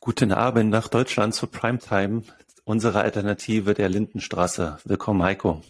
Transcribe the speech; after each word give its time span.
Guten 0.00 0.30
Abend 0.30 0.70
nach 0.70 0.88
Deutschland 0.88 1.34
zur 1.34 1.50
Primetime, 1.50 2.22
unsere 2.64 3.00
Alternative 3.00 3.74
der 3.74 3.88
Lindenstraße. 3.88 4.78
Willkommen, 4.84 5.22
Heiko. 5.22 5.62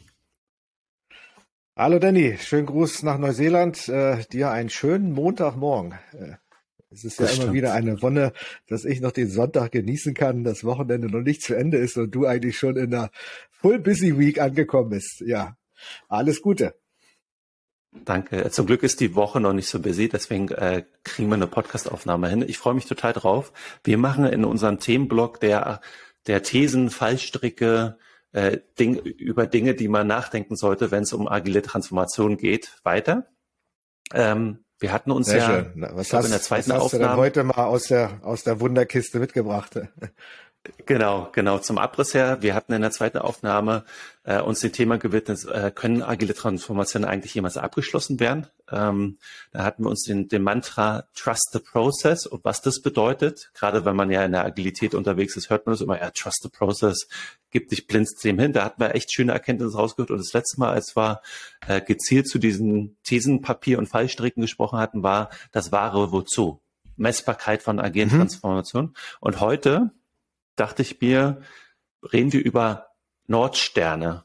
Hallo 1.77 1.99
Danny, 1.99 2.37
schönen 2.39 2.67
Gruß 2.67 3.03
nach 3.03 3.19
Neuseeland. 3.19 3.89
Äh, 3.89 4.25
dir 4.33 4.51
einen 4.51 4.69
schönen 4.69 5.13
Montagmorgen. 5.13 5.93
Äh, 6.13 6.37
es 6.91 7.05
ist 7.05 7.19
ja 7.19 7.27
das 7.27 7.35
immer 7.35 7.43
stimmt. 7.43 7.55
wieder 7.55 7.73
eine 7.73 8.03
Wonne, 8.03 8.33
dass 8.67 8.85
ich 8.85 9.01
noch 9.01 9.13
den 9.13 9.29
Sonntag 9.29 9.73
genießen 9.73 10.13
kann, 10.15 10.45
das 10.45 10.65
Wochenende 10.65 11.09
noch 11.09 11.23
nicht 11.23 11.43
zu 11.43 11.55
Ende 11.55 11.79
ist 11.79 11.97
und 11.97 12.15
du 12.15 12.27
eigentlich 12.27 12.59
schon 12.59 12.77
in 12.77 12.91
der 12.91 13.11
Full 13.51 13.79
Busy 13.79 14.19
Week 14.19 14.41
angekommen 14.41 14.91
bist. 14.91 15.23
Ja, 15.25 15.57
alles 16.09 16.43
Gute. 16.43 16.75
Danke. 18.05 18.51
Zum 18.51 18.67
Glück 18.67 18.83
ist 18.83 19.01
die 19.01 19.15
Woche 19.15 19.41
noch 19.41 19.53
nicht 19.53 19.69
so 19.69 19.81
busy, 19.81 20.09
deswegen 20.09 20.49
äh, 20.49 20.85
kriegen 21.05 21.29
wir 21.29 21.35
eine 21.35 21.47
Podcastaufnahme 21.47 22.29
hin. 22.29 22.45
Ich 22.47 22.59
freue 22.59 22.75
mich 22.75 22.87
total 22.87 23.13
drauf. 23.13 23.53
Wir 23.85 23.99
machen 23.99 24.27
in 24.27 24.45
unserem 24.45 24.79
Themenblock 24.79 25.41
der, 25.41 25.81
der 26.27 26.43
Thesen, 26.43 26.91
Fallstricke, 26.91 27.99
äh, 28.33 28.59
Ding, 28.79 28.97
über 28.97 29.47
Dinge, 29.47 29.75
die 29.75 29.89
man 29.89 30.07
nachdenken 30.07 30.57
sollte, 30.57 30.91
wenn 30.91 31.05
es 31.05 31.13
um 31.13 31.27
agile 31.29 31.63
Transformation 31.63 32.37
geht, 32.37 32.79
weiter. 32.83 33.27
Ähm, 34.13 34.65
wir 34.79 34.93
hatten 34.93 35.11
uns 35.11 35.27
Sehr 35.27 35.39
ja 35.39 35.47
schön. 35.47 35.87
Was 35.93 36.13
hast, 36.13 36.27
in 36.27 36.31
der 36.33 36.43
zweiten 36.43 36.69
was 36.71 36.77
hast 36.77 36.83
Aufnahme, 36.83 37.05
du 37.05 37.09
denn 37.09 37.17
heute 37.17 37.45
mal 37.45 37.65
aus 37.65 37.85
der, 37.85 38.21
aus 38.23 38.45
der 38.45 38.61
Wunderkiste 38.61 39.19
mitgebracht? 39.19 39.81
Genau, 40.85 41.29
genau. 41.33 41.59
Zum 41.59 41.79
Abriss 41.79 42.15
her, 42.15 42.39
wir 42.43 42.55
hatten 42.55 42.73
in 42.73 42.83
der 42.83 42.91
zweiten 42.91 43.19
Aufnahme 43.19 43.85
äh, 44.25 44.41
uns 44.41 44.61
dem 44.61 44.73
Thema 44.73 44.99
gewidmet, 44.99 45.45
äh, 45.47 45.71
können 45.75 46.03
agile 46.03 46.35
Transformationen 46.35 47.09
eigentlich 47.09 47.35
jemals 47.35 47.57
abgeschlossen 47.57 48.21
werden? 48.21 48.47
Ähm, 48.71 49.19
da 49.53 49.65
hatten 49.65 49.85
wir 49.85 49.91
uns 49.91 50.05
den, 50.05 50.29
den 50.29 50.43
Mantra 50.43 51.05
Trust 51.15 51.51
the 51.53 51.59
Process 51.59 52.27
und 52.27 52.45
was 52.45 52.63
das 52.63 52.81
bedeutet. 52.81 53.51
Gerade 53.55 53.85
wenn 53.85 53.97
man 53.97 54.11
ja 54.11 54.25
in 54.25 54.33
der 54.33 54.45
Agilität 54.45 54.95
unterwegs 54.95 55.37
ist, 55.37 55.51
hört 55.51 55.67
man 55.67 55.75
das 55.75 55.81
immer, 55.81 55.99
ja, 56.01 56.11
Trust 56.11 56.43
the 56.43 56.49
Process, 56.49 57.09
gib 57.51 57.69
dich 57.69 57.87
blind 57.87 58.09
dem 58.25 58.39
hin. 58.39 58.53
Da 58.53 58.65
hatten 58.65 58.81
wir 58.81 58.95
echt 58.95 59.13
schöne 59.13 59.33
Erkenntnisse 59.33 59.77
rausgehört. 59.77 60.11
Und 60.11 60.19
das 60.19 60.33
letzte 60.33 60.61
Mal, 60.61 60.73
als 60.73 60.97
wir 60.97 61.21
äh, 61.67 61.81
gezielt 61.81 62.29
zu 62.29 62.39
diesen 62.39 62.97
Thesenpapier 63.05 63.79
und 63.79 63.89
Fallstricken 63.89 64.41
gesprochen 64.41 64.79
hatten, 64.79 65.03
war 65.03 65.31
das 65.53 65.73
wahre 65.73 66.13
Wozu. 66.13 66.61
Messbarkeit 66.97 67.63
von 67.63 67.79
agilen 67.79 68.09
mhm. 68.09 68.19
Transformationen. 68.19 68.95
Und 69.21 69.41
heute 69.41 69.91
dachte 70.57 70.83
ich 70.83 71.01
mir, 71.01 71.43
reden 72.03 72.33
wir 72.33 72.45
über 72.45 72.89
Nordsterne. 73.27 74.25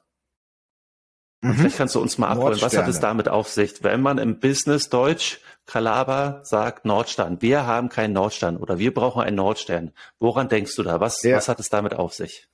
Mhm. 1.42 1.56
Vielleicht 1.56 1.78
kannst 1.78 1.96
du 1.96 2.02
uns 2.02 2.18
mal 2.18 2.30
abholen, 2.30 2.62
was 2.62 2.78
hat 2.78 2.88
es 2.88 3.00
damit 3.00 3.28
auf 3.28 3.50
sich, 3.50 3.84
wenn 3.84 4.02
man 4.02 4.18
im 4.18 4.40
Business 4.40 4.90
Deutsch 4.90 5.40
Kalaber 5.66 6.42
sagt 6.44 6.86
Nordstern, 6.86 7.42
wir 7.42 7.66
haben 7.66 7.90
keinen 7.90 8.14
Nordstern 8.14 8.58
oder 8.58 8.80
wir 8.80 8.94
brauchen 8.94 9.22
einen 9.22 9.38
Nordstern. 9.38 9.92
Woran 10.20 10.50
denkst 10.50 10.76
du 10.76 10.84
da? 10.84 11.00
Was, 11.00 11.22
ja. 11.24 11.38
was 11.38 11.48
hat 11.48 11.60
es 11.60 11.70
damit 11.70 11.94
auf 11.94 12.14
sich? 12.14 12.48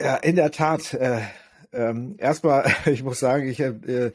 Ja, 0.00 0.16
in 0.16 0.36
der 0.36 0.50
Tat. 0.50 0.94
Äh, 0.94 1.20
ähm, 1.72 2.16
erstmal, 2.18 2.72
ich 2.86 3.02
muss 3.02 3.20
sagen, 3.20 3.48
ich 3.48 3.60
äh, 3.60 4.12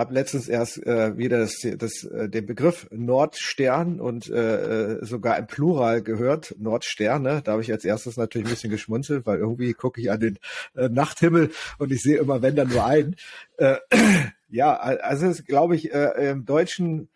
habe 0.00 0.14
letztens 0.14 0.48
erst 0.48 0.84
äh, 0.86 1.16
wieder 1.18 1.38
das, 1.38 1.58
das, 1.76 2.04
äh, 2.04 2.28
den 2.30 2.46
Begriff 2.46 2.88
Nordstern 2.90 4.00
und 4.00 4.30
äh, 4.30 4.94
äh, 4.94 5.04
sogar 5.04 5.36
im 5.36 5.46
Plural 5.46 6.00
gehört, 6.02 6.54
Nordsterne. 6.58 7.42
Da 7.44 7.52
habe 7.52 7.62
ich 7.62 7.70
als 7.70 7.84
erstes 7.84 8.16
natürlich 8.16 8.48
ein 8.48 8.50
bisschen 8.50 8.70
geschmunzelt, 8.70 9.26
weil 9.26 9.38
irgendwie 9.38 9.74
gucke 9.74 10.00
ich 10.00 10.10
an 10.10 10.20
den 10.20 10.38
äh, 10.74 10.88
Nachthimmel 10.88 11.50
und 11.78 11.92
ich 11.92 12.00
sehe 12.00 12.16
immer, 12.16 12.40
wenn 12.40 12.56
dann 12.56 12.68
nur 12.68 12.84
einen. 12.84 13.14
Äh, 13.58 13.76
ja, 14.48 14.74
also 14.74 15.26
ist, 15.26 15.46
glaube 15.46 15.76
ich, 15.76 15.92
äh, 15.92 16.30
im 16.30 16.46
Deutschen 16.46 17.10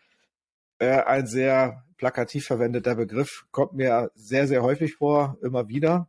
äh, 0.79 1.01
ein 1.03 1.27
sehr 1.27 1.85
plakativ 1.97 2.45
verwendeter 2.45 2.97
Begriff, 2.97 3.47
kommt 3.51 3.73
mir 3.73 4.11
sehr, 4.15 4.47
sehr 4.47 4.63
häufig 4.63 4.97
vor, 4.97 5.39
immer 5.43 5.69
wieder. 5.69 6.07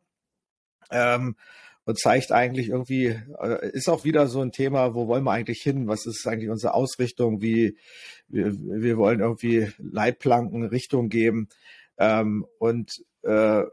Ähm, 0.92 1.38
und 1.86 2.00
zeigt 2.00 2.32
eigentlich 2.32 2.70
irgendwie, 2.70 3.16
äh, 3.40 3.70
ist 3.72 3.90
auch 3.90 4.04
wieder 4.04 4.28
so 4.28 4.42
ein 4.42 4.52
Thema, 4.52 4.96
wo 4.96 5.08
wollen 5.08 5.24
wir 5.24 5.32
eigentlich 5.32 5.62
hin? 5.62 5.88
Was 5.88 6.06
ist 6.06 6.28
eigentlich 6.28 6.50
unsere 6.50 6.74
Ausrichtung? 6.74 7.42
Wie 7.42 7.78
wir, 8.28 8.54
wir 8.54 8.98
wollen 8.98 9.20
irgendwie 9.20 9.70
Leitplanken, 9.78 10.66
Richtung 10.66 11.10
geben 11.10 11.48
ähm, 11.98 12.46
und 12.60 12.92
äh, 13.24 13.64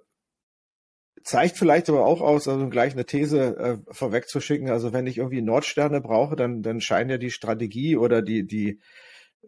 zeigt 1.25 1.57
vielleicht 1.57 1.89
aber 1.89 2.05
auch 2.05 2.21
aus, 2.21 2.49
also 2.49 2.69
gleich 2.69 2.93
eine 2.93 3.07
These 3.07 3.57
äh, 3.57 3.79
vorwegzuschicken. 3.93 4.69
Also 4.69 4.93
wenn 4.93 5.07
ich 5.07 5.19
irgendwie 5.19 5.43
Nordsterne 5.43 6.01
brauche, 6.01 6.37
dann 6.37 6.63
dann 6.63 6.81
scheint 6.81 7.11
ja 7.11 7.19
die 7.19 7.31
Strategie 7.31 7.97
oder 7.97 8.21
die 8.23 8.47
die 8.47 8.81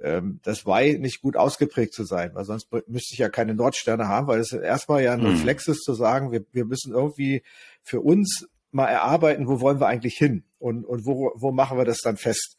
ähm, 0.02 0.40
das 0.42 0.66
Why 0.66 0.98
nicht 0.98 1.20
gut 1.20 1.36
ausgeprägt 1.36 1.92
zu 1.92 2.04
sein, 2.04 2.30
weil 2.34 2.44
sonst 2.44 2.68
müsste 2.86 3.12
ich 3.12 3.18
ja 3.18 3.28
keine 3.28 3.54
Nordsterne 3.54 4.08
haben, 4.08 4.26
weil 4.26 4.40
es 4.40 4.52
erstmal 4.52 5.02
ja 5.02 5.12
ein 5.12 5.20
hm. 5.20 5.30
Reflex 5.30 5.68
ist 5.68 5.82
zu 5.82 5.94
sagen, 5.94 6.32
wir, 6.32 6.44
wir 6.52 6.64
müssen 6.64 6.92
irgendwie 6.92 7.42
für 7.82 8.00
uns 8.00 8.46
mal 8.74 8.88
erarbeiten, 8.88 9.46
wo 9.46 9.60
wollen 9.60 9.80
wir 9.80 9.86
eigentlich 9.86 10.16
hin 10.16 10.44
und, 10.58 10.84
und 10.84 11.06
wo, 11.06 11.32
wo 11.36 11.52
machen 11.52 11.78
wir 11.78 11.84
das 11.84 12.00
dann 12.00 12.16
fest. 12.16 12.58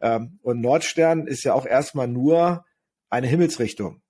Ähm, 0.00 0.38
und 0.42 0.60
Nordstern 0.60 1.26
ist 1.26 1.44
ja 1.44 1.54
auch 1.54 1.66
erstmal 1.66 2.08
nur 2.08 2.64
eine 3.10 3.26
Himmelsrichtung. 3.26 4.02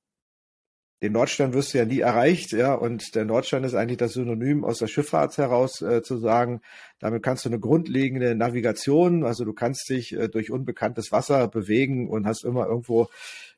Den 1.02 1.12
Nordstern 1.12 1.52
wirst 1.52 1.74
du 1.74 1.78
ja 1.78 1.84
nie 1.84 1.98
erreicht, 1.98 2.52
ja, 2.52 2.74
und 2.74 3.16
der 3.16 3.24
Nordstern 3.24 3.64
ist 3.64 3.74
eigentlich 3.74 3.98
das 3.98 4.12
Synonym 4.12 4.64
aus 4.64 4.78
der 4.78 4.86
Schifffahrt 4.86 5.36
heraus 5.36 5.82
äh, 5.82 6.00
zu 6.00 6.16
sagen, 6.16 6.60
damit 7.00 7.24
kannst 7.24 7.44
du 7.44 7.48
eine 7.48 7.58
grundlegende 7.58 8.36
Navigation, 8.36 9.24
also 9.24 9.44
du 9.44 9.52
kannst 9.52 9.88
dich 9.88 10.12
äh, 10.12 10.28
durch 10.28 10.52
unbekanntes 10.52 11.10
Wasser 11.10 11.48
bewegen 11.48 12.08
und 12.08 12.24
hast 12.24 12.44
immer 12.44 12.68
irgendwo 12.68 13.08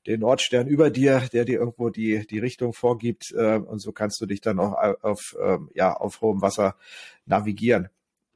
den 0.06 0.20
Nordstern 0.20 0.66
über 0.66 0.90
dir, 0.90 1.28
der 1.32 1.44
dir 1.44 1.58
irgendwo 1.58 1.90
die, 1.90 2.26
die 2.26 2.38
Richtung 2.38 2.72
vorgibt. 2.72 3.32
Äh, 3.36 3.58
und 3.58 3.80
so 3.80 3.92
kannst 3.92 4.20
du 4.20 4.26
dich 4.26 4.40
dann 4.40 4.58
auch 4.58 4.74
auf, 5.02 5.36
äh, 5.40 5.58
ja, 5.74 5.94
auf 5.94 6.20
hohem 6.20 6.42
Wasser 6.42 6.76
navigieren. 7.26 7.88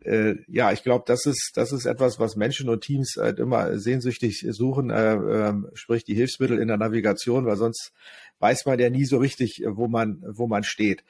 Äh, 0.04 0.36
ja, 0.46 0.72
ich 0.72 0.82
glaube, 0.82 1.04
das 1.06 1.26
ist, 1.26 1.52
das 1.54 1.72
ist 1.72 1.84
etwas, 1.84 2.20
was 2.20 2.36
Menschen 2.36 2.68
und 2.68 2.82
Teams 2.82 3.16
halt 3.18 3.38
immer 3.38 3.78
sehnsüchtig 3.78 4.46
suchen, 4.50 4.90
äh, 4.90 5.14
äh, 5.14 5.54
sprich 5.74 6.04
die 6.04 6.14
Hilfsmittel 6.14 6.58
in 6.58 6.68
der 6.68 6.76
Navigation, 6.76 7.46
weil 7.46 7.56
sonst 7.56 7.92
weiß 8.38 8.66
man 8.66 8.78
ja 8.78 8.90
nie 8.90 9.04
so 9.04 9.18
richtig, 9.18 9.62
wo 9.66 9.88
man, 9.88 10.22
wo 10.26 10.46
man 10.46 10.62
steht. 10.62 11.04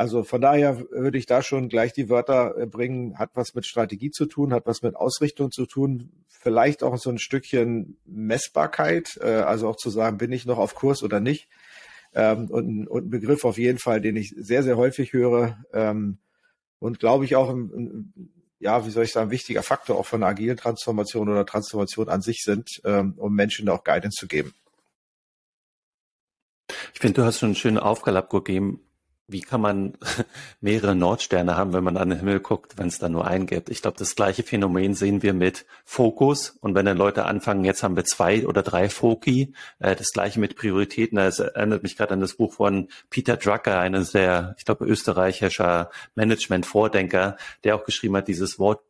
Also 0.00 0.24
von 0.24 0.40
daher 0.40 0.80
würde 0.90 1.18
ich 1.18 1.26
da 1.26 1.42
schon 1.42 1.68
gleich 1.68 1.92
die 1.92 2.08
Wörter 2.08 2.56
äh, 2.56 2.64
bringen, 2.64 3.18
hat 3.18 3.32
was 3.34 3.54
mit 3.54 3.66
Strategie 3.66 4.10
zu 4.10 4.24
tun, 4.24 4.54
hat 4.54 4.64
was 4.64 4.80
mit 4.80 4.96
Ausrichtung 4.96 5.50
zu 5.50 5.66
tun, 5.66 6.24
vielleicht 6.26 6.82
auch 6.82 6.96
so 6.96 7.10
ein 7.10 7.18
Stückchen 7.18 7.98
Messbarkeit, 8.06 9.18
äh, 9.20 9.26
also 9.26 9.68
auch 9.68 9.76
zu 9.76 9.90
sagen, 9.90 10.16
bin 10.16 10.32
ich 10.32 10.46
noch 10.46 10.56
auf 10.56 10.74
Kurs 10.74 11.02
oder 11.02 11.20
nicht. 11.20 11.50
Ähm, 12.14 12.46
und, 12.50 12.90
ein 12.90 13.10
Begriff 13.10 13.44
auf 13.44 13.58
jeden 13.58 13.78
Fall, 13.78 14.00
den 14.00 14.16
ich 14.16 14.34
sehr, 14.38 14.62
sehr 14.62 14.78
häufig 14.78 15.12
höre 15.12 15.58
ähm, 15.74 16.16
und 16.78 16.98
glaube 16.98 17.26
ich 17.26 17.36
auch 17.36 17.54
ja, 18.58 18.86
wie 18.86 18.90
soll 18.90 19.04
ich 19.04 19.12
sagen, 19.12 19.30
wichtiger 19.30 19.62
Faktor 19.62 19.98
auch 19.98 20.06
von 20.06 20.22
agilen 20.22 20.56
Transformation 20.56 21.28
oder 21.28 21.44
Transformation 21.44 22.08
an 22.08 22.22
sich 22.22 22.40
sind, 22.42 22.80
ähm, 22.86 23.16
um 23.18 23.34
Menschen 23.34 23.68
auch 23.68 23.84
Guidance 23.84 24.16
zu 24.18 24.28
geben. 24.28 24.54
Ich 26.94 27.00
finde, 27.00 27.20
du 27.20 27.26
hast 27.26 27.40
schon 27.40 27.48
einen 27.48 27.56
schönen 27.56 27.78
Aufgab 27.78 28.30
gegeben, 28.30 28.80
wie 29.32 29.40
kann 29.40 29.60
man 29.60 29.94
mehrere 30.60 30.94
Nordsterne 30.94 31.56
haben, 31.56 31.72
wenn 31.72 31.84
man 31.84 31.96
an 31.96 32.10
den 32.10 32.18
Himmel 32.18 32.40
guckt, 32.40 32.78
wenn 32.78 32.88
es 32.88 32.98
da 32.98 33.08
nur 33.08 33.26
einen 33.26 33.46
gibt? 33.46 33.70
Ich 33.70 33.82
glaube, 33.82 33.98
das 33.98 34.14
gleiche 34.14 34.42
Phänomen 34.42 34.94
sehen 34.94 35.22
wir 35.22 35.32
mit 35.32 35.66
Fokus. 35.84 36.56
Und 36.60 36.74
wenn 36.74 36.86
dann 36.86 36.96
Leute 36.96 37.24
anfangen, 37.24 37.64
jetzt 37.64 37.82
haben 37.82 37.96
wir 37.96 38.04
zwei 38.04 38.46
oder 38.46 38.62
drei 38.62 38.88
Foki, 38.88 39.54
äh, 39.78 39.96
das 39.96 40.12
gleiche 40.12 40.40
mit 40.40 40.56
Prioritäten. 40.56 41.16
Das 41.16 41.38
erinnert 41.38 41.82
mich 41.82 41.96
gerade 41.96 42.14
an 42.14 42.20
das 42.20 42.34
Buch 42.34 42.52
von 42.52 42.88
Peter 43.08 43.36
Drucker, 43.36 43.78
eines 43.78 44.12
der, 44.12 44.54
ich 44.58 44.64
glaube, 44.64 44.84
österreichischer 44.84 45.90
Management-Vordenker, 46.14 47.36
der 47.64 47.76
auch 47.76 47.84
geschrieben 47.84 48.16
hat, 48.16 48.28
dieses 48.28 48.58
Wort 48.58 48.80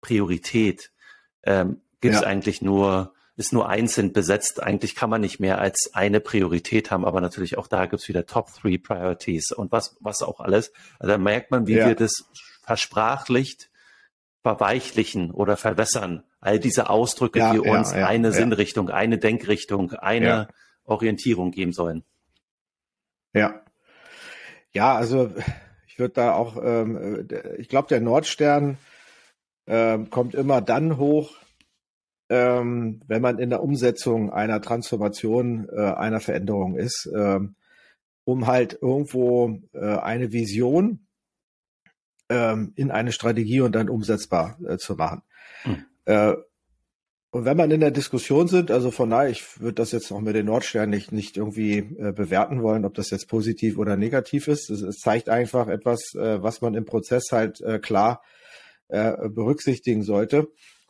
Priorität 0.00 0.92
ähm, 1.44 1.80
gibt 2.00 2.14
es 2.14 2.20
ja. 2.20 2.26
eigentlich 2.26 2.62
nur 2.62 3.12
ist 3.38 3.52
nur 3.52 3.68
einzeln 3.68 4.12
besetzt. 4.12 4.60
Eigentlich 4.60 4.96
kann 4.96 5.08
man 5.08 5.20
nicht 5.20 5.38
mehr 5.38 5.60
als 5.60 5.90
eine 5.94 6.18
Priorität 6.18 6.90
haben, 6.90 7.04
aber 7.04 7.20
natürlich 7.20 7.56
auch 7.56 7.68
da 7.68 7.86
gibt's 7.86 8.08
wieder 8.08 8.26
Top 8.26 8.52
Three 8.52 8.78
Priorities 8.78 9.52
und 9.52 9.70
was, 9.70 9.96
was 10.00 10.22
auch 10.22 10.40
alles. 10.40 10.72
Also 10.98 11.12
da 11.12 11.18
merkt 11.18 11.52
man, 11.52 11.68
wie 11.68 11.76
ja. 11.76 11.86
wir 11.86 11.94
das 11.94 12.24
versprachlicht, 12.64 13.70
verweichlichen 14.42 15.30
oder 15.30 15.56
verwässern. 15.56 16.24
All 16.40 16.58
diese 16.58 16.90
Ausdrücke, 16.90 17.38
ja, 17.38 17.52
die 17.52 17.64
ja, 17.64 17.78
uns 17.78 17.92
eine 17.92 18.32
Sinnrichtung, 18.32 18.90
eine 18.90 19.18
Denkrichtung, 19.18 19.92
eine 19.92 20.48
Orientierung 20.82 21.52
geben 21.52 21.72
sollen. 21.72 22.02
Ja. 23.34 23.62
Ja, 24.72 24.96
also 24.96 25.32
ich 25.86 26.00
würde 26.00 26.14
da 26.14 26.32
auch, 26.32 26.56
ähm, 26.60 27.28
ich 27.56 27.68
glaube, 27.68 27.86
der 27.86 28.00
Nordstern 28.00 28.78
äh, 29.66 29.98
kommt 30.10 30.34
immer 30.34 30.60
dann 30.60 30.96
hoch, 30.96 31.36
ähm, 32.28 33.00
wenn 33.06 33.22
man 33.22 33.38
in 33.38 33.50
der 33.50 33.62
Umsetzung 33.62 34.30
einer 34.32 34.60
Transformation, 34.60 35.68
äh, 35.70 35.80
einer 35.80 36.20
Veränderung 36.20 36.76
ist, 36.76 37.08
ähm, 37.14 37.54
um 38.24 38.46
halt 38.46 38.78
irgendwo 38.80 39.58
äh, 39.72 39.96
eine 39.96 40.32
Vision 40.32 41.06
ähm, 42.28 42.72
in 42.76 42.90
eine 42.90 43.12
Strategie 43.12 43.60
und 43.62 43.74
dann 43.74 43.88
umsetzbar 43.88 44.58
äh, 44.66 44.76
zu 44.76 44.94
machen. 44.96 45.22
Hm. 45.62 45.84
Äh, 46.04 46.34
Und 47.30 47.44
wenn 47.44 47.58
man 47.58 47.70
in 47.70 47.80
der 47.80 47.90
Diskussion 47.90 48.48
sind, 48.48 48.70
also 48.70 48.90
von 48.90 49.10
daher, 49.10 49.28
ich 49.28 49.60
würde 49.60 49.74
das 49.74 49.92
jetzt 49.92 50.10
noch 50.10 50.20
mit 50.22 50.34
den 50.34 50.46
Nordsternen 50.46 50.90
nicht, 50.90 51.12
nicht 51.12 51.36
irgendwie 51.36 51.78
äh, 51.78 52.12
bewerten 52.12 52.62
wollen, 52.62 52.86
ob 52.86 52.94
das 52.94 53.10
jetzt 53.10 53.28
positiv 53.28 53.76
oder 53.76 53.96
negativ 53.96 54.48
ist. 54.48 54.70
Es, 54.70 54.80
es 54.80 54.96
zeigt 54.98 55.28
einfach 55.28 55.68
etwas, 55.68 56.14
äh, 56.14 56.42
was 56.42 56.62
man 56.62 56.74
im 56.74 56.84
Prozess 56.84 57.24
halt 57.32 57.62
klar 57.82 58.22
berücksichtigen 58.90 60.02
sollte. 60.02 60.48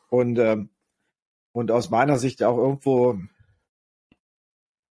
Und, 0.09 0.39
äh, 0.39 0.59
und 1.59 1.73
aus 1.73 1.91
meiner 1.91 2.19
Sicht 2.19 2.45
auch 2.45 2.57
irgendwo, 2.57 3.19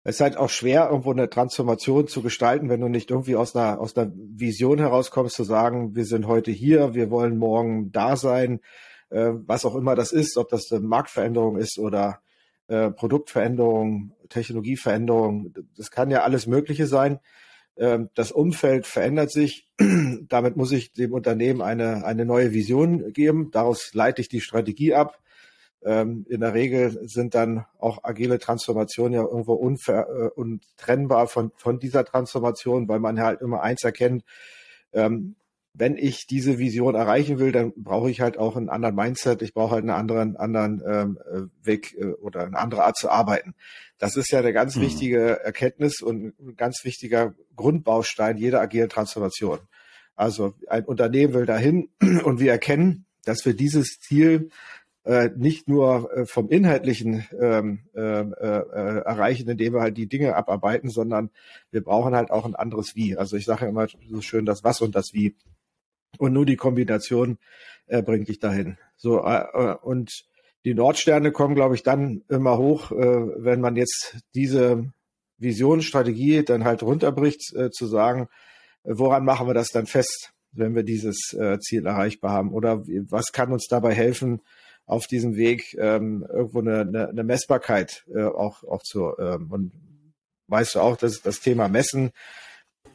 es 0.05 0.15
ist 0.15 0.21
halt 0.21 0.37
auch 0.37 0.49
schwer, 0.49 0.89
irgendwo 0.89 1.11
eine 1.11 1.29
Transformation 1.29 2.07
zu 2.07 2.21
gestalten, 2.21 2.69
wenn 2.69 2.79
du 2.79 2.87
nicht 2.87 3.11
irgendwie 3.11 3.35
aus 3.35 3.53
einer, 3.53 3.81
aus 3.81 3.97
einer 3.97 4.13
Vision 4.15 4.79
herauskommst, 4.79 5.35
zu 5.35 5.43
sagen, 5.43 5.93
wir 5.93 6.05
sind 6.05 6.25
heute 6.25 6.51
hier, 6.51 6.93
wir 6.93 7.11
wollen 7.11 7.37
morgen 7.37 7.91
da 7.91 8.15
sein, 8.15 8.61
äh, 9.09 9.31
was 9.45 9.65
auch 9.65 9.75
immer 9.75 9.95
das 9.95 10.13
ist, 10.13 10.37
ob 10.37 10.47
das 10.47 10.71
eine 10.71 10.79
Marktveränderung 10.79 11.57
ist 11.57 11.77
oder 11.77 12.21
äh, 12.67 12.91
Produktveränderung, 12.91 14.15
Technologieveränderung, 14.29 15.53
das 15.75 15.91
kann 15.91 16.11
ja 16.11 16.23
alles 16.23 16.47
Mögliche 16.47 16.87
sein. 16.87 17.19
Ähm, 17.75 18.09
das 18.15 18.31
Umfeld 18.31 18.85
verändert 18.87 19.31
sich. 19.31 19.67
Damit 20.29 20.55
muss 20.55 20.71
ich 20.71 20.93
dem 20.93 21.11
Unternehmen 21.11 21.61
eine, 21.61 22.05
eine 22.05 22.23
neue 22.23 22.53
Vision 22.53 23.11
geben. 23.11 23.51
Daraus 23.51 23.93
leite 23.93 24.21
ich 24.21 24.29
die 24.29 24.41
Strategie 24.41 24.93
ab. 24.93 25.19
Ähm, 25.85 26.25
in 26.29 26.41
der 26.41 26.53
Regel 26.53 27.07
sind 27.07 27.35
dann 27.35 27.65
auch 27.79 28.03
agile 28.03 28.39
Transformationen 28.39 29.13
ja 29.13 29.21
irgendwo 29.21 29.53
unver 29.53 30.07
äh, 30.07 30.27
untrennbar 30.29 31.27
von, 31.27 31.51
von 31.55 31.79
dieser 31.79 32.05
Transformation, 32.05 32.87
weil 32.87 32.99
man 32.99 33.19
halt 33.19 33.41
immer 33.41 33.61
eins 33.61 33.83
erkennt, 33.83 34.23
ähm, 34.93 35.35
wenn 35.73 35.97
ich 35.97 36.27
diese 36.27 36.59
Vision 36.59 36.93
erreichen 36.93 37.39
will, 37.39 37.51
dann 37.51 37.73
brauche 37.75 38.09
ich 38.09 38.21
halt 38.21 38.37
auch 38.37 38.55
einen 38.55 38.69
anderen 38.69 38.95
Mindset. 38.95 39.41
Ich 39.41 39.55
brauche 39.55 39.71
halt 39.71 39.81
einen 39.81 39.89
anderen, 39.89 40.37
anderen 40.37 40.83
ähm, 40.85 41.19
äh, 41.31 41.65
Weg 41.65 41.97
äh, 41.97 42.11
oder 42.13 42.45
eine 42.45 42.57
andere 42.57 42.83
Art 42.83 42.95
zu 42.95 43.09
arbeiten. 43.09 43.55
Das 43.97 44.15
ist 44.15 44.31
ja 44.31 44.39
eine 44.39 44.53
ganz 44.53 44.75
mhm. 44.75 44.81
wichtige 44.81 45.43
Erkenntnis 45.43 46.01
und 46.01 46.39
ein 46.39 46.55
ganz 46.55 46.81
wichtiger 46.83 47.33
Grundbaustein 47.55 48.37
jeder 48.37 48.61
agilen 48.61 48.89
Transformation. 48.89 49.59
Also 50.15 50.53
ein 50.67 50.85
Unternehmen 50.85 51.33
will 51.33 51.47
dahin 51.47 51.89
und 52.23 52.39
wir 52.39 52.51
erkennen, 52.51 53.05
dass 53.25 53.45
wir 53.45 53.55
dieses 53.55 53.99
Ziel 53.99 54.49
äh, 55.05 55.29
nicht 55.35 55.67
nur 55.67 56.11
äh, 56.13 56.25
vom 56.25 56.49
Inhaltlichen 56.49 57.25
ähm, 57.39 57.79
ähm, 57.95 58.33
äh, 58.39 58.59
äh, 58.59 58.99
erreichen, 59.03 59.49
indem 59.49 59.73
wir 59.73 59.81
halt 59.81 59.97
die 59.97 60.07
Dinge 60.07 60.35
abarbeiten, 60.35 60.89
sondern 60.89 61.29
wir 61.71 61.83
brauchen 61.83 62.15
halt 62.15 62.31
auch 62.31 62.45
ein 62.45 62.55
anderes 62.55 62.95
Wie. 62.95 63.17
Also 63.17 63.35
ich 63.35 63.45
sage 63.45 63.65
immer 63.65 63.87
so 64.09 64.21
schön 64.21 64.45
das 64.45 64.63
Was 64.63 64.81
und 64.81 64.95
das 64.95 65.13
Wie. 65.13 65.35
Und 66.17 66.33
nur 66.33 66.45
die 66.45 66.55
Kombination 66.55 67.37
äh, 67.87 68.01
bringt 68.01 68.27
dich 68.27 68.39
dahin. 68.39 68.77
So 68.95 69.23
äh, 69.25 69.43
äh, 69.53 69.75
und 69.81 70.25
die 70.65 70.73
Nordsterne 70.73 71.31
kommen, 71.31 71.55
glaube 71.55 71.75
ich, 71.75 71.83
dann 71.83 72.23
immer 72.29 72.57
hoch, 72.57 72.91
äh, 72.91 72.95
wenn 72.95 73.59
man 73.59 73.75
jetzt 73.75 74.17
diese 74.33 74.93
Visionsstrategie 75.37 76.43
dann 76.43 76.63
halt 76.63 76.83
runterbricht, 76.83 77.53
äh, 77.55 77.69
zu 77.69 77.87
sagen, 77.87 78.29
woran 78.83 79.25
machen 79.25 79.47
wir 79.47 79.53
das 79.53 79.69
dann 79.69 79.87
fest, 79.87 80.31
wenn 80.53 80.75
wir 80.75 80.83
dieses 80.83 81.33
äh, 81.33 81.59
Ziel 81.59 81.85
erreichbar 81.85 82.31
haben? 82.31 82.53
Oder 82.53 82.83
was 83.09 83.31
kann 83.33 83.51
uns 83.51 83.67
dabei 83.67 83.93
helfen, 83.93 84.41
auf 84.85 85.07
diesem 85.07 85.35
Weg 85.35 85.75
ähm, 85.79 86.25
irgendwo 86.29 86.59
eine, 86.59 86.81
eine, 86.81 87.09
eine 87.09 87.23
Messbarkeit 87.23 88.05
äh, 88.13 88.23
auch, 88.23 88.63
auch 88.63 88.83
zu 88.83 89.17
ähm, 89.17 89.51
und 89.51 89.71
weißt 90.47 90.75
du 90.75 90.79
auch, 90.81 90.97
dass 90.97 91.21
das 91.21 91.39
Thema 91.39 91.67
Messen 91.67 92.11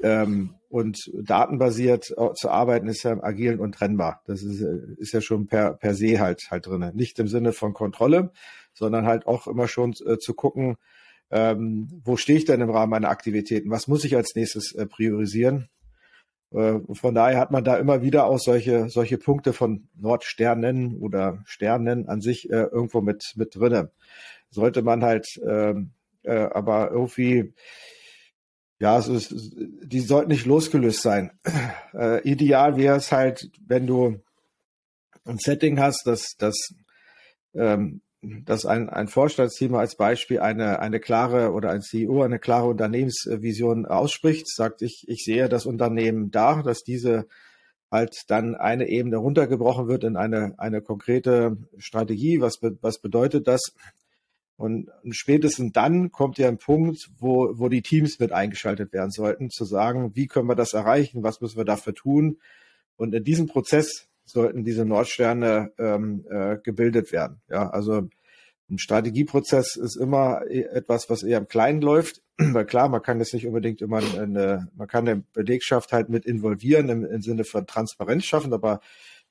ähm, 0.03 0.55
und 0.69 1.11
datenbasiert 1.15 2.05
zu 2.05 2.51
arbeiten 2.51 2.89
ist 2.89 3.03
ja 3.03 3.13
im 3.13 3.25
Agilen 3.25 3.59
untrennbar. 3.59 4.23
Das 4.27 4.43
ist, 4.43 4.61
ist 4.61 5.13
ja 5.13 5.21
schon 5.23 5.47
per, 5.47 5.73
per 5.73 5.95
se 5.95 6.21
halt, 6.21 6.51
halt 6.51 6.67
drin. 6.67 6.91
Nicht 6.95 7.19
im 7.19 7.27
Sinne 7.27 7.53
von 7.53 7.73
Kontrolle, 7.73 8.31
sondern 8.75 9.07
halt 9.07 9.27
auch 9.27 9.47
immer 9.47 9.67
schon 9.67 9.95
äh, 10.07 10.19
zu 10.19 10.35
gucken, 10.35 10.77
ähm, 11.31 11.89
wo 12.05 12.17
stehe 12.17 12.39
ich 12.39 12.45
denn 12.45 12.61
im 12.61 12.71
Rahmen 12.71 12.91
meiner 12.91 13.11
Aktivitäten? 13.11 13.71
Was 13.71 13.89
muss 13.89 14.05
ich 14.05 14.15
als 14.17 14.35
nächstes 14.35 14.75
äh, 14.75 14.87
priorisieren? 14.87 15.69
Äh, 16.53 16.79
von 16.93 17.15
daher 17.15 17.39
hat 17.39 17.51
man 17.51 17.65
da 17.65 17.77
immer 17.77 18.03
wieder 18.03 18.27
auch 18.27 18.39
solche, 18.39 18.89
solche 18.89 19.19
Punkte 19.19 19.53
von 19.53 19.89
Nordsternen 19.97 20.99
oder 20.99 21.43
Sternen 21.45 22.09
an 22.09 22.21
sich 22.21 22.51
äh, 22.51 22.65
irgendwo 22.65 23.01
mit, 23.01 23.33
mit 23.37 23.55
drinne. 23.55 23.91
Sollte 24.51 24.83
man 24.83 25.05
halt 25.05 25.27
ähm, 25.47 25.93
äh, 26.23 26.49
aber 26.53 26.91
irgendwie 26.91 27.55
ja, 28.81 28.97
es 28.99 29.09
ist, 29.09 29.35
die 29.35 30.01
sollten 30.01 30.31
nicht 30.31 30.47
losgelöst 30.47 31.03
sein. 31.03 31.33
Äh, 31.95 32.21
ideal 32.29 32.77
wäre 32.77 32.97
es 32.97 33.11
halt, 33.11 33.51
wenn 33.67 33.87
du 33.87 34.23
ein 35.25 35.39
Setting 35.39 35.81
hast, 35.81 36.07
dass, 36.07 36.37
dass, 36.37 36.75
ähm, 37.55 38.03
dass 38.23 38.67
ein, 38.67 38.89
ein 38.89 39.09
Vorstandsteam 39.09 39.75
als 39.75 39.97
Beispiel 39.97 40.41
eine, 40.41 40.81
eine 40.81 40.99
klare 40.99 41.53
oder 41.53 41.71
ein 41.71 41.83
CEO 41.83 42.23
eine 42.23 42.39
klare 42.39 42.67
Unternehmensvision 42.67 43.87
ausspricht, 43.87 44.49
sagt, 44.49 44.83
ich, 44.83 45.05
ich 45.07 45.25
sehe 45.25 45.49
das 45.49 45.67
Unternehmen 45.67 46.31
da, 46.31 46.63
dass 46.63 46.83
diese 46.83 47.27
halt 47.91 48.25
dann 48.29 48.55
eine 48.55 48.89
Ebene 48.89 49.17
runtergebrochen 49.17 49.89
wird 49.89 50.05
in 50.05 50.17
eine, 50.17 50.55
eine 50.59 50.83
konkrete 50.83 51.57
Strategie. 51.79 52.41
Was, 52.41 52.59
was 52.61 53.01
bedeutet 53.01 53.47
das? 53.47 53.73
Und 54.57 54.91
spätestens 55.11 55.73
dann 55.73 56.11
kommt 56.11 56.37
ja 56.37 56.49
ein 56.49 56.59
Punkt, 56.59 57.11
wo, 57.19 57.53
wo 57.55 57.69
die 57.69 57.83
Teams 57.83 58.19
mit 58.19 58.33
eingeschaltet 58.33 58.93
werden 58.93 59.13
sollten, 59.13 59.51
zu 59.51 59.65
sagen, 59.65 60.17
wie 60.17 60.27
können 60.27 60.49
wir 60.49 60.57
das 60.57 60.73
erreichen, 60.73 61.23
was 61.23 61.41
müssen 61.41 61.57
wir 61.57 61.65
dafür 61.65 61.95
tun. 61.95 62.41
Und 62.97 63.15
in 63.15 63.23
diesem 63.23 63.47
Prozess 63.47 64.08
sollten 64.29 64.65
diese 64.65 64.85
Nordsterne 64.85 65.73
ähm, 65.79 66.25
äh, 66.31 66.59
gebildet 66.63 67.13
werden. 67.13 67.41
Ja, 67.49 67.71
also 67.71 68.09
ein 68.71 68.79
Strategieprozess 68.79 69.77
ist 69.77 69.97
immer 69.97 70.43
e, 70.49 70.63
etwas, 70.63 71.09
was 71.09 71.23
eher 71.23 71.39
im 71.39 71.49
Kleinen 71.49 71.81
läuft, 71.81 72.23
weil 72.39 72.67
klar, 72.67 72.89
man 72.89 73.03
kann 73.03 73.19
jetzt 73.19 73.35
nicht 73.35 73.47
unbedingt 73.47 73.81
immer 73.81 73.99
eine, 73.99 74.69
man 74.77 74.89
kann 74.89 75.09
eine 75.09 75.23
Belegschaft 75.33 75.93
halt 75.93 76.09
mit 76.09 76.27
involvieren 76.27 76.89
im, 76.89 77.05
im 77.05 77.23
Sinne 77.23 77.45
von 77.45 77.67
Transparenz 77.67 78.25
schaffen, 78.25 78.53
aber 78.53 78.81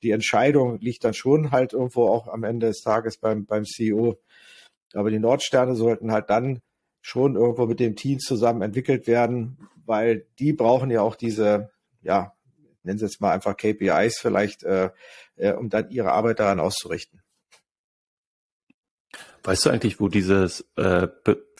die 0.02 0.10
Entscheidung 0.10 0.78
liegt 0.80 1.04
dann 1.04 1.14
schon 1.14 1.50
halt 1.50 1.72
irgendwo 1.72 2.08
auch 2.08 2.28
am 2.28 2.44
Ende 2.44 2.68
des 2.68 2.82
Tages 2.82 3.18
beim, 3.18 3.46
beim 3.46 3.64
CEO 3.64 4.18
aber 4.94 5.10
die 5.10 5.18
Nordsterne 5.18 5.74
sollten 5.74 6.12
halt 6.12 6.30
dann 6.30 6.60
schon 7.00 7.36
irgendwo 7.36 7.66
mit 7.66 7.80
dem 7.80 7.96
Team 7.96 8.18
zusammen 8.18 8.62
entwickelt 8.62 9.06
werden, 9.06 9.58
weil 9.84 10.26
die 10.38 10.52
brauchen 10.52 10.90
ja 10.90 11.02
auch 11.02 11.14
diese, 11.14 11.70
ja, 12.02 12.34
nennen 12.82 12.98
Sie 12.98 13.06
es 13.06 13.20
mal 13.20 13.32
einfach 13.32 13.56
KPIs 13.56 14.18
vielleicht, 14.18 14.62
äh, 14.62 14.90
äh, 15.36 15.52
um 15.52 15.68
dann 15.68 15.90
ihre 15.90 16.12
Arbeit 16.12 16.40
daran 16.40 16.60
auszurichten. 16.60 17.22
Weißt 19.42 19.66
du 19.66 19.70
eigentlich, 19.70 20.00
wo 20.00 20.08
dieses, 20.08 20.66
äh, 20.76 21.08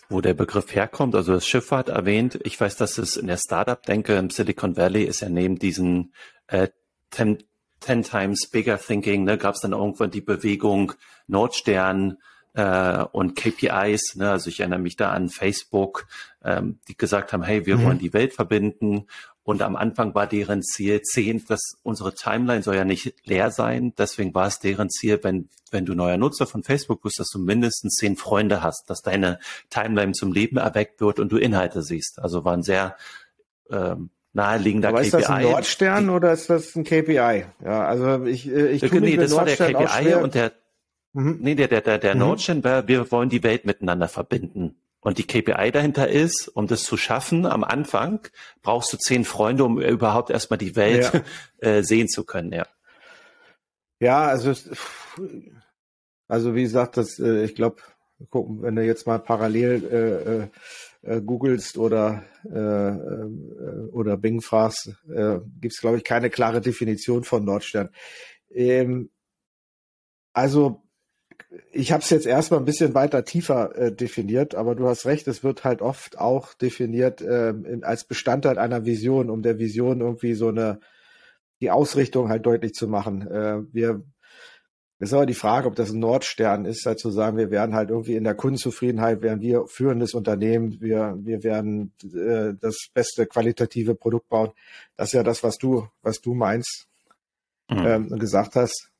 wo 0.08 0.20
der 0.20 0.34
Begriff 0.34 0.74
herkommt? 0.74 1.14
Also 1.14 1.32
das 1.32 1.46
Schifffahrt 1.46 1.88
erwähnt. 1.88 2.38
Ich 2.42 2.60
weiß, 2.60 2.76
dass 2.76 2.98
es 2.98 3.16
in 3.16 3.26
der 3.26 3.36
Startup-Denke 3.36 4.16
im 4.16 4.30
Silicon 4.30 4.76
Valley 4.76 5.04
ist 5.04 5.20
ja 5.20 5.28
neben 5.28 5.58
diesen 5.58 6.12
äh, 6.48 6.68
ten, 7.10 7.44
ten 7.80 8.02
times 8.02 8.48
bigger 8.50 8.78
thinking, 8.78 9.24
ne, 9.24 9.38
gab 9.38 9.54
es 9.54 9.60
dann 9.60 9.72
irgendwann 9.72 10.10
die 10.10 10.20
Bewegung 10.20 10.92
Nordstern, 11.26 12.18
äh, 12.58 13.04
und 13.12 13.36
KPIs. 13.36 14.16
Ne? 14.16 14.30
Also 14.30 14.48
ich 14.48 14.60
erinnere 14.60 14.80
mich 14.80 14.96
da 14.96 15.12
an 15.12 15.28
Facebook, 15.28 16.08
ähm, 16.42 16.80
die 16.88 16.96
gesagt 16.96 17.32
haben, 17.32 17.44
hey, 17.44 17.66
wir 17.66 17.76
mhm. 17.76 17.84
wollen 17.84 17.98
die 17.98 18.12
Welt 18.12 18.34
verbinden. 18.34 19.06
Und 19.48 19.62
am 19.62 19.76
Anfang 19.76 20.14
war 20.14 20.26
deren 20.26 20.62
Ziel 20.62 21.00
zehn, 21.00 21.42
dass 21.48 21.78
unsere 21.82 22.14
Timeline 22.14 22.62
soll 22.62 22.76
ja 22.76 22.84
nicht 22.84 23.14
leer 23.24 23.50
sein. 23.50 23.94
Deswegen 23.96 24.34
war 24.34 24.46
es 24.46 24.58
deren 24.58 24.90
Ziel, 24.90 25.20
wenn, 25.22 25.48
wenn 25.70 25.86
du 25.86 25.94
neuer 25.94 26.18
Nutzer 26.18 26.46
von 26.46 26.62
Facebook 26.62 27.00
bist, 27.00 27.18
dass 27.18 27.28
du 27.28 27.38
mindestens 27.38 27.94
zehn 27.94 28.16
Freunde 28.16 28.62
hast, 28.62 28.90
dass 28.90 29.00
deine 29.00 29.38
Timeline 29.70 30.12
zum 30.12 30.34
Leben 30.34 30.58
erweckt 30.58 31.00
wird 31.00 31.18
und 31.18 31.32
du 31.32 31.38
Inhalte 31.38 31.80
siehst. 31.80 32.18
Also 32.18 32.44
waren 32.44 32.62
sehr 32.62 32.94
ähm, 33.70 34.10
naheliegender 34.34 34.90
Aber 34.90 34.98
KPI. 34.98 35.06
Ist 35.06 35.14
das 35.14 35.30
ein 35.30 35.42
Nordstern 35.44 36.04
die, 36.04 36.10
oder 36.10 36.32
ist 36.34 36.50
das 36.50 36.76
ein 36.76 36.84
KPI? 36.84 37.46
Ja, 37.64 37.86
also 37.86 38.26
ich, 38.26 38.50
äh, 38.50 38.72
ich 38.72 38.82
tue 38.82 39.00
nee, 39.00 39.16
das 39.16 39.34
war 39.34 39.46
der 39.46 39.56
KPI 39.56 40.14
und 40.16 40.34
der 40.34 40.52
Mhm. 41.14 41.38
Nee, 41.40 41.54
der, 41.54 41.68
der, 41.68 41.80
der, 41.80 41.98
der 41.98 42.14
mhm. 42.14 42.20
Notion 42.20 42.64
war, 42.64 42.86
wir 42.86 43.10
wollen 43.10 43.28
die 43.28 43.42
Welt 43.42 43.64
miteinander 43.64 44.08
verbinden. 44.08 44.76
Und 45.00 45.18
die 45.18 45.26
KPI 45.26 45.70
dahinter 45.70 46.08
ist, 46.08 46.48
um 46.48 46.66
das 46.66 46.82
zu 46.82 46.96
schaffen, 46.96 47.46
am 47.46 47.62
Anfang 47.62 48.20
brauchst 48.62 48.92
du 48.92 48.96
zehn 48.96 49.24
Freunde, 49.24 49.64
um 49.64 49.80
überhaupt 49.80 50.30
erstmal 50.30 50.58
die 50.58 50.74
Welt 50.76 51.12
ja. 51.12 51.22
äh, 51.68 51.82
sehen 51.82 52.08
zu 52.08 52.24
können, 52.24 52.52
ja. 52.52 52.66
Ja, 54.00 54.26
also, 54.26 54.54
also 56.28 56.54
wie 56.54 56.62
gesagt, 56.62 56.96
das, 56.96 57.18
äh, 57.18 57.44
ich 57.44 57.54
glaube, 57.54 57.82
gucken, 58.30 58.62
wenn 58.62 58.76
du 58.76 58.84
jetzt 58.84 59.06
mal 59.06 59.18
parallel 59.18 60.50
äh, 61.04 61.16
äh, 61.16 61.20
googelst 61.20 61.78
oder 61.78 62.24
äh, 62.44 62.58
äh, 62.58 63.90
oder 63.92 64.16
Bing 64.16 64.40
fragst, 64.40 64.94
äh, 65.08 65.38
gibt 65.60 65.74
es, 65.74 65.80
glaube 65.80 65.98
ich, 65.98 66.04
keine 66.04 66.30
klare 66.30 66.60
Definition 66.60 67.24
von 67.24 67.44
Nordstern. 67.44 67.90
Ähm, 68.50 69.10
also 70.32 70.82
ich 71.72 71.92
habe 71.92 72.02
es 72.02 72.10
jetzt 72.10 72.26
erstmal 72.26 72.60
ein 72.60 72.66
bisschen 72.66 72.94
weiter 72.94 73.24
tiefer 73.24 73.74
äh, 73.76 73.92
definiert, 73.92 74.54
aber 74.54 74.74
du 74.74 74.86
hast 74.86 75.06
recht, 75.06 75.28
es 75.28 75.42
wird 75.42 75.64
halt 75.64 75.80
oft 75.80 76.18
auch 76.18 76.54
definiert 76.54 77.20
äh, 77.20 77.50
in, 77.50 77.84
als 77.84 78.04
Bestandteil 78.04 78.58
einer 78.58 78.84
Vision, 78.84 79.30
um 79.30 79.42
der 79.42 79.58
Vision 79.58 80.00
irgendwie 80.00 80.34
so 80.34 80.48
eine 80.48 80.80
die 81.60 81.70
Ausrichtung 81.70 82.28
halt 82.28 82.46
deutlich 82.46 82.72
zu 82.72 82.86
machen. 82.86 83.26
Äh, 83.26 83.62
wir 83.72 84.02
ist 85.00 85.12
aber 85.12 85.26
die 85.26 85.34
Frage, 85.34 85.68
ob 85.68 85.76
das 85.76 85.90
ein 85.90 86.00
Nordstern 86.00 86.64
ist, 86.64 86.84
halt 86.84 86.98
zu 86.98 87.10
sagen, 87.10 87.36
wir 87.36 87.52
werden 87.52 87.74
halt 87.74 87.90
irgendwie 87.90 88.16
in 88.16 88.24
der 88.24 88.34
Kundenzufriedenheit, 88.34 89.22
werden 89.22 89.40
wir 89.40 89.66
führendes 89.68 90.12
Unternehmen, 90.12 90.80
wir, 90.80 91.16
wir 91.20 91.44
werden 91.44 91.92
äh, 92.02 92.54
das 92.60 92.88
beste 92.92 93.26
qualitative 93.26 93.94
Produkt 93.94 94.28
bauen. 94.28 94.50
Das 94.96 95.10
ist 95.10 95.12
ja 95.12 95.22
das, 95.22 95.44
was 95.44 95.56
du, 95.56 95.86
was 96.02 96.20
du 96.20 96.34
meinst 96.34 96.88
mhm. 97.70 97.86
ähm, 97.86 98.18
gesagt 98.18 98.56
hast. 98.56 98.90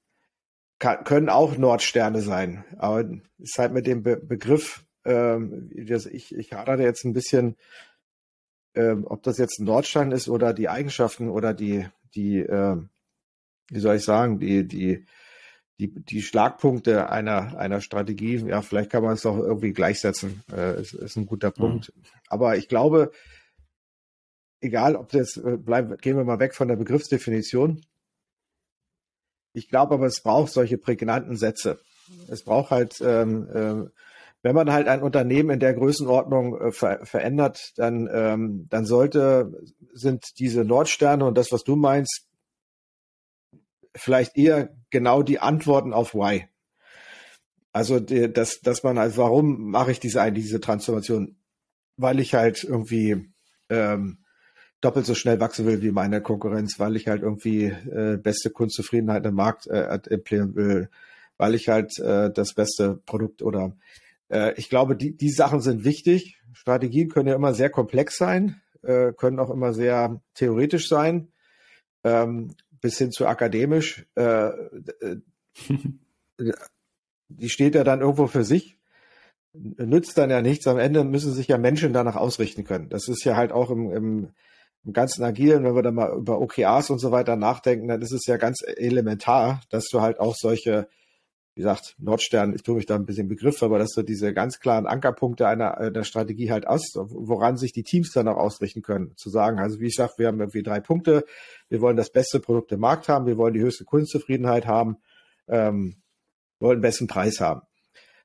Kann, 0.79 1.05
können 1.05 1.29
auch 1.29 1.57
Nordsterne 1.57 2.21
sein. 2.21 2.65
Aber 2.77 3.09
ist 3.39 3.59
halt 3.59 3.73
mit 3.73 3.87
dem 3.87 4.03
Be 4.03 4.17
Begriff, 4.17 4.85
ähm, 5.05 5.71
ich, 5.73 6.35
ich 6.35 6.53
hadere 6.53 6.83
jetzt 6.83 7.05
ein 7.05 7.13
bisschen, 7.13 7.57
ähm, 8.75 9.05
ob 9.07 9.23
das 9.23 9.39
jetzt 9.39 9.59
ein 9.59 9.65
Nordstern 9.65 10.13
ist 10.13 10.29
oder 10.29 10.53
die 10.53 10.69
Eigenschaften 10.69 11.29
oder 11.31 11.55
die, 11.55 11.87
die, 12.15 12.39
äh, 12.39 12.77
wie 13.71 13.81
soll 13.81 13.97
ich 13.97 14.05
sagen, 14.05 14.39
die, 14.39 14.67
die, 14.67 15.07
die, 15.79 15.93
die 15.95 16.23
Schlagpunkte 16.23 17.11
einer, 17.11 17.57
einer 17.59 17.81
Strategie, 17.81 18.37
ja, 18.47 18.63
vielleicht 18.63 18.91
kann 18.91 19.03
man 19.03 19.15
es 19.15 19.27
auch 19.27 19.39
irgendwie 19.39 19.73
gleichsetzen, 19.73 20.43
äh, 20.53 20.81
ist, 20.81 20.95
ist 20.95 21.17
ein 21.17 21.27
guter 21.27 21.51
Punkt. 21.51 21.93
Mhm. 21.95 22.03
Aber 22.29 22.57
ich 22.57 22.69
glaube, 22.69 23.13
egal 24.61 24.97
ob 24.97 25.09
das, 25.11 25.37
äh, 25.37 25.57
bleiben, 25.57 25.97
gehen 25.99 26.17
wir 26.17 26.25
mal 26.25 26.41
weg 26.41 26.55
von 26.55 26.69
der 26.69 26.77
Begriffsdefinition. 26.77 27.81
Ich 29.59 29.69
glaube 29.69 29.95
aber, 29.95 30.07
es 30.07 30.23
braucht 30.23 30.53
solche 30.53 30.79
prägnanten 30.79 31.37
Sätze. 31.37 31.81
Es 32.29 32.45
braucht 32.45 32.71
halt, 32.71 33.01
ähm, 33.01 33.49
äh, 33.53 33.91
wenn 34.43 34.55
man 34.55 34.73
halt 34.73 34.87
ein 34.87 35.03
Unternehmen 35.03 35.51
in 35.51 35.61
der 35.61 35.75
Größenordnung 35.75 36.61
äh, 36.61 36.73
ver 36.73 37.05
verändert, 37.05 37.73
dann, 37.77 38.09
ähm, 38.13 38.67
dann 38.71 38.87
sollte, 38.87 39.53
sind 39.93 40.39
diese 40.39 40.65
Nordsterne 40.65 41.25
und 41.25 41.37
das, 41.37 41.51
was 41.51 41.65
du 41.65 41.75
meinst, 41.75 42.29
vielleicht 43.97 44.37
eher 44.37 44.77
genau 44.91 45.23
die 45.23 45.41
Antworten 45.41 45.93
auf 45.93 46.15
Why. 46.15 46.49
Also 47.73 48.01
die, 48.01 48.33
dass, 48.33 48.61
dass 48.61 48.83
man 48.83 48.99
halt, 48.99 49.17
warum 49.17 49.71
mache 49.71 49.91
ich 49.91 50.01
diese 50.01 50.31
diese 50.33 50.61
Transformation? 50.61 51.37
Weil 51.97 52.21
ich 52.21 52.35
halt 52.35 52.63
irgendwie 52.63 53.33
ähm, 53.69 54.25
doppelt 54.81 55.07
so 55.07 55.15
schnell 55.15 55.41
wachsen 55.41 55.67
will 55.67 55.83
wie 55.83 55.91
meine 55.91 56.21
Konkurrenz, 56.21 56.79
weil 56.79 56.97
ich 56.97 57.09
halt 57.09 57.23
irgendwie 57.23 57.65
äh, 57.65 58.17
beste 58.17 58.51
Kundenzufriedenheit 58.51 59.27
im 59.27 59.35
Markt 59.35 59.67
äh, 59.67 59.99
implementieren 60.11 60.55
will, 60.55 60.89
weil 61.37 61.55
ich 61.55 61.69
halt 61.69 61.99
äh, 61.99 62.31
das 62.31 62.55
beste 62.55 63.01
Produkt 63.07 63.43
oder 63.43 63.77
äh, 64.31 64.55
ich 64.57 64.69
glaube, 64.69 64.97
die, 64.97 65.17
die 65.17 65.31
Sachen 65.31 65.61
sind 65.61 65.85
wichtig. 65.85 66.39
Strategien 66.53 67.09
können 67.09 67.29
ja 67.29 67.35
immer 67.35 67.55
sehr 67.55 67.71
komplex 67.71 68.17
sein, 68.17 68.61
äh, 68.83 69.13
können 69.13 69.39
auch 69.39 69.51
immer 69.51 69.73
sehr 69.73 70.21
theoretisch 70.35 70.89
sein. 70.89 71.29
Ähm, 72.05 72.55
bis 72.81 72.99
hin 72.99 73.11
zu 73.11 73.27
akademisch, 73.27 74.07
äh, 74.15 74.51
äh 75.01 75.17
die 77.29 77.49
steht 77.49 77.75
ja 77.75 77.85
dann 77.85 78.01
irgendwo 78.01 78.27
für 78.27 78.45
sich, 78.45 78.79
nützt 79.53 80.17
dann 80.17 80.31
ja 80.31 80.41
nichts. 80.41 80.67
Am 80.67 80.79
Ende 80.79 81.05
müssen 81.05 81.33
sich 81.33 81.49
ja 81.49 81.59
Menschen 81.59 81.93
danach 81.93 82.17
ausrichten 82.17 82.65
können. 82.65 82.89
Das 82.89 83.09
ist 83.09 83.25
ja 83.25 83.37
halt 83.37 83.53
auch 83.53 83.71
im, 83.71 83.91
im, 83.91 84.29
im 84.89 84.95
ganzen 84.95 85.23
Agilen, 85.23 85.65
wenn 85.65 85.75
wir 85.75 85.83
da 85.83 85.93
mal 85.93 86.17
über 86.17 86.41
OKRs 86.41 86.89
und 86.89 86.99
so 86.99 87.13
weiter 87.13 87.37
nachdenken, 87.37 87.89
dann 87.89 88.01
ist 88.01 88.13
es 88.13 88.27
ja 88.27 88.39
ganz 88.39 88.63
elementar, 88.67 89.61
dass 89.69 89.89
du 89.89 90.01
halt 90.01 90.19
auch 90.19 90.35
solche 90.35 90.89
wie 91.59 91.63
gesagt, 91.63 91.97
Nordstern, 91.99 92.55
ich 92.55 92.63
tue 92.63 92.77
mich 92.77 92.87
da 92.87 92.95
ein 92.95 93.05
bisschen 93.05 93.27
Begriff, 93.27 93.65
aber 93.65 93.81
dass 93.81 93.91
du 93.91 94.05
diese 94.05 94.33
ganz 94.33 94.61
klaren 94.61 94.87
Ankerpunkte 94.87 95.49
einer, 95.49 95.77
einer 95.77 96.05
Strategie 96.05 96.53
halt 96.53 96.69
aus, 96.69 96.93
woran 96.95 97.57
sich 97.57 97.73
die 97.73 97.83
Teams 97.83 98.13
dann 98.13 98.29
auch 98.29 98.37
ausrichten 98.37 98.81
können. 98.81 99.17
Zu 99.17 99.29
sagen, 99.29 99.59
also 99.59 99.81
wie 99.81 99.89
ich 99.89 99.97
sage, 99.97 100.13
wir 100.19 100.29
haben 100.29 100.39
irgendwie 100.39 100.63
drei 100.63 100.79
Punkte, 100.79 101.25
wir 101.69 101.81
wollen 101.81 101.97
das 101.97 102.13
beste 102.13 102.39
Produkt 102.39 102.71
im 102.71 102.79
Markt 102.79 103.09
haben, 103.09 103.27
wir 103.27 103.37
wollen 103.39 103.55
die 103.55 103.61
höchste 103.61 103.85
Kundenzufriedenheit 103.85 104.69
haben, 104.69 104.99
ähm, 105.49 105.97
wollen 106.61 106.79
den 106.79 106.83
besten 106.83 107.09
Preis 107.09 107.41
haben. 107.41 107.63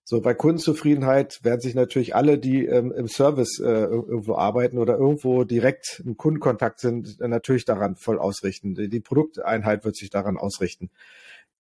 So, 0.05 0.19
bei 0.19 0.33
Kundenzufriedenheit 0.33 1.39
werden 1.43 1.61
sich 1.61 1.75
natürlich 1.75 2.13
alle, 2.13 2.37
die 2.37 2.65
ähm, 2.65 2.91
im 2.91 3.07
Service 3.07 3.59
äh, 3.59 3.63
irgendwo 3.65 4.35
arbeiten 4.35 4.77
oder 4.77 4.97
irgendwo 4.97 5.45
direkt 5.45 6.01
im 6.05 6.17
Kundenkontakt 6.17 6.81
sind, 6.81 7.21
natürlich 7.21 7.63
daran 7.63 7.95
voll 7.95 8.19
ausrichten. 8.19 8.75
Die, 8.75 8.89
die 8.89 8.99
Produkteinheit 8.99 9.85
wird 9.85 9.95
sich 9.95 10.09
daran 10.09 10.37
ausrichten. 10.37 10.89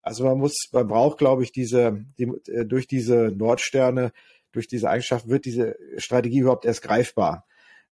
Also 0.01 0.25
man 0.25 0.37
muss, 0.37 0.69
man 0.73 0.87
braucht, 0.87 1.17
glaube 1.17 1.43
ich, 1.43 1.53
diese, 1.53 2.05
die, 2.19 2.31
äh, 2.51 2.65
durch 2.65 2.87
diese 2.87 3.31
Nordsterne, 3.33 4.11
durch 4.51 4.67
diese 4.67 4.89
Eigenschaft 4.89 5.29
wird 5.29 5.45
diese 5.45 5.77
Strategie 5.95 6.39
überhaupt 6.39 6.65
erst 6.65 6.81
greifbar. 6.81 7.45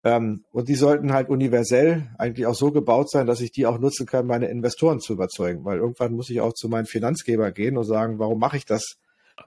Ähm, 0.06 0.46
und 0.54 0.70
die 0.70 0.76
sollten 0.76 1.12
halt 1.12 1.28
universell 1.28 2.10
eigentlich 2.18 2.46
auch 2.46 2.56
so 2.56 2.72
gebaut 2.72 3.10
sein, 3.10 3.28
dass 3.28 3.42
ich 3.42 3.52
die 3.52 3.66
auch 3.66 3.80
nutzen 3.80 4.06
kann, 4.06 4.26
meine 4.26 4.48
Investoren 4.48 5.02
zu 5.02 5.12
überzeugen. 5.12 5.66
Weil 5.66 5.80
irgendwann 5.80 6.14
muss 6.14 6.30
ich 6.30 6.40
auch 6.40 6.54
zu 6.54 6.70
meinen 6.70 6.86
Finanzgeber 6.86 7.52
gehen 7.52 7.78
und 7.78 7.84
sagen, 7.84 8.18
warum 8.18 8.40
mache 8.40 8.56
ich 8.56 8.66
das? 8.66 8.98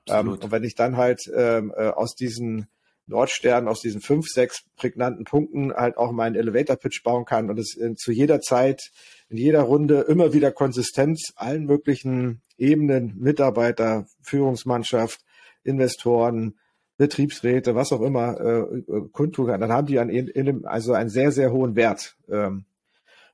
Ähm, 0.09 0.29
und 0.29 0.51
wenn 0.51 0.65
ich 0.65 0.75
dann 0.75 0.97
halt 0.97 1.31
ähm, 1.35 1.73
äh, 1.77 1.89
aus 1.89 2.15
diesen 2.15 2.69
Nordsternen, 3.07 3.69
aus 3.69 3.81
diesen 3.81 4.01
fünf, 4.01 4.27
sechs 4.29 4.63
prägnanten 4.77 5.25
Punkten 5.25 5.73
halt 5.73 5.97
auch 5.97 6.13
meinen 6.13 6.37
Elevator 6.37 6.77
Pitch 6.77 7.03
bauen 7.03 7.25
kann 7.25 7.51
und 7.51 7.59
es 7.59 7.77
in, 7.77 7.97
zu 7.97 8.13
jeder 8.13 8.41
Zeit, 8.41 8.93
in 9.29 9.37
jeder 9.37 9.63
Runde 9.63 10.03
immer 10.03 10.33
wieder 10.33 10.53
Konsistenz 10.53 11.33
allen 11.37 11.67
möglichen 11.67 12.41
Ebenen, 12.57 13.15
Mitarbeiter, 13.19 14.07
Führungsmannschaft, 14.23 15.21
Investoren, 15.65 16.57
Betriebsräte, 16.97 17.75
was 17.75 17.93
auch 17.93 18.03
immer, 18.03 18.41
äh, 18.41 18.61
äh 18.61 19.09
kundtun 19.13 19.47
kann, 19.47 19.61
dann 19.61 19.73
haben 19.73 19.87
die 19.87 19.99
einen, 19.99 20.67
also 20.67 20.93
einen 20.93 21.11
sehr, 21.11 21.33
sehr 21.33 21.53
hohen 21.53 21.75
Wert. 21.75 22.17
Ähm, 22.29 22.65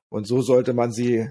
und 0.09 0.25
so 0.25 0.41
sollte 0.41 0.73
man 0.73 0.91
sie, 0.91 1.29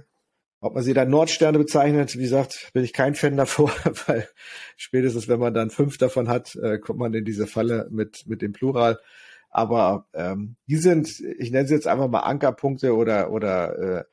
ob 0.66 0.74
man 0.74 0.84
sie 0.84 0.94
dann 0.94 1.10
Nordsterne 1.10 1.58
bezeichnet, 1.58 2.16
wie 2.16 2.22
gesagt, 2.22 2.70
bin 2.72 2.84
ich 2.84 2.92
kein 2.92 3.14
Fan 3.14 3.36
davor, 3.36 3.70
weil 4.06 4.28
spätestens, 4.76 5.28
wenn 5.28 5.40
man 5.40 5.54
dann 5.54 5.70
fünf 5.70 5.98
davon 5.98 6.28
hat, 6.28 6.54
äh, 6.56 6.78
kommt 6.78 6.98
man 6.98 7.14
in 7.14 7.24
diese 7.24 7.46
Falle 7.46 7.88
mit, 7.90 8.24
mit 8.26 8.42
dem 8.42 8.52
Plural. 8.52 8.98
Aber 9.50 10.06
ähm, 10.12 10.56
die 10.66 10.76
sind, 10.76 11.08
ich 11.38 11.50
nenne 11.50 11.66
sie 11.66 11.74
jetzt 11.74 11.86
einfach 11.86 12.08
mal 12.08 12.20
Ankerpunkte 12.20 12.94
oder, 12.94 13.30
oder 13.30 13.78
äh, 13.78 14.04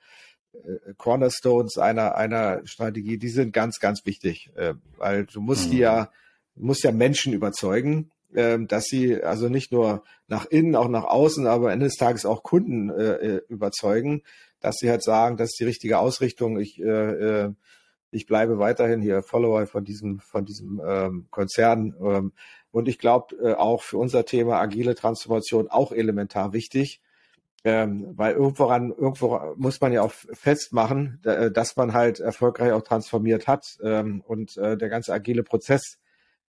äh, 0.54 0.94
Cornerstones 0.98 1.78
einer, 1.78 2.16
einer 2.16 2.62
Strategie, 2.66 3.18
die 3.18 3.30
sind 3.30 3.52
ganz, 3.52 3.80
ganz 3.80 4.06
wichtig, 4.06 4.52
äh, 4.56 4.76
weil 4.98 5.26
du 5.26 5.42
musst 5.42 5.68
mhm. 5.68 5.72
die 5.72 5.78
ja, 5.80 6.12
musst 6.56 6.84
ja 6.84 6.92
Menschen 6.92 7.34
überzeugen, 7.34 8.12
dass 8.34 8.86
sie 8.86 9.22
also 9.22 9.50
nicht 9.50 9.72
nur 9.72 10.04
nach 10.28 10.46
innen, 10.46 10.76
auch 10.76 10.88
nach 10.88 11.06
außen, 11.06 11.48
aber 11.48 11.72
Ende 11.72 11.86
des 11.86 11.96
Tages 11.96 12.26
auch 12.26 12.44
Kunden 12.44 12.90
äh, 12.90 13.14
äh, 13.14 13.42
überzeugen, 13.48 14.24
dass 14.60 14.78
sie 14.78 14.90
halt 14.90 15.04
sagen, 15.04 15.38
das 15.38 15.50
ist 15.50 15.60
die 15.60 15.66
richtige 15.66 16.00
Ausrichtung, 16.00 16.60
ich, 16.60 16.82
äh, 16.82 17.50
ich 18.12 18.26
bleibe 18.26 18.60
weiterhin 18.60 19.02
hier 19.02 19.24
Follower 19.24 19.66
von 19.68 19.84
diesem, 19.84 20.20
von 20.20 20.46
diesem 20.46 20.82
ähm, 20.86 21.28
Konzern. 21.30 21.96
Ähm, 22.02 22.34
und 22.72 22.88
ich 22.88 22.98
glaube 22.98 23.60
auch 23.60 23.84
für 23.84 24.00
unser 24.00 24.26
Thema 24.26 24.60
agile 24.60 24.96
Transformation 24.96 25.68
auch 25.68 25.92
elementar 25.92 26.54
wichtig, 26.54 27.02
ähm, 27.64 28.14
weil 28.16 28.34
irgendworan, 28.34 28.90
irgendwo 28.90 29.40
muss 29.58 29.80
man 29.80 29.94
ja 29.94 30.02
auch 30.02 30.12
festmachen, 30.12 31.22
dass 31.22 31.76
man 31.76 31.94
halt 31.94 32.20
erfolgreich 32.20 32.72
auch 32.72 32.82
transformiert 32.82 33.48
hat. 33.48 33.78
Ähm, 33.84 34.22
und 34.26 34.58
äh, 34.58 34.76
der 34.76 34.90
ganze 34.90 35.14
agile 35.14 35.44
Prozess 35.44 36.00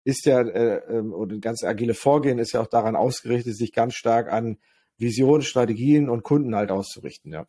ist 0.03 0.25
ja, 0.25 0.41
äh, 0.41 0.81
ähm, 0.89 1.13
oder 1.13 1.35
das 1.35 1.41
ganze 1.41 1.67
agile 1.67 1.93
Vorgehen 1.93 2.39
ist 2.39 2.51
ja 2.53 2.61
auch 2.61 2.67
daran 2.67 2.95
ausgerichtet, 2.95 3.55
sich 3.55 3.71
ganz 3.71 3.95
stark 3.95 4.31
an 4.31 4.57
Visionen, 4.97 5.41
Strategien 5.41 6.09
und 6.09 6.23
Kunden 6.23 6.55
halt 6.55 6.71
auszurichten, 6.71 7.31
ja. 7.31 7.47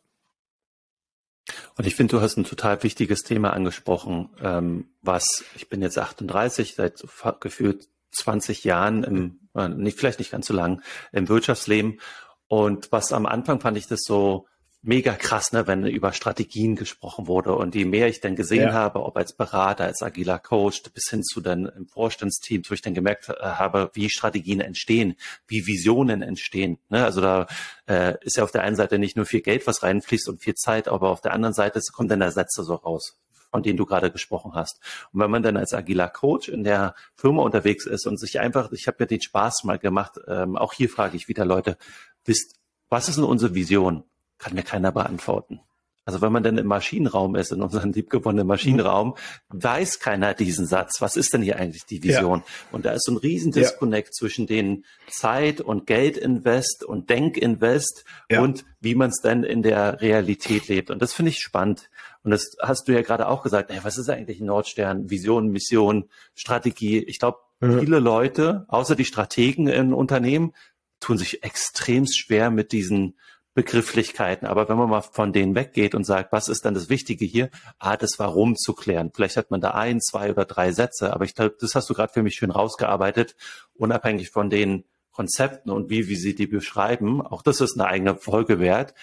Und 1.77 1.85
ich 1.85 1.95
finde, 1.95 2.15
du 2.15 2.21
hast 2.21 2.37
ein 2.37 2.43
total 2.43 2.81
wichtiges 2.81 3.23
Thema 3.23 3.53
angesprochen, 3.53 4.29
ähm, 4.41 4.89
was, 5.01 5.43
ich 5.55 5.69
bin 5.69 5.81
jetzt 5.81 5.97
38, 5.97 6.73
seit 6.73 6.97
so 6.97 7.07
gefühlt 7.39 7.87
20 8.11 8.63
Jahren 8.63 9.03
im, 9.03 9.49
äh, 9.53 9.67
nicht, 9.67 9.97
vielleicht 9.97 10.19
nicht 10.19 10.31
ganz 10.31 10.47
so 10.47 10.53
lang, 10.53 10.81
im 11.11 11.29
Wirtschaftsleben 11.29 11.99
und 12.47 12.91
was 12.91 13.11
am 13.11 13.25
Anfang 13.25 13.59
fand 13.59 13.77
ich 13.77 13.87
das 13.87 14.01
so 14.03 14.47
mega 14.85 15.13
krass, 15.13 15.51
ne, 15.51 15.67
wenn 15.67 15.85
über 15.85 16.13
Strategien 16.13 16.75
gesprochen 16.75 17.27
wurde. 17.27 17.55
Und 17.55 17.75
je 17.75 17.85
mehr 17.85 18.07
ich 18.07 18.21
dann 18.21 18.35
gesehen 18.35 18.69
ja. 18.69 18.73
habe, 18.73 19.03
ob 19.03 19.17
als 19.17 19.33
Berater, 19.33 19.85
als 19.85 20.01
agiler 20.01 20.39
Coach, 20.39 20.83
bis 20.93 21.09
hin 21.09 21.23
zu 21.23 21.41
dann 21.41 21.65
im 21.65 21.87
Vorstandsteam, 21.87 22.63
wo 22.67 22.73
ich 22.73 22.81
dann 22.81 22.93
gemerkt 22.93 23.29
äh, 23.29 23.33
habe, 23.41 23.89
wie 23.93 24.09
Strategien 24.09 24.61
entstehen, 24.61 25.15
wie 25.47 25.65
Visionen 25.65 26.21
entstehen. 26.21 26.77
Ne? 26.89 27.03
Also 27.03 27.21
da 27.21 27.47
äh, 27.87 28.13
ist 28.21 28.37
ja 28.37 28.43
auf 28.43 28.51
der 28.51 28.61
einen 28.61 28.75
Seite 28.75 28.99
nicht 28.99 29.17
nur 29.17 29.25
viel 29.25 29.41
Geld, 29.41 29.65
was 29.67 29.83
reinfließt 29.83 30.29
und 30.29 30.41
viel 30.41 30.55
Zeit, 30.55 30.87
aber 30.87 31.09
auf 31.09 31.21
der 31.21 31.33
anderen 31.33 31.53
Seite 31.53 31.79
kommt 31.91 32.11
dann 32.11 32.19
der 32.19 32.31
Sätze 32.31 32.63
so 32.63 32.75
raus 32.75 33.17
von 33.51 33.63
denen 33.63 33.77
du 33.77 33.85
gerade 33.85 34.11
gesprochen 34.11 34.51
hast. 34.53 34.81
Und 35.13 35.21
wenn 35.21 35.31
man 35.31 35.41
dann 35.41 35.55
als 35.55 35.73
agiler 35.73 36.09
Coach 36.09 36.49
in 36.49 36.65
der 36.65 36.93
Firma 37.15 37.41
unterwegs 37.41 37.85
ist 37.85 38.05
und 38.05 38.19
sich 38.19 38.41
einfach, 38.41 38.69
ich 38.73 38.87
habe 38.87 38.97
ja 38.99 39.05
den 39.05 39.21
Spaß 39.21 39.63
mal 39.63 39.79
gemacht, 39.79 40.19
ähm, 40.27 40.57
auch 40.57 40.73
hier 40.73 40.89
frage 40.89 41.15
ich 41.15 41.29
wieder 41.29 41.45
Leute, 41.45 41.77
wisst, 42.25 42.55
was 42.89 43.07
ist 43.07 43.15
denn 43.15 43.23
unsere 43.23 43.55
Vision? 43.55 44.03
Kann 44.37 44.53
mir 44.53 44.63
keiner 44.63 44.91
beantworten. 44.91 45.61
Also 46.07 46.21
wenn 46.21 46.31
man 46.31 46.43
dann 46.43 46.59
im 46.59 46.67
Maschinenraum 46.67 47.35
ist, 47.35 47.51
in 47.51 47.63
unserem 47.63 47.91
liebgewonnenen 47.93 48.45
Maschinenraum, 48.45 49.15
weiß 49.49 49.99
keiner 49.99 50.35
diesen 50.35 50.67
Satz. 50.67 51.01
Was 51.01 51.17
ist 51.17 51.33
denn 51.33 51.41
hier 51.41 51.57
eigentlich 51.57 51.85
die 51.85 52.03
Vision? 52.03 52.39
Ja. 52.39 52.45
Und 52.71 52.85
da 52.85 52.91
ist 52.91 53.05
so 53.05 53.13
ein 53.13 53.17
riesen 53.17 53.51
Disconnect 53.51 54.09
ja. 54.09 54.11
zwischen 54.11 54.45
den 54.45 54.85
Zeit- 55.09 55.61
und 55.61 55.87
Geldinvest 55.87 56.83
und 56.83 57.09
Denkinvest 57.09 58.05
ja. 58.29 58.41
und 58.41 58.65
wie 58.79 58.93
man 58.93 59.09
es 59.09 59.19
dann 59.21 59.43
in 59.43 59.63
der 59.63 59.99
Realität 59.99 60.67
lebt. 60.67 60.91
Und 60.91 61.01
das 61.01 61.13
finde 61.13 61.31
ich 61.31 61.39
spannend. 61.39 61.89
Und 62.21 62.31
das 62.31 62.55
hast 62.61 62.87
du 62.87 62.91
ja 62.93 63.01
gerade 63.01 63.27
auch 63.27 63.41
gesagt, 63.41 63.71
ey, 63.71 63.79
was 63.81 63.97
ist 63.97 64.09
eigentlich 64.09 64.39
Nordstern? 64.39 65.09
Vision, 65.09 65.49
Mission, 65.49 66.09
Strategie. 66.35 66.99
Ich 66.99 67.17
glaube, 67.17 67.39
mhm. 67.61 67.79
viele 67.79 67.99
Leute, 67.99 68.65
außer 68.67 68.95
die 68.95 69.05
Strategen 69.05 69.67
in 69.67 69.91
Unternehmen, 69.91 70.53
tun 70.99 71.17
sich 71.17 71.43
extrem 71.43 72.05
schwer 72.07 72.51
mit 72.51 72.71
diesen 72.71 73.15
Begrifflichkeiten. 73.55 74.47
Aber 74.47 74.69
wenn 74.69 74.77
man 74.77 74.89
mal 74.89 75.01
von 75.01 75.33
denen 75.33 75.55
weggeht 75.55 75.95
und 75.95 76.03
sagt, 76.03 76.31
was 76.31 76.49
ist 76.49 76.65
dann 76.65 76.73
das 76.73 76.89
Wichtige 76.89 77.25
hier? 77.25 77.49
Ah, 77.79 77.97
das 77.97 78.19
Warum 78.19 78.55
zu 78.55 78.73
klären. 78.73 79.11
Vielleicht 79.15 79.37
hat 79.37 79.49
man 79.49 79.61
da 79.61 79.71
ein, 79.71 80.01
zwei 80.01 80.29
oder 80.29 80.45
drei 80.45 80.71
Sätze, 80.73 81.13
aber 81.13 81.25
ich 81.25 81.33
glaube, 81.33 81.55
das 81.59 81.73
hast 81.73 81.89
du 81.89 81.93
gerade 81.93 82.13
für 82.13 82.21
mich 82.21 82.35
schön 82.35 82.51
rausgearbeitet, 82.51 83.35
unabhängig 83.73 84.29
von 84.29 84.49
den 84.49 84.83
Konzepten 85.11 85.71
und 85.71 85.89
wie, 85.89 86.09
wie 86.09 86.17
sie 86.17 86.35
die 86.35 86.47
beschreiben. 86.47 87.21
Auch 87.21 87.41
das 87.41 87.61
ist 87.61 87.79
eine 87.79 87.87
eigene 87.87 88.15
Folge 88.15 88.59
wert. 88.59 88.93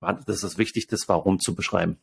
Das 0.00 0.44
ist 0.44 0.56
wichtig, 0.56 0.86
das 0.86 1.08
Warum 1.08 1.40
zu 1.40 1.56
beschreiben. 1.56 1.98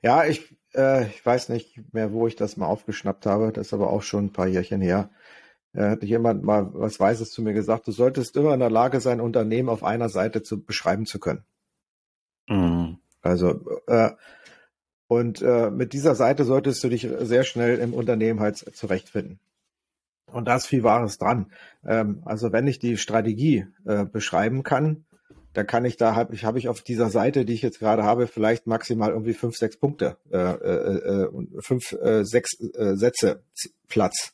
Ja, 0.00 0.24
ich, 0.24 0.56
äh, 0.74 1.06
ich 1.08 1.24
weiß 1.24 1.50
nicht 1.50 1.92
mehr, 1.92 2.12
wo 2.12 2.26
ich 2.26 2.36
das 2.36 2.56
mal 2.56 2.66
aufgeschnappt 2.66 3.26
habe. 3.26 3.52
Das 3.52 3.66
ist 3.66 3.74
aber 3.74 3.90
auch 3.90 4.02
schon 4.02 4.26
ein 4.26 4.32
paar 4.32 4.46
Jährchen 4.46 4.80
her. 4.80 5.10
Da 5.72 5.90
hat 5.90 6.02
jemand 6.02 6.42
mal 6.42 6.70
was 6.72 6.98
Weises 6.98 7.30
zu 7.30 7.42
mir 7.42 7.52
gesagt, 7.52 7.86
du 7.86 7.92
solltest 7.92 8.36
immer 8.36 8.54
in 8.54 8.60
der 8.60 8.70
Lage 8.70 9.00
sein, 9.00 9.20
Unternehmen 9.20 9.68
auf 9.68 9.84
einer 9.84 10.08
Seite 10.08 10.42
zu 10.42 10.62
beschreiben 10.62 11.06
zu 11.06 11.20
können. 11.20 11.44
Mhm. 12.48 12.98
Also 13.22 13.60
äh, 13.86 14.10
und 15.06 15.42
äh, 15.42 15.70
mit 15.70 15.92
dieser 15.92 16.14
Seite 16.14 16.44
solltest 16.44 16.82
du 16.82 16.88
dich 16.88 17.08
sehr 17.20 17.44
schnell 17.44 17.78
im 17.78 17.94
Unternehmen 17.94 18.40
halt 18.40 18.56
zurechtfinden. 18.56 19.40
Und 20.26 20.46
da 20.46 20.56
ist 20.56 20.66
viel 20.66 20.82
Wahres 20.82 21.18
dran. 21.18 21.52
Ähm, 21.84 22.22
also 22.24 22.52
wenn 22.52 22.66
ich 22.66 22.78
die 22.78 22.96
Strategie 22.96 23.66
äh, 23.84 24.04
beschreiben 24.04 24.62
kann, 24.62 25.04
dann 25.52 25.66
kann 25.66 25.84
ich 25.84 25.96
da 25.96 26.14
habe 26.14 26.34
ich 26.34 26.44
habe 26.44 26.58
ich 26.58 26.68
auf 26.68 26.82
dieser 26.82 27.10
Seite, 27.10 27.44
die 27.44 27.54
ich 27.54 27.62
jetzt 27.62 27.80
gerade 27.80 28.04
habe, 28.04 28.26
vielleicht 28.28 28.66
maximal 28.66 29.10
irgendwie 29.10 29.34
fünf, 29.34 29.56
sechs 29.56 29.76
Punkte, 29.76 30.16
äh, 30.30 30.38
äh, 30.38 31.24
äh, 31.24 31.60
fünf, 31.60 31.92
äh, 31.92 32.24
sechs 32.24 32.60
äh, 32.60 32.94
Sätze 32.94 33.42
Platz. 33.88 34.32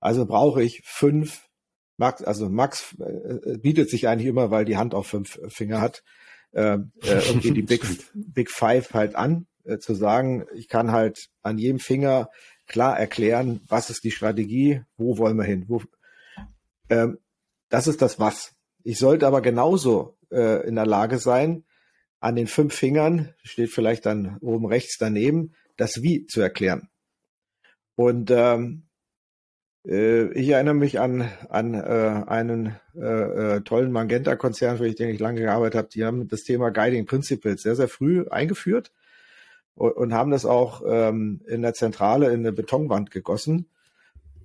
Also 0.00 0.26
brauche 0.26 0.62
ich 0.62 0.82
fünf 0.84 1.48
Max, 1.96 2.22
also 2.22 2.48
Max 2.48 2.94
äh, 3.00 3.58
bietet 3.58 3.90
sich 3.90 4.06
eigentlich 4.06 4.28
immer, 4.28 4.50
weil 4.50 4.64
die 4.64 4.76
Hand 4.76 4.94
auch 4.94 5.04
fünf 5.04 5.40
Finger 5.48 5.80
hat, 5.80 6.04
äh, 6.52 6.74
äh, 6.74 6.78
irgendwie 7.02 7.50
die 7.50 7.62
Big, 7.62 7.84
Big 8.14 8.50
Five 8.50 8.94
halt 8.94 9.16
an, 9.16 9.46
äh, 9.64 9.78
zu 9.78 9.94
sagen, 9.94 10.46
ich 10.54 10.68
kann 10.68 10.92
halt 10.92 11.28
an 11.42 11.58
jedem 11.58 11.80
Finger 11.80 12.30
klar 12.66 12.98
erklären, 12.98 13.60
was 13.66 13.90
ist 13.90 14.04
die 14.04 14.10
Strategie, 14.10 14.82
wo 14.96 15.18
wollen 15.18 15.36
wir 15.36 15.44
hin. 15.44 15.64
Wo, 15.68 15.82
ähm, 16.88 17.18
das 17.68 17.86
ist 17.86 18.00
das 18.00 18.20
Was. 18.20 18.54
Ich 18.84 18.98
sollte 18.98 19.26
aber 19.26 19.42
genauso 19.42 20.16
äh, 20.30 20.66
in 20.66 20.76
der 20.76 20.86
Lage 20.86 21.18
sein, 21.18 21.64
an 22.20 22.36
den 22.36 22.46
fünf 22.46 22.74
Fingern, 22.74 23.34
steht 23.42 23.70
vielleicht 23.70 24.06
dann 24.06 24.38
oben 24.40 24.66
rechts 24.66 24.98
daneben, 24.98 25.54
das 25.76 26.02
Wie 26.02 26.26
zu 26.26 26.40
erklären. 26.40 26.88
Und 27.94 28.30
ähm, 28.30 28.84
äh, 28.84 28.87
ich 29.90 30.50
erinnere 30.50 30.74
mich 30.74 31.00
an, 31.00 31.30
an 31.48 31.72
äh, 31.72 32.22
einen 32.26 32.76
äh, 32.94 33.56
äh, 33.56 33.60
tollen 33.62 33.90
Magenta-Konzern, 33.90 34.76
für 34.76 34.90
den 34.90 35.08
ich 35.08 35.18
lange 35.18 35.40
gearbeitet 35.40 35.78
habe. 35.78 35.88
Die 35.88 36.04
haben 36.04 36.28
das 36.28 36.42
Thema 36.42 36.70
Guiding 36.70 37.06
Principles 37.06 37.62
sehr, 37.62 37.74
sehr 37.74 37.88
früh 37.88 38.26
eingeführt 38.28 38.92
und, 39.74 39.92
und 39.92 40.12
haben 40.12 40.30
das 40.30 40.44
auch 40.44 40.82
ähm, 40.86 41.40
in 41.46 41.62
der 41.62 41.72
Zentrale 41.72 42.26
in 42.26 42.40
eine 42.40 42.52
Betonwand 42.52 43.10
gegossen, 43.10 43.70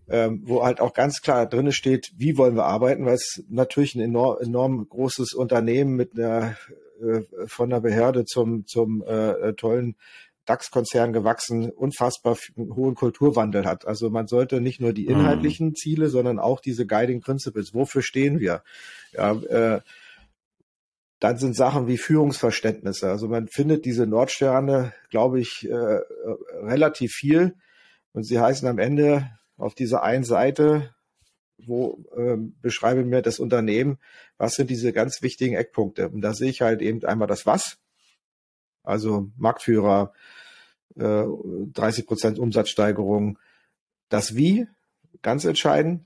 ähm, 0.07 0.43
wo 0.45 0.63
halt 0.63 0.79
auch 0.79 0.93
ganz 0.93 1.21
klar 1.21 1.45
drin 1.45 1.73
steht, 1.73 2.13
wie 2.15 2.37
wollen 2.37 2.55
wir 2.55 2.65
arbeiten, 2.65 3.05
weil 3.05 3.15
es 3.15 3.43
natürlich 3.49 3.95
ein 3.95 4.01
enorm, 4.01 4.37
enorm 4.41 4.87
großes 4.87 5.33
Unternehmen 5.33 5.97
mit 5.97 6.17
einer 6.17 6.55
äh, 7.01 7.21
von 7.47 7.69
der 7.69 7.81
Behörde 7.81 8.23
zum, 8.23 8.65
zum 8.65 9.03
äh, 9.05 9.51
tollen 9.53 9.97
DAX-Konzern 10.45 11.13
gewachsen, 11.13 11.69
unfassbar 11.69 12.37
hohen 12.57 12.95
Kulturwandel 12.95 13.65
hat. 13.65 13.87
Also 13.87 14.09
man 14.09 14.27
sollte 14.27 14.61
nicht 14.61 14.81
nur 14.81 14.93
die 14.93 15.05
mhm. 15.05 15.19
inhaltlichen 15.19 15.67
mhm. 15.69 15.75
Ziele, 15.75 16.09
sondern 16.09 16.39
auch 16.39 16.59
diese 16.59 16.85
Guiding 16.85 17.21
Principles. 17.21 17.73
Wofür 17.73 18.01
stehen 18.01 18.39
wir? 18.39 18.63
Ja, 19.13 19.33
äh, 19.33 19.81
dann 21.19 21.37
sind 21.37 21.55
Sachen 21.55 21.87
wie 21.87 21.97
Führungsverständnisse. 21.97 23.09
Also 23.09 23.29
man 23.29 23.47
findet 23.47 23.85
diese 23.85 24.05
Nordsterne, 24.05 24.93
glaube 25.09 25.39
ich, 25.39 25.69
äh, 25.69 25.99
relativ 26.61 27.13
viel. 27.13 27.55
Und 28.11 28.23
sie 28.23 28.39
heißen 28.39 28.67
am 28.67 28.77
Ende 28.77 29.29
auf 29.55 29.73
dieser 29.73 30.03
einen 30.03 30.25
Seite, 30.25 30.93
wo 31.57 32.03
äh, 32.17 32.35
beschreibe 32.61 33.05
mir 33.05 33.21
das 33.21 33.39
Unternehmen, 33.39 33.99
was 34.37 34.55
sind 34.55 34.69
diese 34.69 34.91
ganz 34.91 35.21
wichtigen 35.21 35.55
Eckpunkte. 35.55 36.09
Und 36.09 36.19
da 36.21 36.33
sehe 36.33 36.49
ich 36.49 36.61
halt 36.61 36.81
eben 36.81 37.05
einmal 37.05 37.27
das 37.27 37.45
Was, 37.45 37.77
also 38.83 39.31
Marktführer, 39.37 40.13
äh, 40.95 41.23
30 41.73 42.05
Prozent 42.05 42.39
Umsatzsteigerung. 42.39 43.39
Das 44.09 44.35
Wie, 44.35 44.67
ganz 45.21 45.45
entscheidend, 45.45 46.05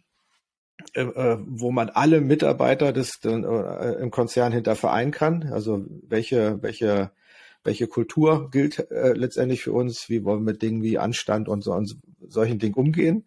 äh, 0.94 1.02
äh, 1.02 1.38
wo 1.46 1.72
man 1.72 1.90
alle 1.90 2.22
Mitarbeiter 2.22 2.94
des 2.94 3.20
äh, 3.26 3.30
im 3.30 4.12
Konzern 4.12 4.54
hinter 4.54 4.76
vereinen 4.76 5.12
kann. 5.12 5.52
Also 5.52 5.86
welche, 6.08 6.62
welche, 6.62 7.12
welche 7.64 7.88
Kultur 7.88 8.50
gilt 8.52 8.92
äh, 8.92 9.14
letztendlich 9.14 9.64
für 9.64 9.74
uns? 9.74 10.08
Wie 10.10 10.24
wollen 10.24 10.40
wir 10.42 10.52
mit 10.54 10.62
Dingen 10.62 10.84
wie 10.84 11.00
Anstand 11.00 11.50
und, 11.50 11.64
so, 11.64 11.74
und 11.74 11.98
solchen 12.28 12.60
Dingen 12.60 12.76
umgehen? 12.76 13.26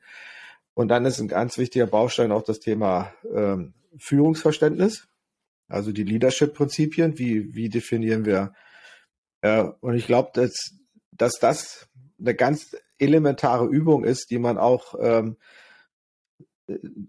Und 0.75 0.89
dann 0.89 1.05
ist 1.05 1.21
ein 1.21 1.29
ganz 1.29 1.59
wichtiger 1.59 1.87
Baustein 1.87 2.33
auch 2.33 2.43
das 2.43 2.61
Thema 2.61 3.13
ähm, 3.35 3.75
Führungsverständnis, 3.99 5.09
also 5.69 5.93
die 5.93 6.05
Leadership-Prinzipien. 6.05 7.19
Wie, 7.19 7.55
wie 7.55 7.69
definieren 7.69 8.25
wir 8.25 8.55
äh, 9.43 9.65
und 9.81 9.95
ich 9.95 10.07
glaube, 10.07 10.31
dass, 10.35 10.75
dass 11.13 11.33
das 11.41 11.89
eine 12.19 12.35
ganz 12.35 12.77
elementare 12.99 13.67
Übung 13.67 14.05
ist, 14.05 14.31
die 14.31 14.39
man 14.39 14.59
auch 14.59 14.95
ähm, 15.01 15.37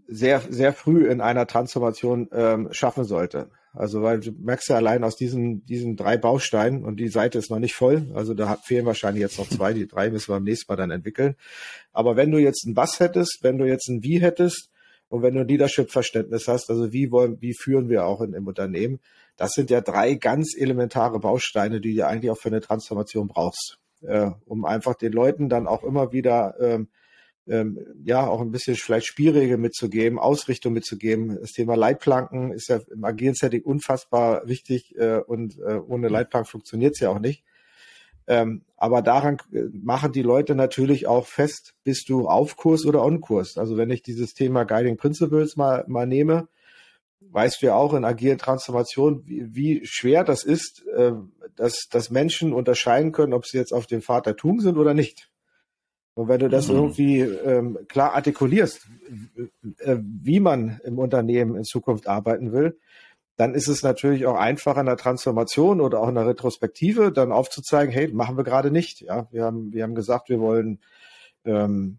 sehr, 0.07 0.41
sehr 0.49 0.73
früh 0.73 1.07
in 1.07 1.21
einer 1.21 1.45
Transformation 1.47 2.29
ähm, 2.31 2.69
schaffen 2.71 3.03
sollte. 3.03 3.49
Also 3.73 4.01
weil 4.01 4.19
du 4.19 4.31
merkst 4.31 4.69
ja 4.69 4.75
allein 4.75 5.03
aus 5.03 5.15
diesen, 5.15 5.65
diesen 5.65 5.95
drei 5.95 6.17
Bausteinen 6.17 6.83
und 6.83 6.97
die 6.97 7.07
Seite 7.07 7.37
ist 7.37 7.49
noch 7.49 7.59
nicht 7.59 7.75
voll, 7.75 8.11
also 8.13 8.33
da 8.33 8.57
fehlen 8.57 8.85
wahrscheinlich 8.85 9.21
jetzt 9.21 9.37
noch 9.37 9.47
zwei, 9.47 9.73
die 9.73 9.87
drei 9.87 10.09
müssen 10.09 10.29
wir 10.29 10.35
beim 10.35 10.43
nächsten 10.43 10.71
Mal 10.71 10.75
dann 10.75 10.91
entwickeln. 10.91 11.35
Aber 11.93 12.17
wenn 12.17 12.31
du 12.31 12.37
jetzt 12.37 12.65
ein 12.65 12.75
Was 12.75 12.99
hättest, 12.99 13.39
wenn 13.43 13.57
du 13.57 13.65
jetzt 13.65 13.87
ein 13.87 14.03
Wie 14.03 14.19
hättest 14.19 14.71
und 15.11 15.23
wenn 15.23 15.33
du 15.33 15.41
ein 15.41 15.47
Leadership-Verständnis 15.47 16.47
hast, 16.47 16.69
also 16.69 16.93
wie 16.93 17.11
wollen, 17.11 17.41
wie 17.41 17.53
führen 17.53 17.89
wir 17.89 18.05
auch 18.05 18.21
in, 18.21 18.33
im 18.33 18.47
Unternehmen, 18.47 19.01
das 19.35 19.51
sind 19.51 19.69
ja 19.69 19.81
drei 19.81 20.13
ganz 20.13 20.55
elementare 20.57 21.19
Bausteine, 21.19 21.81
die 21.81 21.95
du 21.95 22.07
eigentlich 22.07 22.31
auch 22.31 22.37
für 22.37 22.47
eine 22.47 22.61
Transformation 22.61 23.27
brauchst, 23.27 23.77
äh, 24.03 24.31
um 24.45 24.63
einfach 24.63 24.95
den 24.95 25.11
Leuten 25.11 25.49
dann 25.49 25.67
auch 25.67 25.83
immer 25.83 26.13
wieder 26.13 26.55
ähm, 26.61 26.87
ähm, 27.45 27.77
ja 28.05 28.25
auch 28.25 28.39
ein 28.39 28.51
bisschen 28.51 28.77
vielleicht 28.77 29.05
Spielregeln 29.05 29.59
mitzugeben, 29.59 30.17
Ausrichtung 30.17 30.71
mitzugeben. 30.71 31.37
Das 31.41 31.51
Thema 31.51 31.75
Leitplanken 31.75 32.53
ist 32.53 32.69
ja 32.69 32.79
im 32.89 33.03
agilen 33.03 33.35
Setting 33.35 33.63
unfassbar 33.63 34.47
wichtig 34.47 34.95
äh, 34.95 35.17
und 35.17 35.59
äh, 35.59 35.73
ohne 35.73 36.07
Leitplanken 36.07 36.49
funktioniert 36.49 36.93
es 36.93 37.01
ja 37.01 37.09
auch 37.09 37.19
nicht. 37.19 37.43
Ähm, 38.27 38.61
aber 38.77 39.01
daran 39.01 39.37
äh, 39.51 39.63
machen 39.73 40.11
die 40.11 40.21
Leute 40.21 40.55
natürlich 40.55 41.07
auch 41.07 41.25
fest, 41.25 41.73
bist 41.83 42.09
du 42.09 42.27
auf 42.27 42.55
Kurs 42.55 42.85
oder 42.85 43.03
on 43.03 43.21
Kurs. 43.21 43.57
Also 43.57 43.77
wenn 43.77 43.89
ich 43.89 44.03
dieses 44.03 44.33
Thema 44.33 44.63
Guiding 44.63 44.97
Principles 44.97 45.57
mal, 45.57 45.83
mal 45.87 46.07
nehme, 46.07 46.47
weißt 47.19 47.61
du 47.61 47.67
ja 47.67 47.75
auch 47.75 47.93
in 47.93 48.05
agilen 48.05 48.37
Transformation, 48.37 49.23
wie, 49.25 49.55
wie 49.55 49.85
schwer 49.85 50.23
das 50.23 50.43
ist, 50.43 50.85
äh, 50.87 51.13
dass, 51.55 51.87
dass 51.89 52.09
Menschen 52.09 52.53
unterscheiden 52.53 53.11
können, 53.11 53.33
ob 53.33 53.45
sie 53.45 53.57
jetzt 53.57 53.73
auf 53.73 53.87
dem 53.87 54.01
Pfad 54.01 54.25
der 54.25 54.35
Tugend 54.35 54.61
sind 54.61 54.77
oder 54.77 54.93
nicht. 54.93 55.29
Und 56.13 56.27
wenn 56.27 56.39
du 56.39 56.49
das 56.49 56.67
mhm. 56.67 56.75
irgendwie 56.75 57.19
ähm, 57.19 57.79
klar 57.87 58.13
artikulierst, 58.13 58.87
äh, 59.79 59.97
wie 60.01 60.39
man 60.39 60.81
im 60.83 60.99
Unternehmen 60.99 61.55
in 61.55 61.63
Zukunft 61.63 62.07
arbeiten 62.07 62.51
will, 62.51 62.77
dann 63.41 63.55
ist 63.55 63.67
es 63.67 63.81
natürlich 63.81 64.27
auch 64.27 64.35
einfacher 64.35 64.81
in 64.81 64.85
der 64.85 64.97
Transformation 64.97 65.81
oder 65.81 65.99
auch 65.99 66.09
in 66.09 66.13
der 66.13 66.27
Retrospektive 66.27 67.11
dann 67.11 67.31
aufzuzeigen, 67.31 67.91
hey, 67.91 68.07
machen 68.13 68.37
wir 68.37 68.43
gerade 68.43 68.69
nicht. 68.69 69.01
Ja, 69.01 69.27
wir 69.31 69.43
haben, 69.43 69.73
wir 69.73 69.81
haben 69.81 69.95
gesagt, 69.95 70.29
wir 70.29 70.39
wollen 70.39 70.79
ähm, 71.43 71.97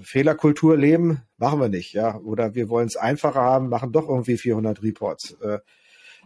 Fehlerkultur 0.00 0.76
leben, 0.76 1.22
machen 1.36 1.58
wir 1.58 1.68
nicht, 1.68 1.94
ja. 1.94 2.16
Oder 2.18 2.54
wir 2.54 2.68
wollen 2.68 2.86
es 2.86 2.94
einfacher 2.94 3.40
haben, 3.40 3.70
machen 3.70 3.90
doch 3.90 4.08
irgendwie 4.08 4.36
400 4.36 4.84
Reports. 4.84 5.36
Äh, 5.42 5.58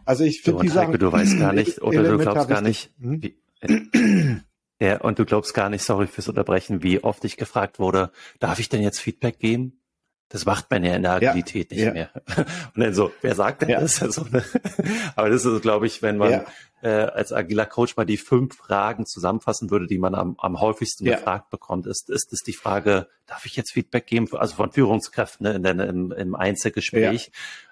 also 0.05 0.23
ich 0.23 0.43
finde 0.43 0.61
die 0.61 0.69
Sachen, 0.69 0.99
du 0.99 1.11
weißt 1.11 1.39
gar 1.39 1.53
nicht 1.53 1.81
oder 1.81 2.03
du 2.03 2.19
glaubst 2.19 2.47
gar 2.47 2.61
nicht. 2.61 2.91
Hm? 3.01 3.23
Wie, 3.23 3.39
äh, 3.61 4.35
ja, 4.79 5.01
und 5.01 5.17
du 5.17 5.25
glaubst 5.25 5.55
gar 5.55 5.71
nicht, 5.71 5.81
sorry 5.81 6.05
fürs 6.05 6.29
Unterbrechen, 6.29 6.83
wie 6.83 7.03
oft 7.03 7.25
ich 7.25 7.37
gefragt 7.37 7.79
wurde, 7.79 8.11
darf 8.37 8.59
ich 8.59 8.69
denn 8.69 8.83
jetzt 8.83 8.99
Feedback 8.99 9.39
geben? 9.39 9.78
Das 10.29 10.45
macht 10.45 10.69
man 10.69 10.83
ja 10.83 10.95
in 10.95 11.01
der 11.01 11.13
Agilität 11.13 11.71
ja, 11.71 11.75
nicht 11.75 11.85
ja. 11.85 11.91
mehr. 11.91 12.11
Und 12.75 12.83
dann 12.83 12.93
so, 12.93 13.11
wer 13.21 13.33
sagt 13.33 13.63
denn 13.63 13.69
ja. 13.69 13.79
das? 13.79 14.01
Also, 14.01 14.25
ne? 14.29 14.43
Aber 15.15 15.29
das 15.29 15.43
ist, 15.43 15.61
glaube 15.61 15.87
ich, 15.87 16.03
wenn 16.03 16.17
man 16.17 16.45
äh, 16.81 16.89
als 16.89 17.33
agiler 17.33 17.65
Coach 17.65 17.97
mal 17.97 18.05
die 18.05 18.17
fünf 18.17 18.55
Fragen 18.55 19.07
zusammenfassen 19.07 19.71
würde, 19.71 19.87
die 19.87 19.97
man 19.97 20.13
am, 20.13 20.35
am 20.37 20.61
häufigsten 20.61 21.05
gefragt 21.05 21.49
bekommt, 21.49 21.87
ist, 21.87 22.09
ist 22.09 22.31
es 22.31 22.39
die 22.41 22.53
Frage, 22.53 23.07
darf 23.25 23.45
ich 23.45 23.55
jetzt 23.55 23.71
Feedback 23.71 24.05
geben? 24.05 24.27
Also 24.33 24.55
von 24.55 24.71
Führungskräften 24.71 25.45
ne, 25.45 25.53
in 25.53 25.63
der, 25.63 25.79
im, 25.89 26.11
im 26.11 26.35
Einzelgespräch. 26.35 27.31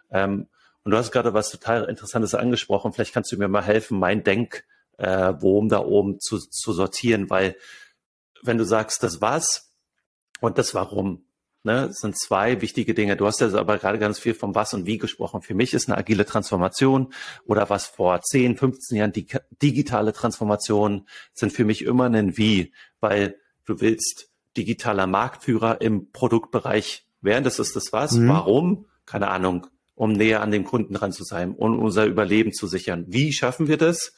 Ähm, 0.10 0.48
und 0.84 0.92
du 0.92 0.98
hast 0.98 1.12
gerade 1.12 1.34
was 1.34 1.52
total 1.52 1.84
Interessantes 1.84 2.34
angesprochen. 2.34 2.92
Vielleicht 2.92 3.14
kannst 3.14 3.32
du 3.32 3.38
mir 3.38 3.48
mal 3.48 3.64
helfen, 3.64 4.00
mein 4.00 4.24
Denk 4.24 4.64
äh, 4.98 5.34
Wurm 5.42 5.70
da 5.70 5.80
oben 5.80 6.20
zu, 6.20 6.40
zu 6.40 6.74
sortieren, 6.74 7.30
weil 7.30 7.56
wenn 8.42 8.58
du 8.58 8.64
sagst, 8.64 9.04
das 9.04 9.22
was 9.22 9.74
und 10.40 10.58
das 10.58 10.74
warum, 10.74 11.27
ne, 11.68 11.94
sind 11.94 12.18
zwei 12.18 12.62
wichtige 12.62 12.96
Dinge. 12.96 13.16
Du 13.16 13.28
hast 13.28 13.42
ja 13.42 13.54
aber 13.54 13.78
gerade 13.78 14.00
ganz 14.00 14.18
viel 14.18 14.34
vom 14.34 14.56
was 14.56 14.74
und 14.74 14.88
wie 14.88 14.98
gesprochen. 14.98 15.42
Für 15.44 15.54
mich 15.54 15.74
ist 15.74 15.88
eine 15.88 15.98
agile 15.98 16.26
Transformation 16.26 17.14
oder 17.46 17.70
was 17.70 17.86
vor 17.86 18.22
10, 18.22 18.58
15 18.58 18.98
Jahren 18.98 19.12
die 19.12 19.28
digitale 19.62 20.14
Transformation 20.14 21.08
sind 21.34 21.54
für 21.54 21.66
mich 21.66 21.84
immer 21.84 22.06
ein 22.06 22.38
wie, 22.38 22.72
weil 23.00 23.36
du 23.66 23.80
willst 23.82 24.30
digitaler 24.56 25.06
Marktführer 25.06 25.82
im 25.82 26.12
Produktbereich 26.12 27.06
werden. 27.22 27.44
Das 27.44 27.60
ist 27.60 27.76
das 27.76 27.94
was. 27.94 28.14
Mhm. 28.14 28.30
Warum? 28.30 28.86
Keine 29.06 29.28
Ahnung. 29.28 29.68
Um 29.94 30.14
näher 30.14 30.42
an 30.42 30.52
den 30.52 30.64
Kunden 30.64 30.94
dran 30.94 31.12
zu 31.12 31.24
sein 31.24 31.54
und 31.54 31.78
unser 31.78 32.06
Überleben 32.06 32.54
zu 32.54 32.68
sichern. 32.68 33.06
Wie 33.08 33.34
schaffen 33.34 33.68
wir 33.68 33.78
das? 33.78 34.14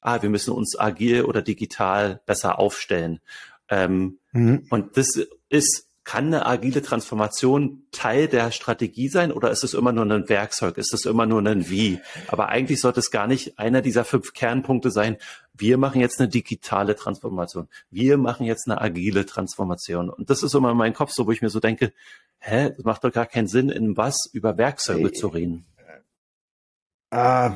Ah, 0.00 0.22
wir 0.22 0.30
müssen 0.30 0.52
uns 0.52 0.78
agil 0.78 1.24
oder 1.24 1.42
digital 1.42 2.20
besser 2.26 2.58
aufstellen. 2.58 3.20
Ähm, 3.68 4.18
mhm. 4.32 4.66
Und 4.70 4.96
das 4.96 5.08
ist, 5.48 5.88
kann 6.04 6.26
eine 6.26 6.46
agile 6.46 6.82
Transformation 6.82 7.84
Teil 7.92 8.26
der 8.26 8.50
Strategie 8.50 9.08
sein 9.08 9.30
oder 9.30 9.50
ist 9.50 9.62
es 9.62 9.74
immer 9.74 9.92
nur 9.92 10.04
ein 10.04 10.28
Werkzeug? 10.28 10.76
Ist 10.78 10.92
es 10.92 11.04
immer 11.04 11.26
nur 11.26 11.40
ein 11.40 11.68
Wie? 11.68 12.00
Aber 12.28 12.48
eigentlich 12.48 12.80
sollte 12.80 13.00
es 13.00 13.10
gar 13.10 13.26
nicht 13.26 13.58
einer 13.58 13.82
dieser 13.82 14.04
fünf 14.04 14.32
Kernpunkte 14.32 14.90
sein. 14.90 15.16
Wir 15.54 15.78
machen 15.78 16.00
jetzt 16.00 16.18
eine 16.18 16.28
digitale 16.28 16.96
Transformation. 16.96 17.68
Wir 17.90 18.18
machen 18.18 18.46
jetzt 18.46 18.68
eine 18.68 18.80
agile 18.80 19.26
Transformation. 19.26 20.10
Und 20.10 20.30
das 20.30 20.42
ist 20.42 20.54
immer 20.54 20.72
in 20.72 20.76
meinem 20.76 20.94
Kopf 20.94 21.12
so, 21.12 21.26
wo 21.26 21.32
ich 21.32 21.42
mir 21.42 21.50
so 21.50 21.60
denke, 21.60 21.92
hä, 22.38 22.70
das 22.70 22.84
macht 22.84 23.04
doch 23.04 23.12
gar 23.12 23.26
keinen 23.26 23.46
Sinn, 23.46 23.68
in 23.68 23.96
was 23.96 24.28
über 24.32 24.58
Werkzeuge 24.58 25.08
äh, 25.08 25.12
zu 25.12 25.28
reden. 25.28 25.66
Äh, 27.10 27.50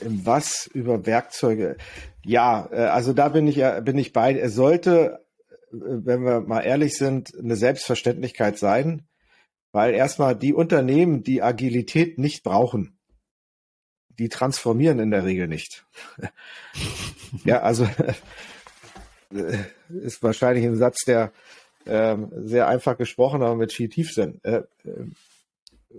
im 0.00 0.24
was 0.24 0.68
über 0.72 1.06
Werkzeuge? 1.06 1.76
Ja, 2.24 2.68
äh, 2.70 2.84
also 2.84 3.12
da 3.12 3.28
bin 3.28 3.46
ich 3.46 3.56
ja, 3.56 3.80
bin 3.80 3.98
ich 3.98 4.12
bei. 4.12 4.38
Es 4.38 4.54
sollte, 4.54 5.20
äh, 5.31 5.31
wenn 5.72 6.24
wir 6.24 6.40
mal 6.40 6.60
ehrlich 6.60 6.94
sind, 6.94 7.36
eine 7.36 7.56
Selbstverständlichkeit 7.56 8.58
sein, 8.58 9.08
weil 9.72 9.94
erstmal 9.94 10.36
die 10.36 10.52
Unternehmen, 10.52 11.22
die 11.22 11.42
Agilität 11.42 12.18
nicht 12.18 12.42
brauchen, 12.42 12.98
die 14.18 14.28
transformieren 14.28 14.98
in 14.98 15.10
der 15.10 15.24
Regel 15.24 15.48
nicht. 15.48 15.86
ja, 17.44 17.62
also 17.62 17.88
ist 19.88 20.22
wahrscheinlich 20.22 20.64
ein 20.66 20.76
Satz, 20.76 21.04
der 21.06 21.32
ähm, 21.86 22.30
sehr 22.36 22.68
einfach 22.68 22.98
gesprochen, 22.98 23.42
aber 23.42 23.56
mit 23.56 23.72
viel 23.72 23.88
Tiefsinn. 23.88 24.40
Äh, 24.44 24.62
äh, 24.84 25.06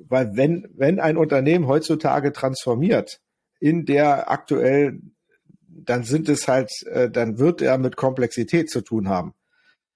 weil 0.08 0.36
wenn, 0.36 0.70
wenn 0.76 1.00
ein 1.00 1.18
Unternehmen 1.18 1.68
heutzutage 1.68 2.32
transformiert 2.32 3.22
in 3.60 3.86
der 3.86 4.30
aktuell, 4.32 5.02
dann 5.68 6.04
sind 6.04 6.30
es 6.30 6.48
halt, 6.48 6.72
äh, 6.86 7.10
dann 7.10 7.40
wird 7.40 7.62
er 7.62 7.78
mit 7.78 7.96
Komplexität 7.96 8.70
zu 8.70 8.82
tun 8.82 9.10
haben. 9.10 9.34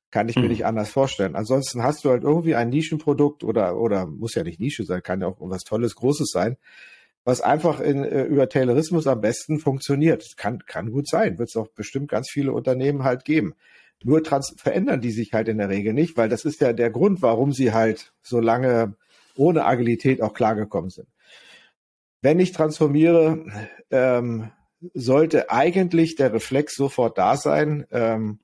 Kann 0.10 0.30
ich 0.30 0.36
mir 0.38 0.44
mhm. 0.44 0.50
nicht 0.50 0.66
anders 0.66 0.90
vorstellen. 0.90 1.36
Ansonsten 1.36 1.84
hast 1.84 2.06
du 2.06 2.10
halt 2.10 2.24
irgendwie 2.24 2.56
ein 2.56 2.70
Nischenprodukt 2.70 3.44
oder, 3.44 3.78
oder 3.78 4.06
muss 4.06 4.36
ja 4.36 4.44
nicht 4.44 4.60
Nische 4.60 4.86
sein, 4.86 5.04
kann 5.04 5.22
ja 5.22 5.28
auch 5.28 5.38
was 5.40 5.64
Tolles, 5.64 5.96
Großes 5.96 6.30
sein, 6.32 6.58
was 7.26 7.42
einfach 7.42 7.82
in, 7.82 8.04
äh, 8.06 8.24
über 8.24 8.48
Taylorismus 8.48 9.06
am 9.06 9.20
besten 9.20 9.60
funktioniert. 9.60 10.38
Kann, 10.38 10.60
kann 10.66 10.92
gut 10.92 11.10
sein. 11.10 11.38
Wird 11.38 11.50
es 11.50 11.58
auch 11.58 11.68
bestimmt 11.68 12.10
ganz 12.10 12.30
viele 12.32 12.54
Unternehmen 12.54 13.04
halt 13.04 13.26
geben. 13.26 13.56
Nur 14.04 14.24
trans 14.24 14.56
verändern 14.58 15.02
die 15.02 15.12
sich 15.12 15.34
halt 15.34 15.48
in 15.50 15.58
der 15.58 15.70
Regel 15.70 15.94
nicht, 15.94 16.18
weil 16.18 16.30
das 16.30 16.46
ist 16.46 16.62
ja 16.62 16.72
der 16.72 16.92
Grund, 16.92 17.22
warum 17.22 17.52
sie 17.52 17.74
halt 17.74 18.14
so 18.22 18.40
lange 18.40 18.96
ohne 19.36 19.66
Agilität 19.66 20.22
auch 20.22 20.34
klargekommen 20.34 20.90
sind. 20.90 21.08
Wenn 22.22 22.40
ich 22.40 22.52
transformiere, 22.52 23.46
ähm, 23.92 24.52
sollte 24.94 25.50
eigentlich 25.50 26.16
der 26.16 26.34
Reflex 26.34 26.76
sofort 26.76 27.18
da 27.18 27.38
sein. 27.38 27.86
Ähm, 27.92 28.40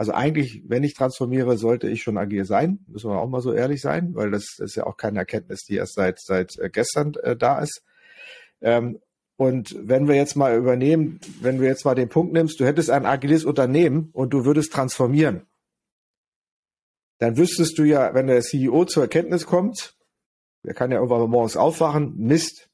also 0.00 0.12
eigentlich, 0.12 0.62
wenn 0.66 0.82
ich 0.82 0.94
transformiere, 0.94 1.58
sollte 1.58 1.86
ich 1.86 2.02
schon 2.02 2.16
agil 2.16 2.46
sein. 2.46 2.78
Müssen 2.86 3.10
wir 3.10 3.20
auch 3.20 3.28
mal 3.28 3.42
so 3.42 3.52
ehrlich 3.52 3.82
sein, 3.82 4.14
weil 4.14 4.30
das 4.30 4.58
ist 4.58 4.74
ja 4.74 4.86
auch 4.86 4.96
keine 4.96 5.18
Erkenntnis, 5.18 5.64
die 5.64 5.74
erst 5.74 5.92
seit, 5.92 6.18
seit 6.20 6.58
äh, 6.58 6.70
gestern 6.70 7.12
äh, 7.22 7.36
da 7.36 7.58
ist. 7.58 7.82
Ähm, 8.62 9.00
und 9.36 9.76
wenn 9.78 10.08
wir 10.08 10.14
jetzt 10.14 10.36
mal 10.36 10.56
übernehmen, 10.56 11.20
wenn 11.42 11.58
du 11.58 11.66
jetzt 11.66 11.84
mal 11.84 11.94
den 11.94 12.08
Punkt 12.08 12.32
nimmst, 12.32 12.58
du 12.58 12.64
hättest 12.64 12.88
ein 12.88 13.04
agiles 13.04 13.44
Unternehmen 13.44 14.08
und 14.14 14.32
du 14.32 14.46
würdest 14.46 14.72
transformieren, 14.72 15.42
dann 17.18 17.36
wüsstest 17.36 17.76
du 17.76 17.82
ja, 17.82 18.14
wenn 18.14 18.26
der 18.26 18.40
CEO 18.40 18.86
zur 18.86 19.02
Erkenntnis 19.02 19.44
kommt, 19.44 19.98
der 20.64 20.72
kann 20.72 20.90
ja 20.90 20.96
irgendwann 20.96 21.28
morgens 21.28 21.58
aufwachen, 21.58 22.14
Mist, 22.16 22.70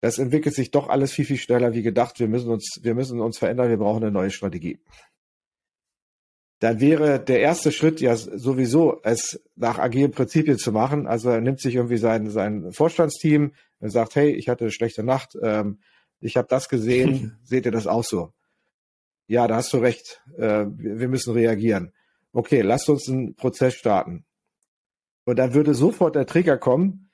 das 0.00 0.18
entwickelt 0.18 0.56
sich 0.56 0.72
doch 0.72 0.88
alles 0.88 1.12
viel, 1.12 1.24
viel 1.24 1.38
schneller 1.38 1.72
wie 1.72 1.82
gedacht. 1.82 2.18
Wir 2.18 2.26
müssen 2.26 2.50
uns, 2.50 2.80
wir 2.82 2.96
müssen 2.96 3.20
uns 3.20 3.38
verändern, 3.38 3.68
wir 3.68 3.76
brauchen 3.76 4.02
eine 4.02 4.10
neue 4.10 4.32
Strategie. 4.32 4.80
Dann 6.58 6.80
wäre 6.80 7.20
der 7.20 7.40
erste 7.40 7.70
Schritt 7.70 8.00
ja 8.00 8.16
sowieso, 8.16 9.00
es 9.02 9.42
nach 9.56 9.78
agilen 9.78 10.12
Prinzipien 10.12 10.58
zu 10.58 10.72
machen. 10.72 11.06
Also 11.06 11.28
er 11.28 11.42
nimmt 11.42 11.60
sich 11.60 11.74
irgendwie 11.74 11.98
sein, 11.98 12.30
sein 12.30 12.72
Vorstandsteam, 12.72 13.52
und 13.80 13.90
sagt, 13.90 14.14
hey, 14.14 14.30
ich 14.30 14.48
hatte 14.48 14.64
eine 14.64 14.70
schlechte 14.70 15.02
Nacht, 15.02 15.36
ähm, 15.42 15.80
ich 16.20 16.36
habe 16.36 16.48
das 16.48 16.68
gesehen, 16.68 17.38
seht 17.44 17.66
ihr 17.66 17.72
das 17.72 17.86
auch 17.86 18.04
so? 18.04 18.32
Ja, 19.26 19.46
da 19.48 19.56
hast 19.56 19.72
du 19.72 19.78
recht, 19.78 20.22
äh, 20.36 20.66
wir 20.68 21.08
müssen 21.08 21.32
reagieren. 21.32 21.92
Okay, 22.32 22.60
lasst 22.60 22.88
uns 22.88 23.08
einen 23.08 23.34
Prozess 23.34 23.74
starten. 23.74 24.24
Und 25.24 25.38
dann 25.38 25.54
würde 25.54 25.74
sofort 25.74 26.14
der 26.14 26.26
Trigger 26.26 26.58
kommen, 26.58 27.05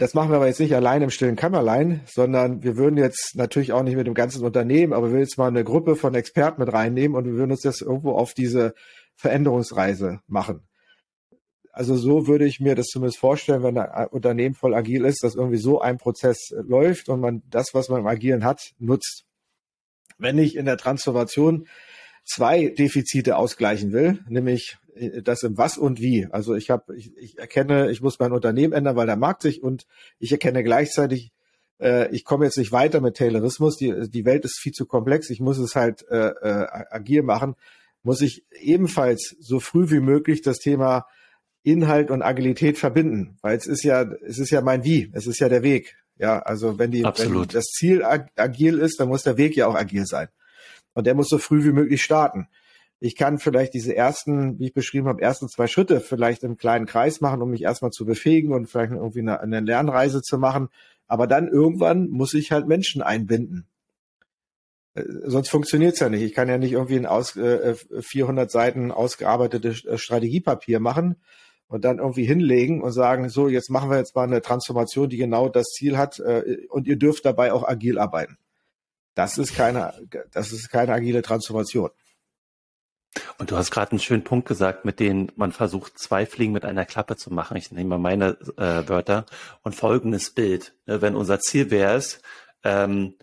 das 0.00 0.14
machen 0.14 0.30
wir 0.30 0.36
aber 0.36 0.48
jetzt 0.48 0.60
nicht 0.60 0.74
allein 0.74 1.02
im 1.02 1.10
stillen 1.10 1.36
Kämmerlein, 1.36 2.00
sondern 2.06 2.62
wir 2.64 2.76
würden 2.76 2.96
jetzt 2.96 3.36
natürlich 3.36 3.72
auch 3.72 3.84
nicht 3.84 3.96
mit 3.96 4.06
dem 4.06 4.14
ganzen 4.14 4.44
Unternehmen, 4.44 4.92
aber 4.92 5.06
wir 5.06 5.12
würden 5.12 5.22
jetzt 5.22 5.38
mal 5.38 5.48
eine 5.48 5.62
Gruppe 5.62 5.94
von 5.94 6.14
Experten 6.14 6.60
mit 6.60 6.72
reinnehmen 6.72 7.16
und 7.16 7.24
wir 7.26 7.34
würden 7.34 7.52
uns 7.52 7.62
das 7.62 7.80
irgendwo 7.80 8.12
auf 8.12 8.34
diese 8.34 8.74
Veränderungsreise 9.14 10.20
machen 10.26 10.62
also 11.72 11.96
so 11.96 12.26
würde 12.26 12.44
ich 12.44 12.60
mir 12.60 12.74
das 12.74 12.86
zumindest 12.86 13.18
vorstellen, 13.18 13.62
wenn 13.62 13.78
ein 13.78 14.08
Unternehmen 14.08 14.54
voll 14.54 14.74
agil 14.74 15.04
ist, 15.04 15.22
dass 15.22 15.34
irgendwie 15.34 15.58
so 15.58 15.80
ein 15.80 15.98
Prozess 15.98 16.50
läuft 16.50 17.08
und 17.08 17.20
man 17.20 17.42
das, 17.48 17.74
was 17.74 17.88
man 17.88 18.00
im 18.00 18.06
Agilen 18.06 18.44
hat, 18.44 18.72
nutzt. 18.78 19.24
Wenn 20.18 20.38
ich 20.38 20.56
in 20.56 20.66
der 20.66 20.76
Transformation 20.76 21.66
zwei 22.24 22.68
Defizite 22.68 23.36
ausgleichen 23.36 23.92
will, 23.92 24.20
nämlich 24.28 24.76
das 25.22 25.42
im 25.42 25.56
Was 25.58 25.78
und 25.78 26.00
Wie. 26.00 26.26
Also 26.30 26.54
ich 26.54 26.70
habe, 26.70 26.96
ich, 26.96 27.16
ich 27.16 27.38
erkenne, 27.38 27.90
ich 27.90 28.00
muss 28.00 28.18
mein 28.18 28.32
Unternehmen 28.32 28.72
ändern, 28.72 28.96
weil 28.96 29.06
der 29.06 29.16
Markt 29.16 29.42
sich 29.42 29.62
und 29.62 29.86
ich 30.18 30.32
erkenne 30.32 30.62
gleichzeitig, 30.62 31.32
äh, 31.80 32.14
ich 32.14 32.24
komme 32.24 32.44
jetzt 32.44 32.58
nicht 32.58 32.72
weiter 32.72 33.00
mit 33.00 33.16
Taylorismus. 33.16 33.76
Die, 33.76 34.08
die 34.08 34.24
Welt 34.24 34.44
ist 34.44 34.58
viel 34.60 34.72
zu 34.72 34.86
komplex. 34.86 35.30
Ich 35.30 35.40
muss 35.40 35.58
es 35.58 35.74
halt 35.74 36.06
äh, 36.08 36.28
äh, 36.28 36.66
agil 36.90 37.22
machen. 37.22 37.54
Muss 38.02 38.20
ich 38.20 38.44
ebenfalls 38.60 39.36
so 39.40 39.60
früh 39.60 39.90
wie 39.90 40.00
möglich 40.00 40.42
das 40.42 40.58
Thema 40.58 41.06
Inhalt 41.62 42.10
und 42.10 42.22
Agilität 42.22 42.78
verbinden, 42.78 43.36
weil 43.42 43.56
es 43.56 43.66
ist 43.66 43.84
ja, 43.84 44.02
es 44.26 44.38
ist 44.38 44.50
ja 44.50 44.62
mein 44.62 44.82
Wie, 44.82 45.10
es 45.12 45.26
ist 45.26 45.40
ja 45.40 45.50
der 45.50 45.62
Weg. 45.62 45.96
Ja, 46.16 46.38
also 46.38 46.78
wenn 46.78 46.90
die, 46.90 47.02
wenn 47.02 47.48
das 47.48 47.66
Ziel 47.66 48.02
ag 48.02 48.28
agil 48.36 48.78
ist, 48.78 49.00
dann 49.00 49.08
muss 49.08 49.22
der 49.22 49.36
Weg 49.36 49.56
ja 49.56 49.66
auch 49.66 49.74
agil 49.74 50.06
sein. 50.06 50.28
Und 50.92 51.06
der 51.06 51.14
muss 51.14 51.28
so 51.28 51.38
früh 51.38 51.64
wie 51.64 51.72
möglich 51.72 52.02
starten. 52.02 52.48
Ich 53.02 53.16
kann 53.16 53.38
vielleicht 53.38 53.72
diese 53.72 53.96
ersten, 53.96 54.58
wie 54.58 54.66
ich 54.66 54.74
beschrieben 54.74 55.08
habe, 55.08 55.22
ersten 55.22 55.48
zwei 55.48 55.66
Schritte 55.66 56.00
vielleicht 56.00 56.44
im 56.44 56.58
kleinen 56.58 56.84
Kreis 56.84 57.22
machen, 57.22 57.40
um 57.40 57.50
mich 57.50 57.62
erstmal 57.62 57.90
zu 57.92 58.04
befähigen 58.04 58.52
und 58.52 58.66
vielleicht 58.66 58.92
irgendwie 58.92 59.20
eine, 59.20 59.40
eine 59.40 59.60
Lernreise 59.60 60.20
zu 60.20 60.38
machen. 60.38 60.68
Aber 61.06 61.26
dann 61.26 61.48
irgendwann 61.48 62.08
muss 62.10 62.34
ich 62.34 62.52
halt 62.52 62.68
Menschen 62.68 63.00
einbinden. 63.00 63.66
Äh, 64.94 65.04
sonst 65.24 65.48
funktioniert's 65.48 66.00
ja 66.00 66.10
nicht. 66.10 66.22
Ich 66.22 66.34
kann 66.34 66.48
ja 66.48 66.58
nicht 66.58 66.72
irgendwie 66.72 66.96
ein 66.96 67.06
aus, 67.06 67.36
äh, 67.36 67.74
400 68.00 68.50
Seiten 68.50 68.92
ausgearbeitetes 68.92 69.84
äh, 69.86 69.96
Strategiepapier 69.96 70.78
machen 70.78 71.16
und 71.68 71.86
dann 71.86 71.98
irgendwie 71.98 72.24
hinlegen 72.24 72.82
und 72.82 72.92
sagen, 72.92 73.30
so, 73.30 73.48
jetzt 73.48 73.70
machen 73.70 73.90
wir 73.90 73.96
jetzt 73.96 74.14
mal 74.14 74.24
eine 74.24 74.42
Transformation, 74.42 75.08
die 75.08 75.16
genau 75.16 75.48
das 75.48 75.68
Ziel 75.68 75.96
hat 75.96 76.18
äh, 76.18 76.66
und 76.68 76.86
ihr 76.86 76.96
dürft 76.96 77.24
dabei 77.24 77.52
auch 77.52 77.66
agil 77.66 77.98
arbeiten. 77.98 78.36
Das 79.14 79.38
ist 79.38 79.54
keine, 79.54 79.94
das 80.32 80.52
ist 80.52 80.70
keine 80.70 80.92
agile 80.92 81.22
Transformation. 81.22 81.90
Und 83.38 83.50
du 83.50 83.56
hast 83.56 83.70
gerade 83.70 83.92
einen 83.92 84.00
schönen 84.00 84.22
Punkt 84.22 84.46
gesagt, 84.46 84.84
mit 84.84 85.00
dem 85.00 85.30
man 85.34 85.52
versucht, 85.52 85.98
zwei 85.98 86.26
Fliegen 86.26 86.52
mit 86.52 86.64
einer 86.64 86.86
Klappe 86.86 87.16
zu 87.16 87.32
machen. 87.32 87.56
Ich 87.56 87.72
nehme 87.72 87.90
mal 87.90 87.98
meine 87.98 88.38
äh, 88.56 88.88
Wörter 88.88 89.26
und 89.62 89.74
folgendes 89.74 90.30
Bild. 90.30 90.74
Ne, 90.86 91.02
wenn 91.02 91.16
unser 91.16 91.40
Ziel 91.40 91.70
wäre 91.70 91.96
es, 91.96 92.22
ähm, 92.62 93.16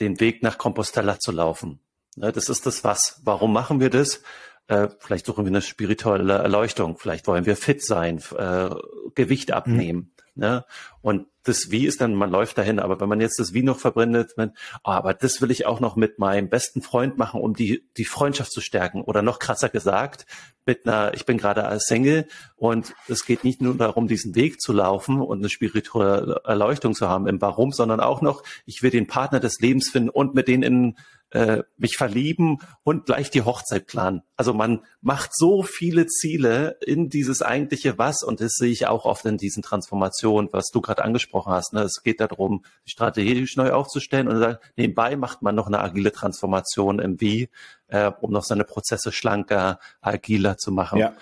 den 0.00 0.20
Weg 0.20 0.42
nach 0.42 0.56
Compostela 0.56 1.18
zu 1.18 1.32
laufen. 1.32 1.80
Ne, 2.16 2.32
das 2.32 2.48
ist 2.48 2.64
das 2.66 2.84
Was. 2.84 3.20
Warum 3.24 3.52
machen 3.52 3.80
wir 3.80 3.90
das? 3.90 4.22
Äh, 4.66 4.88
vielleicht 4.98 5.26
suchen 5.26 5.44
wir 5.44 5.50
eine 5.50 5.62
spirituelle 5.62 6.34
Erleuchtung, 6.34 6.98
vielleicht 6.98 7.26
wollen 7.26 7.46
wir 7.46 7.56
fit 7.56 7.82
sein, 7.84 8.22
äh, 8.36 8.70
Gewicht 9.14 9.52
abnehmen. 9.52 10.12
Mhm. 10.34 10.40
Ne? 10.40 10.64
Und 11.00 11.26
das 11.48 11.70
Wie 11.70 11.86
ist 11.86 12.00
dann, 12.00 12.14
man 12.14 12.30
läuft 12.30 12.58
dahin, 12.58 12.78
aber 12.78 13.00
wenn 13.00 13.08
man 13.08 13.20
jetzt 13.20 13.38
das 13.38 13.52
Wie 13.54 13.62
noch 13.62 13.78
verbrennt, 13.78 14.34
man, 14.36 14.52
oh, 14.84 14.90
aber 14.90 15.14
das 15.14 15.40
will 15.40 15.50
ich 15.50 15.66
auch 15.66 15.80
noch 15.80 15.96
mit 15.96 16.18
meinem 16.18 16.48
besten 16.48 16.82
Freund 16.82 17.18
machen, 17.18 17.40
um 17.40 17.54
die, 17.54 17.88
die 17.96 18.04
Freundschaft 18.04 18.52
zu 18.52 18.60
stärken. 18.60 19.02
Oder 19.02 19.22
noch 19.22 19.38
krasser 19.38 19.68
gesagt, 19.68 20.26
mit 20.68 20.86
einer, 20.86 21.14
ich 21.14 21.24
bin 21.24 21.38
gerade 21.38 21.64
als 21.64 21.86
Single 21.86 22.28
und 22.54 22.94
es 23.08 23.24
geht 23.24 23.42
nicht 23.42 23.60
nur 23.60 23.74
darum, 23.74 24.06
diesen 24.06 24.34
Weg 24.36 24.60
zu 24.60 24.72
laufen 24.72 25.20
und 25.20 25.38
eine 25.38 25.48
spirituelle 25.48 26.42
Erleuchtung 26.44 26.94
zu 26.94 27.08
haben 27.08 27.26
im 27.26 27.40
Warum, 27.40 27.72
sondern 27.72 28.00
auch 28.00 28.20
noch, 28.20 28.44
ich 28.66 28.82
will 28.82 28.90
den 28.90 29.06
Partner 29.06 29.40
des 29.40 29.58
Lebens 29.60 29.88
finden 29.88 30.10
und 30.10 30.34
mit 30.34 30.46
denen 30.46 30.62
in 30.62 30.96
äh, 31.30 31.62
mich 31.76 31.96
verlieben 31.96 32.58
und 32.84 33.06
gleich 33.06 33.30
die 33.30 33.42
Hochzeit 33.42 33.86
planen. 33.86 34.22
Also 34.36 34.54
man 34.54 34.80
macht 35.00 35.30
so 35.34 35.62
viele 35.62 36.06
Ziele 36.06 36.78
in 36.84 37.10
dieses 37.10 37.42
eigentliche 37.42 37.98
Was 37.98 38.22
und 38.22 38.40
das 38.40 38.52
sehe 38.54 38.70
ich 38.70 38.86
auch 38.86 39.04
oft 39.04 39.26
in 39.26 39.36
diesen 39.36 39.62
Transformationen, 39.62 40.48
was 40.52 40.68
du 40.72 40.80
gerade 40.80 41.04
angesprochen 41.04 41.52
hast. 41.52 41.74
Ne? 41.74 41.82
Es 41.82 42.02
geht 42.02 42.20
darum, 42.20 42.64
die 42.86 42.90
Strategie 42.90 43.46
neu 43.56 43.72
aufzustellen 43.72 44.28
und 44.28 44.40
dann 44.40 44.56
nebenbei 44.76 45.16
macht 45.16 45.42
man 45.42 45.54
noch 45.54 45.66
eine 45.66 45.80
agile 45.80 46.12
Transformation 46.12 46.98
im 46.98 47.20
Wie, 47.20 47.50
äh, 47.88 48.10
um 48.20 48.32
noch 48.32 48.44
seine 48.44 48.64
Prozesse 48.64 49.12
schlanker, 49.12 49.78
agiler 50.00 50.56
zu 50.56 50.72
machen. 50.72 50.98
Ja. 50.98 51.14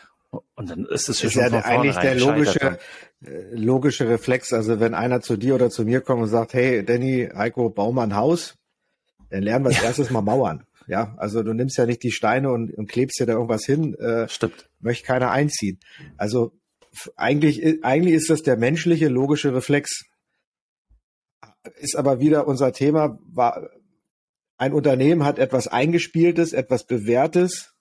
Und 0.55 0.71
dann 0.71 0.85
ist 0.87 1.09
es 1.09 1.21
schon 1.21 1.31
ja 1.31 1.49
von 1.49 1.63
eigentlich 1.63 1.97
der 1.97 2.17
logische, 2.17 2.79
äh, 3.25 3.55
logische 3.55 4.09
Reflex. 4.09 4.53
Also 4.53 4.81
wenn 4.81 4.95
einer 4.95 5.21
zu 5.21 5.37
dir 5.37 5.55
oder 5.55 5.71
zu 5.71 5.85
mir 5.85 6.01
kommt 6.01 6.23
und 6.23 6.29
sagt, 6.29 6.55
hey, 6.55 6.85
Danny, 6.85 7.29
Heiko, 7.35 7.71
bau 7.71 7.93
mal 7.93 8.05
ein 8.05 8.17
Haus, 8.17 8.57
dann 9.31 9.43
lernen 9.43 9.65
wir 9.65 9.71
als 9.71 9.83
erstes 9.83 10.11
mal 10.11 10.23
Mauern. 10.23 10.65
Ja, 10.89 11.15
also 11.17 11.43
du 11.43 11.53
nimmst 11.53 11.79
ja 11.79 11.87
nicht 11.87 12.03
die 12.03 12.13
Steine 12.13 12.53
und, 12.53 12.73
und 12.73 12.89
klebst 12.89 13.19
dir 13.19 13.27
da 13.27 13.33
irgendwas 13.33 13.65
hin. 13.65 13.95
Äh, 13.95 14.29
Stimmt. 14.29 14.69
Möchte 14.81 15.07
keiner 15.07 15.31
einziehen. 15.31 15.81
Also 16.17 16.53
eigentlich, 17.17 17.85
eigentlich 17.85 18.15
ist 18.15 18.31
das 18.31 18.43
der 18.43 18.57
menschliche 18.57 19.09
logische 19.09 19.55
Reflex. 19.55 20.05
Ist 21.79 21.97
aber 21.97 22.21
wieder 22.21 22.47
unser 22.47 22.73
Thema. 22.73 23.19
War, 23.27 23.69
ein 24.59 24.73
Unternehmen 24.73 25.25
hat 25.25 25.39
etwas 25.39 25.69
Eingespieltes, 25.69 26.53
etwas 26.53 26.85
Bewährtes. 26.85 27.73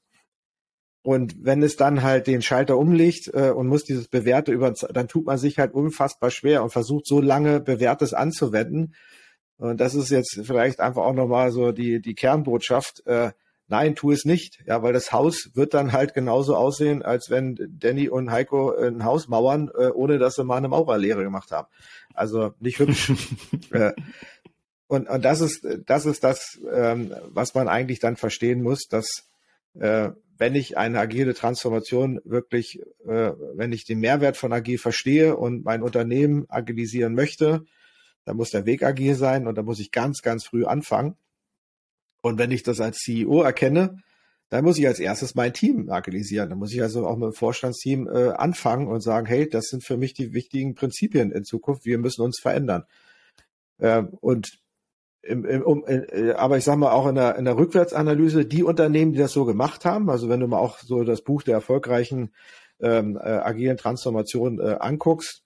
Und 1.01 1.35
wenn 1.39 1.61
es 1.61 1.75
dann 1.75 2.01
halt 2.01 2.27
den 2.27 2.41
Schalter 2.41 2.77
umlegt 2.77 3.29
äh, 3.33 3.51
und 3.51 3.67
muss 3.67 3.83
dieses 3.83 4.07
Bewährte 4.07 4.51
über, 4.51 4.71
dann 4.71 5.07
tut 5.07 5.25
man 5.25 5.37
sich 5.37 5.59
halt 5.59 5.73
unfassbar 5.73 6.31
schwer 6.31 6.63
und 6.63 6.71
versucht 6.71 7.05
so 7.05 7.21
lange 7.21 7.59
Bewährtes 7.59 8.13
anzuwenden, 8.13 8.95
und 9.57 9.79
das 9.79 9.95
ist 9.95 10.09
jetzt 10.09 10.41
vielleicht 10.43 10.79
einfach 10.79 11.03
auch 11.03 11.13
nochmal 11.13 11.51
so 11.51 11.71
die, 11.71 12.01
die 12.01 12.15
Kernbotschaft. 12.15 13.05
Äh, 13.05 13.31
nein, 13.67 13.95
tu 13.95 14.11
es 14.11 14.25
nicht. 14.25 14.61
Ja, 14.65 14.83
weil 14.83 14.93
das 14.93 15.13
Haus 15.13 15.51
wird 15.53 15.73
dann 15.73 15.93
halt 15.93 16.13
genauso 16.13 16.55
aussehen, 16.55 17.03
als 17.03 17.29
wenn 17.29 17.57
Danny 17.79 18.09
und 18.09 18.31
Heiko 18.31 18.75
ein 18.75 19.05
Haus 19.05 19.27
mauern, 19.27 19.71
äh, 19.77 19.87
ohne 19.87 20.17
dass 20.17 20.35
sie 20.35 20.43
mal 20.43 20.57
eine 20.57 20.67
Maurerlehre 20.67 21.23
gemacht 21.23 21.51
haben. 21.51 21.67
Also 22.13 22.53
nicht 22.59 22.79
hübsch. 22.79 23.13
äh, 23.71 23.93
und, 24.87 25.09
und 25.09 25.25
das 25.25 25.41
ist, 25.41 25.65
das 25.85 26.05
ist 26.05 26.23
das, 26.23 26.59
ähm, 26.71 27.13
was 27.27 27.55
man 27.55 27.67
eigentlich 27.67 27.99
dann 27.99 28.17
verstehen 28.17 28.61
muss, 28.61 28.87
dass 28.87 29.27
äh, 29.73 30.11
wenn 30.37 30.55
ich 30.55 30.77
eine 30.77 30.99
agile 30.99 31.33
Transformation 31.33 32.19
wirklich, 32.23 32.79
äh, 33.05 33.31
wenn 33.55 33.71
ich 33.71 33.85
den 33.85 33.99
Mehrwert 33.99 34.37
von 34.37 34.53
agil 34.53 34.77
verstehe 34.77 35.35
und 35.37 35.63
mein 35.63 35.81
Unternehmen 35.81 36.45
agilisieren 36.49 37.15
möchte, 37.15 37.65
da 38.25 38.33
muss 38.33 38.49
der 38.49 38.65
Weg 38.65 38.83
agil 38.83 39.15
sein 39.15 39.47
und 39.47 39.55
da 39.55 39.63
muss 39.63 39.79
ich 39.79 39.91
ganz, 39.91 40.21
ganz 40.21 40.45
früh 40.45 40.65
anfangen. 40.65 41.15
Und 42.21 42.37
wenn 42.37 42.51
ich 42.51 42.63
das 42.63 42.81
als 42.81 42.97
CEO 42.97 43.43
erkenne, 43.43 44.01
dann 44.49 44.63
muss 44.63 44.77
ich 44.77 44.87
als 44.87 44.99
erstes 44.99 45.35
mein 45.35 45.53
Team 45.53 45.89
agilisieren. 45.89 46.49
Dann 46.49 46.59
muss 46.59 46.73
ich 46.73 46.81
also 46.81 47.07
auch 47.07 47.17
mit 47.17 47.25
dem 47.25 47.33
Vorstandsteam 47.33 48.07
äh, 48.07 48.29
anfangen 48.29 48.87
und 48.87 49.01
sagen, 49.01 49.25
hey, 49.25 49.49
das 49.49 49.65
sind 49.65 49.83
für 49.83 49.97
mich 49.97 50.13
die 50.13 50.33
wichtigen 50.33 50.75
Prinzipien 50.75 51.31
in 51.31 51.43
Zukunft. 51.43 51.85
Wir 51.85 51.97
müssen 51.97 52.21
uns 52.21 52.39
verändern. 52.39 52.83
Ähm, 53.79 54.09
und 54.21 54.59
im, 55.25 55.45
im, 55.45 55.61
um, 55.63 55.83
äh, 55.87 56.31
aber 56.33 56.57
ich 56.57 56.63
sage 56.63 56.79
mal 56.79 56.91
auch 56.91 57.07
in 57.07 57.15
der, 57.15 57.35
in 57.35 57.45
der 57.45 57.57
Rückwärtsanalyse, 57.57 58.45
die 58.45 58.63
Unternehmen, 58.63 59.11
die 59.11 59.19
das 59.19 59.33
so 59.33 59.45
gemacht 59.45 59.85
haben, 59.85 60.09
also 60.09 60.29
wenn 60.29 60.39
du 60.39 60.47
mal 60.47 60.59
auch 60.59 60.79
so 60.79 61.03
das 61.03 61.21
Buch 61.21 61.43
der 61.43 61.55
erfolgreichen 61.55 62.33
ähm, 62.79 63.17
äh, 63.17 63.29
agilen 63.29 63.77
Transformation 63.77 64.59
äh, 64.59 64.77
anguckst, 64.79 65.43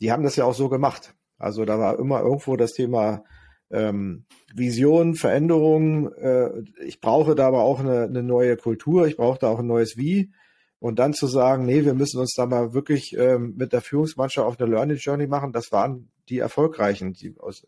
die 0.00 0.10
haben 0.10 0.24
das 0.24 0.36
ja 0.36 0.44
auch 0.44 0.54
so 0.54 0.68
gemacht. 0.68 1.14
Also 1.38 1.64
da 1.64 1.78
war 1.78 1.98
immer 1.98 2.20
irgendwo 2.20 2.56
das 2.56 2.72
Thema 2.72 3.24
ähm, 3.70 4.26
Vision, 4.54 5.14
Veränderung. 5.14 6.12
Äh, 6.12 6.50
ich 6.84 7.00
brauche 7.00 7.34
da 7.34 7.46
aber 7.46 7.62
auch 7.62 7.80
eine, 7.80 8.02
eine 8.02 8.22
neue 8.22 8.56
Kultur, 8.56 9.06
ich 9.06 9.16
brauche 9.16 9.38
da 9.38 9.48
auch 9.48 9.60
ein 9.60 9.66
neues 9.66 9.96
Wie. 9.96 10.32
Und 10.78 10.98
dann 10.98 11.14
zu 11.14 11.28
sagen, 11.28 11.64
nee, 11.64 11.84
wir 11.84 11.94
müssen 11.94 12.18
uns 12.18 12.34
da 12.34 12.44
mal 12.44 12.74
wirklich 12.74 13.16
ähm, 13.16 13.54
mit 13.56 13.72
der 13.72 13.82
Führungsmannschaft 13.82 14.44
auf 14.44 14.60
eine 14.60 14.68
Learning 14.68 14.96
Journey 14.96 15.28
machen, 15.28 15.52
das 15.52 15.70
waren 15.70 16.10
die 16.28 16.40
erfolgreichen. 16.40 17.12
Die 17.12 17.36
aus, 17.38 17.64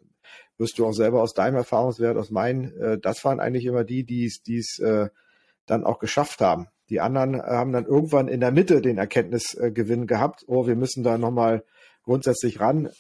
wirst 0.59 0.79
du 0.79 0.87
auch 0.87 0.93
selber 0.93 1.23
aus 1.23 1.35
deinem 1.35 1.57
Erfahrungswert, 1.57 2.17
aus 2.17 2.31
meinen, 2.31 2.77
äh, 2.79 2.99
das 2.99 3.25
waren 3.25 3.41
eigentlich 3.41 3.67
immer 3.67 3.85
die, 3.85 4.05
die 4.05 4.27
es 4.27 4.79
äh, 4.79 5.09
dann 5.67 5.85
auch 5.85 5.99
geschafft 5.99 6.41
haben. 6.41 6.69
Die 6.91 7.01
anderen 7.01 7.41
haben 7.41 7.73
dann 7.73 7.87
irgendwann 7.87 8.29
in 8.29 8.41
der 8.41 8.53
Mitte 8.53 8.83
den 8.83 8.99
Erkenntnisgewinn 8.99 10.07
gehabt, 10.07 10.45
oh, 10.47 10.67
wir 10.67 10.77
müssen 10.77 11.03
da 11.03 11.17
nochmal 11.17 11.65
grundsätzlich 12.03 12.61
ran 12.61 12.91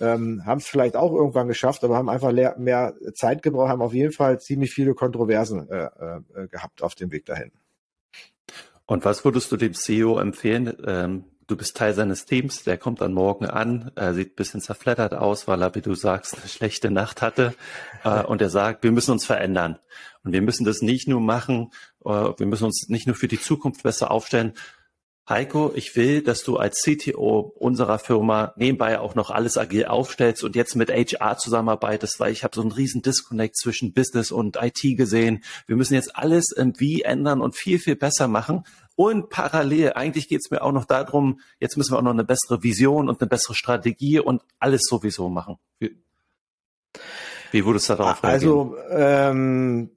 ähm, 0.00 0.42
haben 0.44 0.58
es 0.58 0.66
vielleicht 0.66 0.96
auch 0.96 1.12
irgendwann 1.12 1.48
geschafft, 1.48 1.84
aber 1.84 1.96
haben 1.96 2.08
einfach 2.08 2.32
mehr 2.32 2.94
Zeit 3.14 3.42
gebraucht, 3.42 3.68
haben 3.68 3.82
auf 3.82 3.94
jeden 3.94 4.12
Fall 4.12 4.40
ziemlich 4.40 4.72
viele 4.72 4.94
Kontroversen 4.94 5.68
äh, 5.68 5.84
äh, 5.84 6.48
gehabt 6.48 6.82
auf 6.82 6.94
dem 6.94 7.12
Weg 7.12 7.26
dahin. 7.26 7.52
Und 8.86 9.04
was 9.04 9.24
würdest 9.24 9.52
du 9.52 9.56
dem 9.56 9.74
CEO 9.74 10.18
empfehlen? 10.18 10.76
Ähm, 10.84 11.24
du 11.52 11.56
bist 11.56 11.76
Teil 11.76 11.92
seines 11.94 12.24
Teams, 12.24 12.64
der 12.64 12.78
kommt 12.78 13.02
dann 13.02 13.12
morgen 13.12 13.44
an, 13.44 13.92
äh, 13.94 14.14
sieht 14.14 14.32
ein 14.32 14.36
bisschen 14.36 14.62
zerfleddert 14.62 15.12
aus, 15.12 15.46
weil 15.46 15.60
er, 15.60 15.74
wie 15.74 15.82
du 15.82 15.94
sagst, 15.94 16.34
eine 16.38 16.48
schlechte 16.48 16.90
Nacht 16.90 17.20
hatte. 17.20 17.54
Äh, 18.04 18.24
und 18.24 18.40
er 18.40 18.48
sagt, 18.48 18.82
wir 18.82 18.90
müssen 18.90 19.12
uns 19.12 19.26
verändern. 19.26 19.78
Und 20.24 20.32
wir 20.32 20.40
müssen 20.40 20.64
das 20.64 20.80
nicht 20.80 21.08
nur 21.08 21.20
machen, 21.20 21.70
äh, 22.04 22.08
wir 22.08 22.46
müssen 22.46 22.64
uns 22.64 22.88
nicht 22.88 23.06
nur 23.06 23.16
für 23.16 23.28
die 23.28 23.40
Zukunft 23.40 23.82
besser 23.82 24.10
aufstellen, 24.10 24.54
Heiko, 25.28 25.72
ich 25.76 25.94
will, 25.94 26.20
dass 26.20 26.42
du 26.42 26.56
als 26.56 26.82
CTO 26.82 27.54
unserer 27.56 28.00
Firma 28.00 28.52
nebenbei 28.56 28.98
auch 28.98 29.14
noch 29.14 29.30
alles 29.30 29.56
agil 29.56 29.84
aufstellst 29.84 30.42
und 30.42 30.56
jetzt 30.56 30.74
mit 30.74 30.90
HR 30.90 31.38
zusammenarbeitest, 31.38 32.18
weil 32.18 32.32
ich 32.32 32.42
habe 32.42 32.56
so 32.56 32.60
einen 32.60 32.72
riesen 32.72 33.02
Disconnect 33.02 33.56
zwischen 33.56 33.92
Business 33.92 34.32
und 34.32 34.58
IT 34.60 34.80
gesehen. 34.96 35.44
Wir 35.68 35.76
müssen 35.76 35.94
jetzt 35.94 36.16
alles 36.16 36.50
irgendwie 36.50 37.02
ändern 37.02 37.40
und 37.40 37.54
viel, 37.54 37.78
viel 37.78 37.94
besser 37.94 38.26
machen. 38.26 38.64
Und 38.96 39.30
parallel, 39.30 39.92
eigentlich 39.94 40.28
geht 40.28 40.40
es 40.44 40.50
mir 40.50 40.62
auch 40.62 40.72
noch 40.72 40.84
darum, 40.84 41.40
jetzt 41.60 41.76
müssen 41.76 41.92
wir 41.92 41.98
auch 41.98 42.02
noch 42.02 42.12
eine 42.12 42.24
bessere 42.24 42.62
Vision 42.62 43.08
und 43.08 43.20
eine 43.20 43.28
bessere 43.28 43.54
Strategie 43.54 44.20
und 44.20 44.42
alles 44.58 44.82
sowieso 44.82 45.28
machen. 45.28 45.56
Wie 47.52 47.66
würdest 47.66 47.88
du 47.88 47.94
darauf 47.94 48.22
reagieren? 48.22 48.74
Also 48.74 48.76
ähm, 48.90 49.90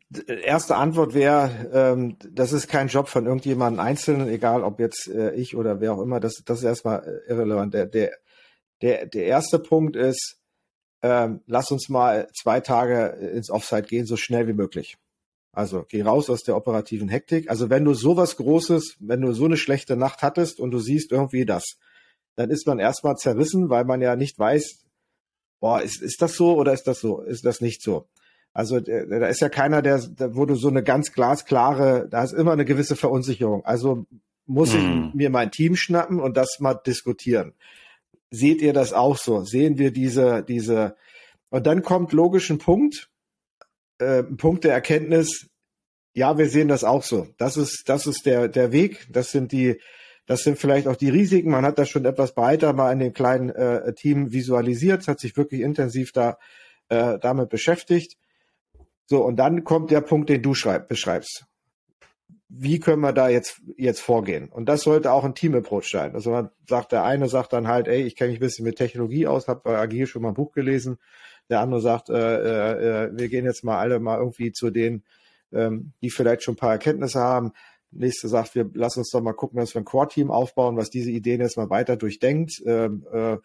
erste 0.44 0.76
Antwort 0.76 1.14
wäre, 1.14 1.70
ähm, 1.74 2.18
das 2.30 2.52
ist 2.52 2.68
kein 2.68 2.90
Job 2.90 3.08
von 3.08 3.26
irgendjemandem 3.26 3.80
Einzelnen, 3.80 4.28
egal 4.28 4.64
ob 4.64 4.80
jetzt 4.80 5.08
äh, 5.08 5.34
ich 5.36 5.56
oder 5.56 5.80
wer 5.80 5.94
auch 5.94 6.02
immer. 6.02 6.20
Das, 6.20 6.44
das 6.46 6.60
ist 6.60 6.66
erstmal 6.66 7.04
äh, 7.04 7.32
irrelevant. 7.32 7.74
Der, 7.74 7.86
der, 7.86 8.12
der, 8.82 9.06
der 9.06 9.26
erste 9.26 9.60
Punkt 9.60 9.96
ist, 9.96 10.38
ähm, 11.02 11.42
lass 11.48 11.72
uns 11.72 11.88
mal 11.88 12.28
zwei 12.38 12.60
Tage 12.60 13.06
ins 13.34 13.50
Offsite 13.50 13.84
gehen, 13.84 14.06
so 14.06 14.18
schnell 14.18 14.48
wie 14.48 14.54
möglich. 14.54 14.98
Also 15.56 15.86
geh 15.88 16.02
raus 16.02 16.30
aus 16.30 16.44
der 16.44 16.58
operativen 16.58 17.08
Hektik. 17.08 17.50
Also 17.50 17.70
wenn 17.70 17.86
du 17.86 17.94
sowas 17.94 18.36
Großes, 18.36 18.98
wenn 19.00 19.22
du 19.22 19.32
so 19.32 19.46
eine 19.46 19.58
schlechte 19.58 19.96
Nacht 19.96 20.22
hattest 20.22 20.60
und 20.60 20.72
du 20.72 20.80
siehst 20.80 21.12
irgendwie 21.12 21.46
das, 21.46 21.64
dann 22.36 22.50
ist 22.50 22.68
man 22.68 22.80
erstmal 22.80 23.16
zerrissen, 23.16 23.70
weil 23.70 23.86
man 23.86 24.02
ja 24.02 24.16
nicht 24.18 24.38
weiß, 24.38 24.84
boah, 25.62 25.82
ist, 25.82 26.02
ist 26.02 26.22
das 26.22 26.36
so 26.36 26.58
oder 26.58 26.74
ist 26.74 26.84
das 26.84 27.00
so? 27.00 27.22
Ist 27.22 27.46
das 27.46 27.62
nicht 27.62 27.82
so? 27.82 28.08
Also 28.52 28.80
da 28.80 29.28
ist 29.28 29.42
ja 29.42 29.50
keiner, 29.50 29.82
der, 29.82 30.02
wo 30.36 30.46
du 30.46 30.56
so 30.56 30.68
eine 30.68 30.84
ganz 30.84 31.14
glasklare, 31.14 32.08
da 32.10 32.24
ist 32.24 32.34
immer 32.34 32.52
eine 32.52 32.66
gewisse 32.66 32.96
Verunsicherung. 32.96 33.66
Also 33.66 34.06
muss 34.46 34.74
hm. 34.74 35.08
ich 35.10 35.14
mir 35.16 35.30
mein 35.30 35.52
Team 35.52 35.76
schnappen 35.76 36.20
und 36.20 36.38
das 36.38 36.60
mal 36.60 36.76
diskutieren. 36.76 37.54
Seht 38.30 38.62
ihr 38.62 38.74
das 38.74 38.94
auch 38.94 39.18
so? 39.18 39.44
Sehen 39.44 39.78
wir 39.78 39.92
diese, 39.92 40.44
diese, 40.44 40.96
und 41.50 41.66
dann 41.66 41.82
kommt 41.82 42.12
logisch 42.12 42.50
ein 42.50 42.58
Punkt, 42.58 43.10
äh, 44.00 44.24
Punkt 44.24 44.64
der 44.64 44.74
Erkenntnis, 44.74 45.50
ja, 46.14 46.38
wir 46.38 46.50
sehen 46.50 46.70
das 46.70 46.84
auch 46.84 47.04
so. 47.04 47.28
Das 47.38 47.58
ist, 47.58 47.84
das 47.88 48.08
ist 48.08 48.26
der, 48.26 48.48
der 48.48 48.72
Weg. 48.72 49.08
Das 49.12 49.32
sind 49.32 49.52
die, 49.52 49.80
das 50.26 50.42
sind 50.42 50.58
vielleicht 50.58 50.88
auch 50.88 50.96
die 50.96 51.10
Risiken. 51.10 51.52
Man 51.52 51.66
hat 51.66 51.78
das 51.78 51.90
schon 51.90 52.06
etwas 52.06 52.34
breiter 52.34 52.74
mal 52.74 52.92
in 52.92 53.00
dem 53.00 53.14
kleinen 53.14 53.50
äh, 53.50 53.94
Team 53.94 54.32
visualisiert, 54.32 55.08
hat 55.08 55.20
sich 55.20 55.36
wirklich 55.36 55.62
intensiv 55.62 56.12
da 56.14 56.38
äh, 56.90 57.20
damit 57.20 57.50
beschäftigt. 57.50 58.18
So, 59.08 59.24
und 59.24 59.36
dann 59.38 59.64
kommt 59.64 59.92
der 59.92 60.02
Punkt, 60.02 60.30
den 60.30 60.42
du 60.42 60.56
schreib, 60.56 60.88
beschreibst. 60.88 61.46
Wie 62.48 62.80
können 62.80 63.02
wir 63.02 63.12
da 63.12 63.28
jetzt, 63.28 63.62
jetzt 63.76 64.00
vorgehen? 64.00 64.50
Und 64.50 64.70
das 64.70 64.82
sollte 64.82 65.12
auch 65.12 65.26
ein 65.26 65.36
Team-Approach 65.36 65.92
sein. 65.92 66.16
Also 66.16 66.32
man 66.32 66.50
sagt, 66.68 66.92
der 66.92 67.04
eine 67.04 67.28
sagt 67.28 67.54
dann 67.54 67.68
halt, 67.68 67.88
ey, 67.88 68.04
ich 68.04 68.16
kenne 68.16 68.32
mich 68.32 68.40
ein 68.40 68.46
bisschen 68.46 68.66
mit 68.66 68.78
Technologie 68.78 69.28
aus, 69.28 69.48
habe 69.48 69.62
bei 69.64 69.78
Agil 69.78 70.08
schon 70.08 70.22
mal 70.22 70.30
ein 70.30 70.36
Buch 70.36 70.54
gelesen. 70.54 70.98
Der 71.50 71.60
andere 71.60 71.82
sagt, 71.82 72.10
äh, 72.10 72.14
äh, 72.14 73.06
äh, 73.06 73.12
wir 73.14 73.30
gehen 73.30 73.46
jetzt 73.46 73.64
mal 73.64 73.78
alle 73.78 74.00
mal 74.00 74.18
irgendwie 74.18 74.52
zu 74.52 74.70
denen, 74.72 75.04
ähm, 75.52 75.94
die 76.02 76.10
vielleicht 76.10 76.44
schon 76.44 76.56
ein 76.56 76.58
paar 76.58 76.72
Erkenntnisse 76.72 77.20
haben. 77.20 77.52
Nächste 77.92 78.28
sagt, 78.28 78.56
wir 78.56 78.70
lassen 78.74 79.00
uns 79.00 79.12
doch 79.12 79.22
mal 79.22 79.34
gucken, 79.34 79.60
dass 79.60 79.74
wir 79.74 79.82
ein 79.82 79.86
Core-Team 79.86 80.32
aufbauen, 80.32 80.76
was 80.76 80.90
diese 80.90 81.12
Ideen 81.12 81.42
jetzt 81.42 81.58
mal 81.58 81.70
weiter 81.70 81.96
durchdenkt 81.96 82.62
ähm, 82.66 83.06
äh, 83.12 83.38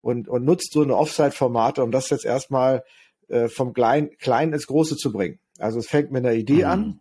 und, 0.00 0.28
und 0.28 0.44
nutzt 0.44 0.72
so 0.72 0.82
eine 0.82 0.96
Offside-Formate, 0.96 1.82
um 1.82 1.90
das 1.90 2.10
jetzt 2.10 2.24
erstmal 2.24 2.84
äh, 3.28 3.48
vom 3.48 3.72
Klein, 3.72 4.10
Kleinen 4.18 4.52
ins 4.52 4.66
Große 4.66 4.96
zu 4.96 5.12
bringen. 5.12 5.38
Also 5.58 5.78
es 5.78 5.86
fängt 5.86 6.10
mit 6.10 6.24
einer 6.24 6.34
Idee 6.34 6.64
mhm. 6.64 6.70
an 6.70 7.00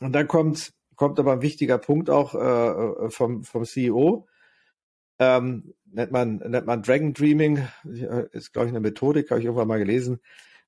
und 0.00 0.12
dann 0.12 0.28
kommt 0.28 0.72
kommt 1.02 1.18
aber 1.18 1.32
ein 1.32 1.42
wichtiger 1.42 1.78
Punkt 1.78 2.10
auch 2.10 2.34
äh, 2.34 3.10
vom, 3.10 3.42
vom 3.42 3.64
CEO. 3.64 4.26
Ähm, 5.22 5.74
nennt 5.92 6.10
man, 6.10 6.36
nennt 6.36 6.66
man 6.66 6.82
Dragon 6.82 7.12
Dreaming, 7.12 7.66
ist, 8.32 8.52
glaube 8.52 8.66
ich, 8.66 8.72
eine 8.72 8.80
Methodik, 8.80 9.30
habe 9.30 9.40
ich 9.40 9.46
irgendwann 9.46 9.68
mal 9.68 9.78
gelesen. 9.78 10.20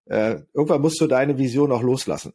Äh, 0.06 0.40
irgendwann 0.52 0.82
musst 0.82 1.00
du 1.00 1.06
deine 1.06 1.38
Vision 1.38 1.72
auch 1.72 1.82
loslassen. 1.82 2.34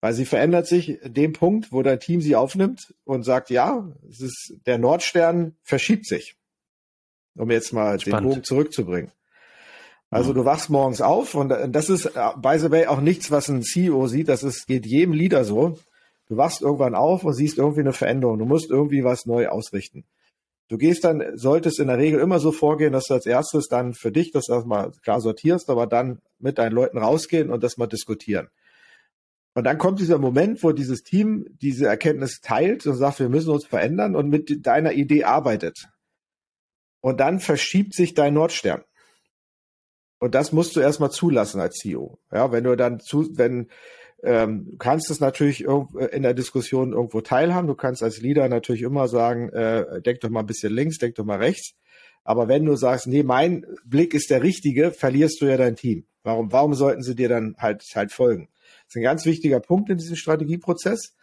Weil 0.00 0.14
sie 0.14 0.24
verändert 0.24 0.66
sich 0.66 0.98
dem 1.04 1.34
Punkt, 1.34 1.72
wo 1.72 1.82
dein 1.82 2.00
Team 2.00 2.22
sie 2.22 2.34
aufnimmt 2.34 2.94
und 3.04 3.22
sagt, 3.22 3.50
ja, 3.50 3.92
es 4.08 4.20
ist, 4.20 4.54
der 4.66 4.78
Nordstern 4.78 5.56
verschiebt 5.62 6.06
sich. 6.06 6.36
Um 7.36 7.50
jetzt 7.50 7.72
mal 7.72 8.00
Spannend. 8.00 8.24
den 8.24 8.28
Bogen 8.30 8.44
zurückzubringen. 8.44 9.12
Also 10.08 10.32
du 10.32 10.44
wachst 10.44 10.70
morgens 10.70 11.00
auf 11.00 11.36
und 11.36 11.50
das 11.50 11.88
ist 11.88 12.06
äh, 12.06 12.30
by 12.36 12.58
the 12.58 12.70
way 12.72 12.86
auch 12.86 13.00
nichts, 13.00 13.30
was 13.30 13.48
ein 13.48 13.62
CEO 13.62 14.08
sieht. 14.08 14.28
Das 14.28 14.42
ist, 14.42 14.66
geht 14.66 14.84
jedem 14.84 15.14
Leader 15.14 15.44
so. 15.44 15.78
Du 16.28 16.36
wachst 16.36 16.62
irgendwann 16.62 16.96
auf 16.96 17.22
und 17.22 17.34
siehst 17.34 17.58
irgendwie 17.58 17.80
eine 17.80 17.92
Veränderung. 17.92 18.38
Du 18.38 18.44
musst 18.44 18.70
irgendwie 18.70 19.04
was 19.04 19.26
neu 19.26 19.48
ausrichten. 19.48 20.04
Du 20.70 20.78
gehst 20.78 21.02
dann, 21.02 21.36
solltest 21.36 21.80
in 21.80 21.88
der 21.88 21.98
Regel 21.98 22.20
immer 22.20 22.38
so 22.38 22.52
vorgehen, 22.52 22.92
dass 22.92 23.06
du 23.06 23.14
als 23.14 23.26
erstes 23.26 23.66
dann 23.66 23.92
für 23.92 24.12
dich 24.12 24.30
das 24.30 24.48
erstmal 24.48 24.92
klar 25.02 25.20
sortierst, 25.20 25.68
aber 25.68 25.88
dann 25.88 26.20
mit 26.38 26.58
deinen 26.58 26.70
Leuten 26.70 26.96
rausgehen 26.96 27.50
und 27.50 27.64
das 27.64 27.76
mal 27.76 27.88
diskutieren. 27.88 28.50
Und 29.54 29.64
dann 29.64 29.78
kommt 29.78 29.98
dieser 29.98 30.18
Moment, 30.18 30.62
wo 30.62 30.70
dieses 30.70 31.02
Team 31.02 31.44
diese 31.60 31.86
Erkenntnis 31.86 32.40
teilt 32.40 32.86
und 32.86 32.94
sagt, 32.94 33.18
wir 33.18 33.28
müssen 33.28 33.50
uns 33.50 33.66
verändern 33.66 34.14
und 34.14 34.28
mit 34.28 34.64
deiner 34.64 34.92
Idee 34.92 35.24
arbeitet. 35.24 35.88
Und 37.00 37.18
dann 37.18 37.40
verschiebt 37.40 37.92
sich 37.92 38.14
dein 38.14 38.34
Nordstern. 38.34 38.84
Und 40.20 40.36
das 40.36 40.52
musst 40.52 40.76
du 40.76 40.80
erstmal 40.80 41.10
zulassen 41.10 41.60
als 41.60 41.78
CEO. 41.78 42.20
Ja, 42.30 42.52
wenn 42.52 42.62
du 42.62 42.76
dann 42.76 43.00
zu, 43.00 43.36
wenn 43.36 43.68
ähm, 44.22 44.66
du 44.70 44.76
kannst 44.76 45.10
es 45.10 45.20
natürlich 45.20 45.64
in 45.64 46.22
der 46.22 46.34
Diskussion 46.34 46.92
irgendwo 46.92 47.20
teilhaben. 47.20 47.66
Du 47.66 47.74
kannst 47.74 48.02
als 48.02 48.20
Leader 48.20 48.48
natürlich 48.48 48.82
immer 48.82 49.08
sagen, 49.08 49.48
äh, 49.50 50.02
denk 50.02 50.20
doch 50.20 50.28
mal 50.28 50.40
ein 50.40 50.46
bisschen 50.46 50.72
links, 50.72 50.98
denk 50.98 51.14
doch 51.14 51.24
mal 51.24 51.38
rechts. 51.38 51.74
Aber 52.22 52.48
wenn 52.48 52.64
du 52.64 52.76
sagst, 52.76 53.06
nee, 53.06 53.22
mein 53.22 53.64
Blick 53.84 54.12
ist 54.14 54.30
der 54.30 54.42
richtige, 54.42 54.92
verlierst 54.92 55.40
du 55.40 55.46
ja 55.46 55.56
dein 55.56 55.76
Team. 55.76 56.04
Warum, 56.22 56.52
warum 56.52 56.74
sollten 56.74 57.02
sie 57.02 57.14
dir 57.14 57.28
dann 57.28 57.56
halt, 57.58 57.82
halt 57.94 58.12
folgen? 58.12 58.48
Das 58.84 58.90
ist 58.90 58.96
ein 58.96 59.02
ganz 59.02 59.24
wichtiger 59.24 59.60
Punkt 59.60 59.88
in 59.88 59.96
diesem 59.96 60.16
Strategieprozess. 60.16 61.14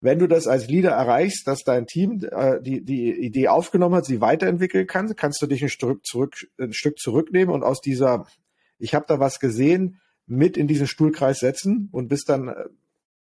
Wenn 0.00 0.18
du 0.18 0.26
das 0.26 0.46
als 0.46 0.68
Leader 0.68 0.92
erreichst, 0.92 1.46
dass 1.46 1.64
dein 1.64 1.86
Team 1.86 2.24
äh, 2.30 2.62
die, 2.62 2.84
die 2.84 3.12
Idee 3.12 3.48
aufgenommen 3.48 3.96
hat, 3.96 4.06
sie 4.06 4.20
weiterentwickeln 4.20 4.86
kann, 4.86 5.14
kannst 5.16 5.42
du 5.42 5.46
dich 5.46 5.62
ein 5.62 5.68
Stück, 5.68 6.06
zurück, 6.06 6.34
ein 6.58 6.72
Stück 6.72 6.98
zurücknehmen 6.98 7.52
und 7.52 7.62
aus 7.62 7.80
dieser, 7.80 8.26
ich 8.78 8.94
habe 8.94 9.06
da 9.08 9.18
was 9.18 9.40
gesehen, 9.40 10.00
mit 10.28 10.56
in 10.56 10.66
diesen 10.66 10.86
Stuhlkreis 10.86 11.38
setzen 11.40 11.88
und 11.92 12.08
bist 12.08 12.28
dann 12.28 12.48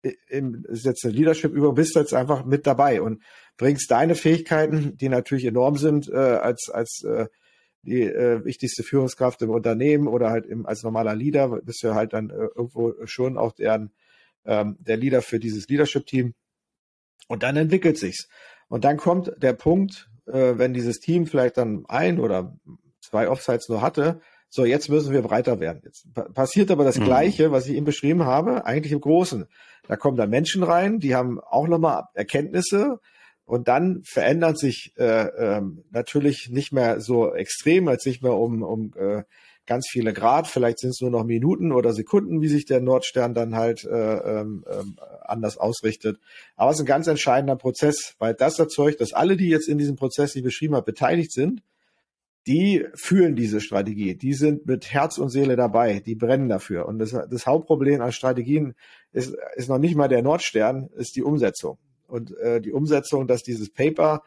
äh, 0.02 0.12
im 0.28 0.64
ist 0.68 0.84
jetzt 0.84 1.04
eine 1.04 1.14
Leadership 1.14 1.52
über, 1.52 1.72
bist 1.72 1.96
jetzt 1.96 2.14
einfach 2.14 2.44
mit 2.44 2.66
dabei 2.66 3.02
und 3.02 3.22
bringst 3.56 3.90
deine 3.90 4.14
Fähigkeiten, 4.14 4.96
die 4.96 5.08
natürlich 5.08 5.44
enorm 5.44 5.76
sind, 5.76 6.08
äh, 6.08 6.16
als 6.16 6.70
als 6.70 7.02
äh, 7.04 7.26
die 7.82 8.02
äh, 8.02 8.44
wichtigste 8.44 8.82
Führungskraft 8.82 9.40
im 9.42 9.50
Unternehmen 9.50 10.08
oder 10.08 10.30
halt 10.30 10.46
im, 10.46 10.66
als 10.66 10.82
normaler 10.82 11.14
Leader 11.14 11.60
bist 11.62 11.82
du 11.82 11.94
halt 11.94 12.12
dann 12.12 12.30
äh, 12.30 12.48
irgendwo 12.54 12.94
schon 13.04 13.38
auch 13.38 13.52
deren, 13.52 13.92
ähm, 14.44 14.76
der 14.80 14.96
Leader 14.96 15.22
für 15.22 15.38
dieses 15.38 15.68
Leadership-Team. 15.68 16.34
Und 17.28 17.42
dann 17.42 17.56
entwickelt 17.56 17.98
sich's. 17.98 18.28
Und 18.68 18.84
dann 18.84 18.96
kommt 18.96 19.32
der 19.38 19.52
Punkt, 19.52 20.10
äh, 20.26 20.54
wenn 20.56 20.74
dieses 20.74 21.00
Team 21.00 21.26
vielleicht 21.26 21.56
dann 21.56 21.84
ein 21.86 22.18
oder 22.18 22.58
zwei 23.00 23.28
Offsites 23.28 23.68
nur 23.68 23.80
hatte, 23.80 24.20
so 24.50 24.64
jetzt 24.64 24.88
müssen 24.88 25.12
wir 25.12 25.22
breiter 25.22 25.60
werden. 25.60 25.82
Jetzt 25.84 26.06
passiert 26.34 26.70
aber 26.70 26.84
das 26.84 26.98
mhm. 26.98 27.04
Gleiche, 27.04 27.52
was 27.52 27.66
ich 27.66 27.76
eben 27.76 27.86
beschrieben 27.86 28.24
habe, 28.24 28.64
eigentlich 28.64 28.92
im 28.92 29.00
Großen. 29.00 29.46
Da 29.86 29.96
kommen 29.96 30.16
da 30.16 30.26
Menschen 30.26 30.62
rein, 30.62 30.98
die 30.98 31.14
haben 31.14 31.40
auch 31.40 31.68
nochmal 31.68 32.04
Erkenntnisse, 32.14 32.98
und 33.48 33.66
dann 33.66 34.02
verändert 34.04 34.58
sich 34.58 34.92
äh, 34.98 35.04
ähm, 35.04 35.82
natürlich 35.90 36.50
nicht 36.50 36.70
mehr 36.70 37.00
so 37.00 37.32
extrem, 37.32 37.88
als 37.88 38.04
nicht 38.04 38.22
mehr 38.22 38.34
um, 38.34 38.62
um 38.62 38.92
äh, 38.94 39.22
ganz 39.64 39.88
viele 39.90 40.12
Grad. 40.12 40.46
Vielleicht 40.46 40.80
sind 40.80 40.90
es 40.90 41.00
nur 41.00 41.10
noch 41.10 41.24
Minuten 41.24 41.72
oder 41.72 41.94
Sekunden, 41.94 42.42
wie 42.42 42.48
sich 42.48 42.66
der 42.66 42.82
Nordstern 42.82 43.32
dann 43.32 43.56
halt 43.56 43.84
äh, 43.84 44.16
ähm, 44.40 44.66
ähm, 44.70 44.98
anders 45.22 45.56
ausrichtet. 45.56 46.20
Aber 46.56 46.72
es 46.72 46.76
ist 46.76 46.82
ein 46.82 46.86
ganz 46.86 47.06
entscheidender 47.06 47.56
Prozess, 47.56 48.16
weil 48.18 48.34
das 48.34 48.58
erzeugt, 48.58 49.00
dass 49.00 49.14
alle, 49.14 49.38
die 49.38 49.48
jetzt 49.48 49.66
in 49.66 49.78
diesem 49.78 49.96
Prozess, 49.96 50.32
die 50.32 50.40
ich 50.40 50.44
beschrieben 50.44 50.74
habe, 50.74 50.84
beteiligt 50.84 51.32
sind, 51.32 51.62
die 52.48 52.86
fühlen 52.94 53.36
diese 53.36 53.60
Strategie, 53.60 54.14
die 54.14 54.32
sind 54.32 54.66
mit 54.66 54.90
Herz 54.90 55.18
und 55.18 55.28
Seele 55.28 55.54
dabei, 55.54 56.00
die 56.00 56.14
brennen 56.14 56.48
dafür. 56.48 56.86
Und 56.86 56.98
das, 56.98 57.10
das 57.10 57.46
Hauptproblem 57.46 58.00
an 58.00 58.10
Strategien 58.10 58.74
ist, 59.12 59.36
ist 59.54 59.68
noch 59.68 59.78
nicht 59.78 59.94
mal 59.94 60.08
der 60.08 60.22
Nordstern, 60.22 60.88
ist 60.96 61.14
die 61.14 61.22
Umsetzung 61.22 61.78
und 62.06 62.36
äh, 62.38 62.60
die 62.60 62.72
Umsetzung, 62.72 63.26
dass 63.26 63.42
dieses 63.42 63.70
Paper 63.70 64.22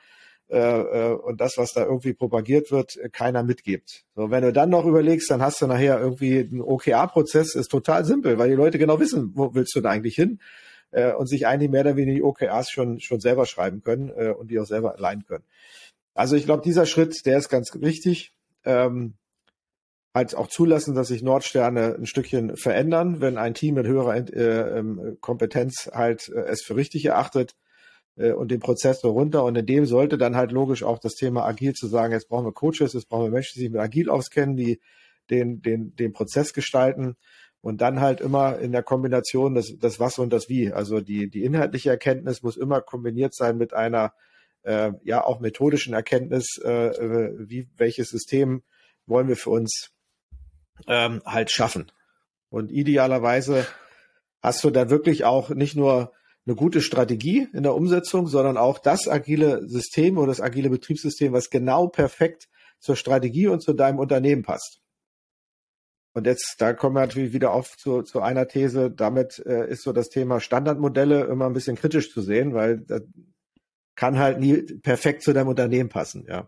äh, 0.49 0.57
äh, 0.57 1.13
und 1.13 1.41
das, 1.41 1.57
was 1.57 1.73
da 1.73 1.83
irgendwie 1.83 2.13
propagiert 2.13 2.71
wird, 2.71 2.97
keiner 3.11 3.41
mitgibt. 3.41 4.05
So, 4.15 4.29
wenn 4.29 4.43
du 4.43 4.53
dann 4.53 4.69
noch 4.69 4.85
überlegst, 4.85 5.31
dann 5.31 5.41
hast 5.41 5.59
du 5.61 5.67
nachher 5.67 5.99
irgendwie 5.99 6.39
einen 6.39 6.61
OKR-Prozess, 6.61 7.55
ist 7.55 7.69
total 7.69 8.05
simpel, 8.05 8.37
weil 8.37 8.49
die 8.49 8.55
Leute 8.55 8.77
genau 8.77 8.99
wissen, 8.99 9.31
wo 9.33 9.55
willst 9.55 9.75
du 9.75 9.81
da 9.81 9.89
eigentlich 9.89 10.15
hin 10.15 10.39
äh, 10.91 11.11
und 11.13 11.27
sich 11.27 11.47
eigentlich 11.47 11.71
mehr 11.71 11.81
oder 11.81 11.95
weniger 11.95 12.15
die 12.15 12.23
OKRs 12.23 12.69
schon 12.69 12.99
schon 12.99 13.19
selber 13.19 13.47
schreiben 13.47 13.81
können 13.81 14.09
äh, 14.15 14.29
und 14.29 14.51
die 14.51 14.59
auch 14.59 14.65
selber 14.65 14.95
allein 14.95 15.25
können. 15.25 15.43
Also 16.13 16.35
ich 16.35 16.45
glaube, 16.45 16.63
dieser 16.63 16.85
Schritt, 16.85 17.25
der 17.25 17.37
ist 17.37 17.49
ganz 17.49 17.71
wichtig. 17.73 18.33
Ähm, 18.63 19.15
halt 20.13 20.35
auch 20.35 20.47
zulassen, 20.47 20.93
dass 20.93 21.07
sich 21.07 21.23
Nordsterne 21.23 21.95
ein 21.95 22.05
Stückchen 22.05 22.57
verändern, 22.57 23.21
wenn 23.21 23.37
ein 23.37 23.53
Team 23.53 23.75
mit 23.75 23.87
höherer 23.87 24.15
äh, 24.15 24.79
ähm, 24.79 25.17
Kompetenz 25.21 25.89
halt 25.93 26.29
äh, 26.29 26.41
es 26.41 26.63
für 26.63 26.75
richtig 26.75 27.05
erachtet 27.05 27.55
äh, 28.17 28.33
und 28.33 28.51
den 28.51 28.59
Prozess 28.59 28.99
so 29.01 29.11
runter. 29.11 29.43
Und 29.43 29.57
in 29.57 29.65
dem 29.65 29.85
sollte 29.85 30.17
dann 30.17 30.35
halt 30.35 30.51
logisch 30.51 30.83
auch 30.83 30.99
das 30.99 31.15
Thema 31.15 31.45
agil 31.45 31.73
zu 31.73 31.87
sagen, 31.87 32.13
jetzt 32.13 32.27
brauchen 32.27 32.45
wir 32.45 32.53
Coaches, 32.53 32.93
jetzt 32.93 33.07
brauchen 33.07 33.25
wir 33.25 33.31
Menschen, 33.31 33.53
die 33.55 33.61
sich 33.61 33.71
mit 33.71 33.81
agil 33.81 34.09
auskennen, 34.09 34.57
die 34.57 34.81
den, 35.29 35.61
den, 35.61 35.95
den 35.95 36.11
Prozess 36.11 36.53
gestalten. 36.53 37.15
Und 37.61 37.79
dann 37.79 38.01
halt 38.01 38.21
immer 38.21 38.57
in 38.57 38.71
der 38.71 38.81
Kombination 38.81 39.53
das, 39.53 39.77
das 39.77 39.99
Was 39.99 40.17
und 40.17 40.33
das 40.33 40.49
Wie. 40.49 40.73
Also 40.73 40.99
die, 40.99 41.29
die 41.29 41.43
inhaltliche 41.43 41.91
Erkenntnis 41.91 42.41
muss 42.41 42.57
immer 42.57 42.81
kombiniert 42.81 43.35
sein 43.35 43.55
mit 43.55 43.73
einer 43.73 44.13
äh, 44.63 44.91
ja 45.03 45.23
auch 45.23 45.39
methodischen 45.39 45.93
Erkenntnis, 45.93 46.57
äh, 46.63 46.87
äh 46.87 47.35
wie 47.37 47.69
welches 47.77 48.09
System 48.09 48.63
wollen 49.05 49.27
wir 49.27 49.37
für 49.37 49.49
uns 49.49 49.91
ähm, 50.87 51.21
halt 51.25 51.51
schaffen. 51.51 51.91
Und 52.49 52.71
idealerweise 52.71 53.65
hast 54.41 54.63
du 54.63 54.69
da 54.69 54.89
wirklich 54.89 55.23
auch 55.23 55.49
nicht 55.49 55.75
nur 55.75 56.11
eine 56.45 56.55
gute 56.55 56.81
Strategie 56.81 57.47
in 57.53 57.63
der 57.63 57.75
Umsetzung, 57.75 58.27
sondern 58.27 58.57
auch 58.57 58.79
das 58.79 59.07
agile 59.07 59.67
System 59.67 60.17
oder 60.17 60.27
das 60.27 60.41
agile 60.41 60.69
Betriebssystem, 60.69 61.33
was 61.33 61.49
genau 61.49 61.87
perfekt 61.87 62.49
zur 62.79 62.95
Strategie 62.95 63.47
und 63.47 63.61
zu 63.61 63.73
deinem 63.73 63.99
Unternehmen 63.99 64.41
passt. 64.41 64.81
Und 66.13 66.25
jetzt, 66.25 66.55
da 66.57 66.73
kommen 66.73 66.95
wir 66.95 67.01
natürlich 67.01 67.31
wieder 67.31 67.53
auf 67.53 67.77
zu, 67.77 68.01
zu 68.01 68.21
einer 68.21 68.47
These. 68.47 68.91
Damit 68.91 69.41
äh, 69.45 69.69
ist 69.69 69.83
so 69.83 69.93
das 69.93 70.09
Thema 70.09 70.41
Standardmodelle 70.41 71.25
immer 71.25 71.45
ein 71.45 71.53
bisschen 71.53 71.77
kritisch 71.77 72.11
zu 72.11 72.21
sehen, 72.21 72.53
weil 72.53 72.79
das 72.79 73.03
kann 73.95 74.17
halt 74.17 74.39
nie 74.39 74.61
perfekt 74.61 75.23
zu 75.23 75.33
deinem 75.33 75.47
Unternehmen 75.47 75.89
passen, 75.89 76.25
ja. 76.27 76.47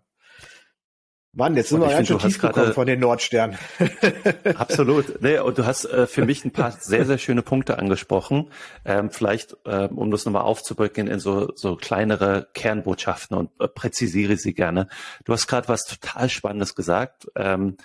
Mann, 1.36 1.56
jetzt 1.56 1.70
sind 1.70 1.82
wir 1.82 1.90
ganz 1.90 2.08
schön 2.08 2.20
tief 2.20 2.40
gekommen 2.40 2.74
von 2.74 2.86
den 2.86 3.00
Nordsternen. 3.00 3.58
Absolut. 4.56 5.20
Nee, 5.20 5.40
und 5.40 5.58
du 5.58 5.66
hast 5.66 5.86
äh, 5.86 6.06
für 6.06 6.26
mich 6.26 6.46
ein 6.46 6.52
paar 6.52 6.72
sehr, 6.80 7.06
sehr 7.08 7.18
schöne 7.18 7.42
Punkte 7.42 7.80
angesprochen. 7.80 8.52
Ähm, 8.86 9.10
vielleicht, 9.10 9.58
äh, 9.66 9.88
um 9.88 10.12
das 10.12 10.26
nochmal 10.26 10.44
aufzubrücken 10.44 11.08
in 11.08 11.20
so, 11.20 11.52
so 11.56 11.76
kleinere 11.76 12.50
Kernbotschaften 12.54 13.36
und 13.36 13.50
äh, 13.60 13.68
präzisiere 13.68 14.38
sie 14.38 14.54
gerne. 14.54 14.88
Du 15.26 15.34
hast 15.34 15.48
gerade 15.48 15.68
was 15.68 15.86
total 15.86 16.30
Spannendes 16.30 16.76
gesagt. 16.76 17.26
Ähm, 17.36 17.78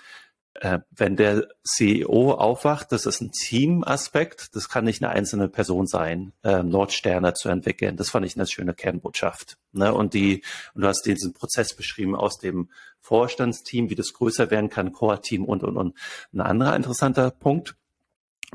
äh, 0.61 0.79
wenn 0.91 1.15
der 1.15 1.47
CEO 1.63 2.31
aufwacht, 2.31 2.91
das 2.91 3.05
ist 3.05 3.21
ein 3.21 3.31
Team-Aspekt, 3.31 4.55
das 4.55 4.69
kann 4.69 4.85
nicht 4.85 5.03
eine 5.03 5.13
einzelne 5.13 5.47
Person 5.47 5.87
sein, 5.87 6.33
äh, 6.43 6.63
Nordsterne 6.63 7.33
zu 7.33 7.49
entwickeln. 7.49 7.95
Das 7.95 8.09
fand 8.09 8.25
ich 8.25 8.35
eine 8.35 8.47
schöne 8.47 8.73
Kernbotschaft. 8.73 9.57
Ne? 9.71 9.93
Und 9.93 10.13
die, 10.13 10.43
und 10.73 10.81
du 10.81 10.87
hast 10.87 11.03
diesen 11.05 11.33
Prozess 11.33 11.73
beschrieben 11.75 12.15
aus 12.15 12.37
dem 12.37 12.69
Vorstandsteam, 12.99 13.89
wie 13.89 13.95
das 13.95 14.13
größer 14.13 14.51
werden 14.51 14.69
kann, 14.69 14.91
Core-Team 14.91 15.45
und, 15.45 15.63
und, 15.63 15.77
und. 15.77 15.97
Ein 16.33 16.41
anderer 16.41 16.75
interessanter 16.75 17.31
Punkt, 17.31 17.75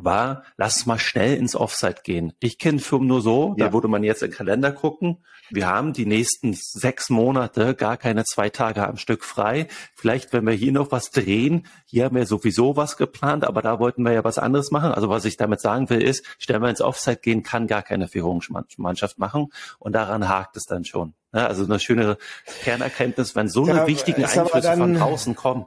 war, 0.01 0.45
lass 0.57 0.87
mal 0.87 0.99
schnell 0.99 1.37
ins 1.37 1.55
Offsite 1.55 2.03
gehen. 2.03 2.33
Ich 2.41 2.59
kenne 2.59 2.79
Firmen 2.79 3.09
nur 3.09 3.23
so, 3.23 3.55
ja. 3.57 3.67
da 3.67 3.73
würde 3.73 3.89
man 3.89 4.03
jetzt 4.03 4.23
in 4.23 4.31
den 4.31 4.37
Kalender 4.37 4.73
gucken. 4.73 5.25
Wir 5.51 5.67
haben 5.67 5.93
die 5.93 6.07
nächsten 6.07 6.55
sechs 6.55 7.11
Monate 7.11 7.75
gar 7.75 7.97
keine 7.97 8.25
zwei 8.25 8.49
Tage 8.49 8.87
am 8.87 8.97
Stück 8.97 9.25
frei. 9.25 9.69
Vielleicht, 9.95 10.33
wenn 10.33 10.47
wir 10.47 10.55
hier 10.55 10.73
noch 10.73 10.91
was 10.91 11.11
drehen, 11.11 11.67
hier 11.87 12.07
haben 12.07 12.17
wir 12.17 12.27
sowieso 12.27 12.77
was 12.77 12.97
geplant, 12.97 13.45
aber 13.45 13.63
da 13.63 13.79
wollten 13.79 14.03
wir 14.05 14.13
ja 14.13 14.25
was 14.25 14.39
anderes 14.39 14.71
machen. 14.71 14.93
Also 14.93 15.09
was 15.09 15.25
ich 15.25 15.37
damit 15.37 15.61
sagen 15.61 15.91
will, 15.91 16.03
ist, 16.03 16.25
stellen 16.39 16.63
wir 16.63 16.71
ins 16.71 16.81
Offsite 16.81 17.21
gehen, 17.21 17.43
kann 17.43 17.67
gar 17.67 17.83
keine 17.83 18.09
Führungsmannschaft 18.09 19.19
machen 19.19 19.49
und 19.79 19.93
daran 19.95 20.29
hakt 20.29 20.57
es 20.57 20.65
dann 20.65 20.85
schon. 20.85 21.15
also 21.33 21.65
eine 21.65 21.79
schöne 21.79 22.17
Kernerkenntnis, 22.63 23.37
wenn 23.37 23.49
so 23.49 23.65
eine 23.65 23.81
ja, 23.81 23.87
wichtigen 23.87 24.25
Einflüsse 24.25 24.61
dann, 24.69 24.79
von 24.79 24.95
draußen 24.95 25.35
kommen 25.35 25.67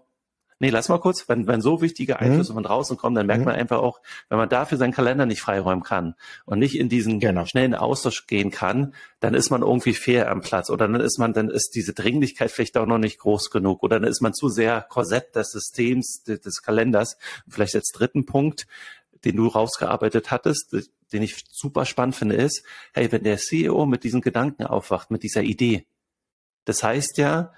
Nee, 0.60 0.70
lass 0.70 0.90
mal 0.90 1.00
kurz, 1.00 1.30
wenn, 1.30 1.46
wenn 1.46 1.62
so 1.62 1.82
wichtige 1.82 2.14
mhm. 2.14 2.20
Einflüsse 2.20 2.52
mhm. 2.52 2.56
von 2.56 2.64
draußen 2.64 2.98
kommen, 2.98 3.16
dann 3.16 3.28
merkt 3.28 3.42
mhm. 3.42 3.46
man 3.46 3.56
einfach 3.56 3.78
auch, 3.78 4.02
wenn 4.30 4.40
man 4.40 4.50
dafür 4.50 4.78
seinen 4.78 4.92
Kalender 4.94 5.26
nicht 5.26 5.42
freiräumen 5.42 5.84
kann 5.84 6.16
und 6.46 6.60
nicht 6.60 6.78
in 6.78 6.90
diesen 6.90 7.20
genau. 7.20 7.46
schnellen 7.46 7.76
Austausch 7.76 8.26
gehen 8.26 8.50
kann, 8.50 8.94
dann 9.20 9.36
ist 9.36 9.52
man 9.52 9.62
irgendwie 9.62 9.94
fair 9.94 10.32
am 10.32 10.42
Platz 10.42 10.70
oder 10.70 10.88
dann 10.88 11.02
ist 11.02 11.20
man, 11.20 11.34
dann 11.34 11.50
ist 11.50 11.76
diese 11.76 11.94
Dringlichkeit 11.94 12.50
vielleicht 12.52 12.78
auch 12.78 12.88
noch 12.88 12.98
nicht 12.98 13.20
groß 13.20 13.52
genug 13.52 13.84
oder 13.84 14.00
dann 14.00 14.10
ist 14.10 14.22
man 14.22 14.34
zu 14.34 14.50
sehr 14.50 14.82
Korsett 14.82 15.36
des 15.36 15.52
Systems, 15.52 16.24
des, 16.24 16.42
des 16.42 16.62
Kalenders. 16.62 17.18
Vielleicht 17.48 17.76
als 17.76 17.92
dritten 17.94 18.26
Punkt, 18.26 18.68
den 19.26 19.36
du 19.36 19.48
rausgearbeitet 19.48 20.32
hattest, 20.32 20.76
den 21.14 21.22
ich 21.22 21.46
super 21.52 21.86
spannend 21.86 22.16
finde, 22.16 22.36
ist, 22.36 22.64
hey, 22.94 23.12
wenn 23.12 23.24
der 23.24 23.38
CEO 23.38 23.86
mit 23.86 24.04
diesen 24.04 24.22
Gedanken 24.22 24.64
aufwacht, 24.64 25.12
mit 25.12 25.24
dieser 25.24 25.44
Idee, 25.44 25.86
das 26.66 26.84
heißt 26.84 27.18
ja, 27.18 27.54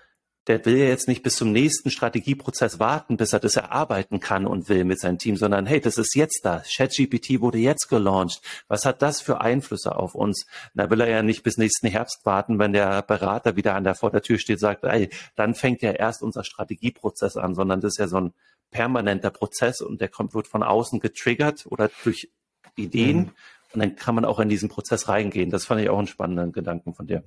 der 0.47 0.65
will 0.65 0.77
ja 0.77 0.85
jetzt 0.85 1.07
nicht 1.07 1.21
bis 1.21 1.35
zum 1.35 1.51
nächsten 1.51 1.91
Strategieprozess 1.91 2.79
warten, 2.79 3.17
bis 3.17 3.33
er 3.33 3.39
das 3.39 3.55
erarbeiten 3.55 4.19
kann 4.19 4.47
und 4.47 4.69
will 4.69 4.83
mit 4.83 4.99
seinem 4.99 5.17
Team, 5.17 5.37
sondern 5.37 5.65
hey, 5.65 5.79
das 5.79 5.97
ist 5.97 6.15
jetzt 6.15 6.41
da. 6.43 6.63
ChatGPT 6.65 7.39
wurde 7.41 7.57
jetzt 7.59 7.87
gelauncht. 7.87 8.41
Was 8.67 8.85
hat 8.85 9.01
das 9.01 9.21
für 9.21 9.41
Einflüsse 9.41 9.95
auf 9.95 10.15
uns? 10.15 10.47
Da 10.73 10.89
will 10.89 11.01
er 11.01 11.09
ja 11.09 11.23
nicht 11.23 11.43
bis 11.43 11.57
nächsten 11.57 11.87
Herbst 11.87 12.25
warten, 12.25 12.57
wenn 12.57 12.73
der 12.73 13.01
Berater 13.01 13.55
wieder 13.55 13.75
an 13.75 13.83
der 13.83 13.95
Vordertür 13.95 14.39
steht, 14.39 14.59
sagt, 14.59 14.83
ey, 14.83 15.09
dann 15.35 15.55
fängt 15.55 15.81
ja 15.81 15.91
erst 15.91 16.23
unser 16.23 16.43
Strategieprozess 16.43 17.37
an, 17.37 17.53
sondern 17.53 17.81
das 17.81 17.93
ist 17.93 17.99
ja 17.99 18.07
so 18.07 18.17
ein 18.17 18.33
permanenter 18.71 19.29
Prozess 19.31 19.81
und 19.81 20.01
der 20.01 20.09
kommt, 20.09 20.33
wird 20.33 20.47
von 20.47 20.63
außen 20.63 20.99
getriggert 20.99 21.65
oder 21.67 21.89
durch 22.03 22.29
Ideen 22.75 23.17
mhm. 23.17 23.31
und 23.73 23.79
dann 23.79 23.95
kann 23.95 24.15
man 24.15 24.25
auch 24.25 24.39
in 24.39 24.49
diesen 24.49 24.69
Prozess 24.69 25.07
reingehen. 25.07 25.49
Das 25.49 25.65
fand 25.65 25.81
ich 25.81 25.89
auch 25.89 25.97
einen 25.97 26.07
spannenden 26.07 26.51
Gedanken 26.51 26.93
von 26.93 27.07
dir. 27.07 27.23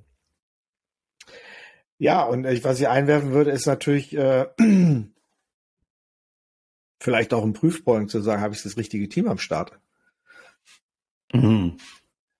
Ja, 1.97 2.23
und 2.23 2.45
ich, 2.45 2.63
was 2.63 2.79
ich 2.79 2.87
einwerfen 2.87 3.31
würde, 3.31 3.51
ist 3.51 3.65
natürlich 3.65 4.15
äh, 4.15 4.47
vielleicht 6.99 7.33
auch 7.33 7.43
ein 7.43 7.53
Prüfpoint 7.53 8.09
zu 8.09 8.21
sagen, 8.21 8.41
habe 8.41 8.53
ich 8.53 8.63
das 8.63 8.77
richtige 8.77 9.09
Team 9.09 9.27
am 9.27 9.37
Start? 9.37 9.79
Mhm. 11.33 11.77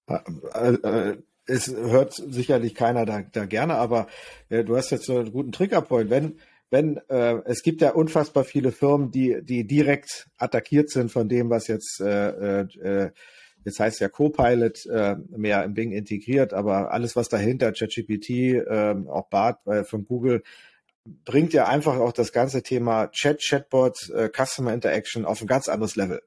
Äh, 0.07 0.73
äh, 0.73 1.17
es 1.45 1.67
hört 1.67 2.13
sicherlich 2.13 2.73
keiner 2.73 3.05
da, 3.05 3.21
da 3.21 3.45
gerne, 3.45 3.75
aber 3.75 4.07
äh, 4.49 4.63
du 4.63 4.77
hast 4.77 4.91
jetzt 4.91 5.05
so 5.05 5.17
einen 5.17 5.31
guten 5.31 5.51
Triggerpoint. 5.51 6.09
Wenn, 6.09 6.39
wenn 6.69 6.97
äh, 7.09 7.41
es 7.45 7.63
gibt 7.63 7.81
ja 7.81 7.91
unfassbar 7.91 8.45
viele 8.45 8.71
Firmen, 8.71 9.11
die, 9.11 9.41
die 9.43 9.67
direkt 9.67 10.29
attackiert 10.37 10.89
sind 10.89 11.11
von 11.11 11.27
dem, 11.27 11.49
was 11.49 11.67
jetzt 11.67 11.99
äh, 11.99 12.61
äh, 12.61 13.11
Jetzt 13.65 13.79
heißt 13.79 13.99
ja 13.99 14.09
Copilot 14.09 14.85
äh, 14.87 15.15
mehr 15.29 15.63
im 15.63 15.73
Ding 15.73 15.91
integriert, 15.91 16.53
aber 16.53 16.91
alles, 16.91 17.15
was 17.15 17.29
dahinter, 17.29 17.71
ChatGPT, 17.71 18.29
äh, 18.29 18.95
auch 19.07 19.29
Bart 19.29 19.65
äh, 19.67 19.83
von 19.83 20.05
Google, 20.05 20.43
bringt 21.25 21.53
ja 21.53 21.67
einfach 21.67 21.97
auch 21.97 22.13
das 22.13 22.31
ganze 22.31 22.63
Thema 22.63 23.07
Chat, 23.11 23.41
Chatbot, 23.41 24.09
äh, 24.09 24.29
Customer 24.29 24.73
Interaction 24.73 25.25
auf 25.25 25.41
ein 25.41 25.47
ganz 25.47 25.67
anderes 25.67 25.95
Level. 25.95 26.21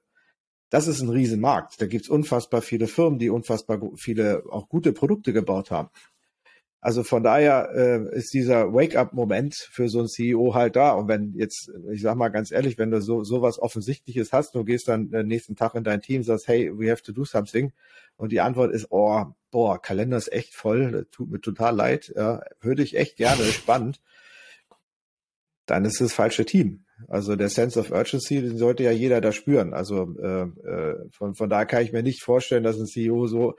Das 0.71 0.89
ist 0.89 1.01
ein 1.01 1.09
Riesenmarkt. 1.09 1.81
Da 1.81 1.87
gibt's 1.87 2.09
unfassbar 2.09 2.61
viele 2.61 2.89
Firmen, 2.89 3.19
die 3.19 3.31
unfassbar 3.31 3.81
viele 3.97 4.43
auch 4.51 4.69
gute 4.69 4.93
Produkte 4.93 5.33
gebaut 5.33 5.71
haben. 5.71 5.91
Also 6.87 7.03
von 7.03 7.25
daher 7.25 7.71
äh, 7.75 8.17
ist 8.17 8.33
dieser 8.33 8.73
Wake-up-Moment 8.73 9.57
für 9.73 9.89
so 9.89 10.03
ein 10.03 10.07
CEO 10.07 10.55
halt 10.55 10.77
da. 10.77 10.93
Und 10.93 11.09
wenn 11.09 11.35
jetzt, 11.35 11.69
ich 11.91 12.01
sag 12.01 12.15
mal 12.15 12.29
ganz 12.29 12.53
ehrlich, 12.53 12.79
wenn 12.79 12.93
du 12.93 13.01
so 13.01 13.25
sowas 13.25 13.59
Offensichtliches 13.59 14.33
hast, 14.33 14.55
du 14.55 14.63
gehst 14.63 14.87
dann 14.87 15.11
den 15.11 15.27
nächsten 15.27 15.57
Tag 15.57 15.75
in 15.75 15.83
dein 15.83 16.01
Team, 16.01 16.23
sagst, 16.23 16.47
hey, 16.47 16.71
we 16.73 16.89
have 16.89 17.03
to 17.03 17.11
do 17.11 17.25
something. 17.25 17.73
Und 18.17 18.31
die 18.31 18.41
Antwort 18.41 18.73
ist, 18.73 18.87
oh, 18.91 19.25
boah, 19.51 19.83
Kalender 19.83 20.17
ist 20.17 20.33
echt 20.33 20.55
voll, 20.55 21.09
tut 21.11 21.29
mir 21.29 21.41
total 21.41 21.75
leid, 21.75 22.13
ja, 22.15 22.41
würde 22.61 22.85
ich 22.85 22.97
echt 22.97 23.17
gerne, 23.17 23.43
spannend. 23.47 24.01
Dann 25.67 25.85
ist 25.85 26.01
das 26.01 26.13
falsche 26.13 26.45
Team. 26.45 26.85
Also 27.09 27.35
der 27.35 27.49
Sense 27.49 27.81
of 27.81 27.91
Urgency, 27.91 28.43
den 28.43 28.59
sollte 28.59 28.85
ja 28.85 28.93
jeder 28.93 29.21
da 29.21 29.33
spüren. 29.33 29.75
Also 29.75 30.15
äh, 30.21 30.43
äh, 30.43 31.11
von, 31.11 31.35
von 31.35 31.51
daher 31.51 31.67
kann 31.67 31.83
ich 31.83 31.93
mir 31.93 32.05
nicht 32.05 32.23
vorstellen, 32.23 32.63
dass 32.63 32.79
ein 32.79 32.87
CEO 32.87 33.27
so 33.27 33.57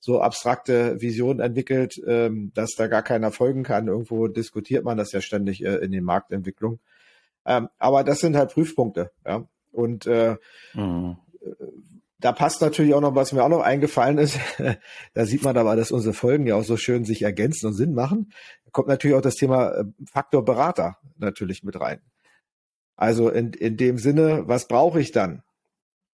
so 0.00 0.20
abstrakte 0.20 1.00
Visionen 1.00 1.40
entwickelt, 1.40 2.00
ähm, 2.06 2.52
dass 2.54 2.74
da 2.76 2.86
gar 2.86 3.02
keiner 3.02 3.32
folgen 3.32 3.62
kann. 3.62 3.88
Irgendwo 3.88 4.28
diskutiert 4.28 4.84
man 4.84 4.96
das 4.96 5.12
ja 5.12 5.20
ständig 5.20 5.64
äh, 5.64 5.76
in 5.76 5.92
den 5.92 6.04
Marktentwicklungen. 6.04 6.80
Ähm, 7.44 7.68
aber 7.78 8.04
das 8.04 8.20
sind 8.20 8.36
halt 8.36 8.52
Prüfpunkte. 8.52 9.10
Ja? 9.26 9.44
Und 9.72 10.06
äh, 10.06 10.36
mhm. 10.74 11.16
da 12.20 12.32
passt 12.32 12.60
natürlich 12.60 12.94
auch 12.94 13.00
noch, 13.00 13.14
was 13.14 13.32
mir 13.32 13.42
auch 13.42 13.48
noch 13.48 13.62
eingefallen 13.62 14.18
ist. 14.18 14.38
da 15.14 15.26
sieht 15.26 15.42
man 15.42 15.56
aber, 15.56 15.74
dass 15.74 15.90
unsere 15.90 16.14
Folgen 16.14 16.46
ja 16.46 16.56
auch 16.56 16.64
so 16.64 16.76
schön 16.76 17.04
sich 17.04 17.22
ergänzen 17.22 17.66
und 17.66 17.74
Sinn 17.74 17.94
machen. 17.94 18.32
Da 18.64 18.70
kommt 18.70 18.88
natürlich 18.88 19.16
auch 19.16 19.22
das 19.22 19.34
Thema 19.34 19.70
äh, 19.70 19.84
Faktor 20.10 20.44
Berater 20.44 20.98
natürlich 21.16 21.64
mit 21.64 21.80
rein. 21.80 22.00
Also 22.96 23.30
in, 23.30 23.52
in 23.52 23.76
dem 23.76 23.98
Sinne, 23.98 24.42
was 24.46 24.68
brauche 24.68 25.00
ich 25.00 25.12
dann? 25.12 25.42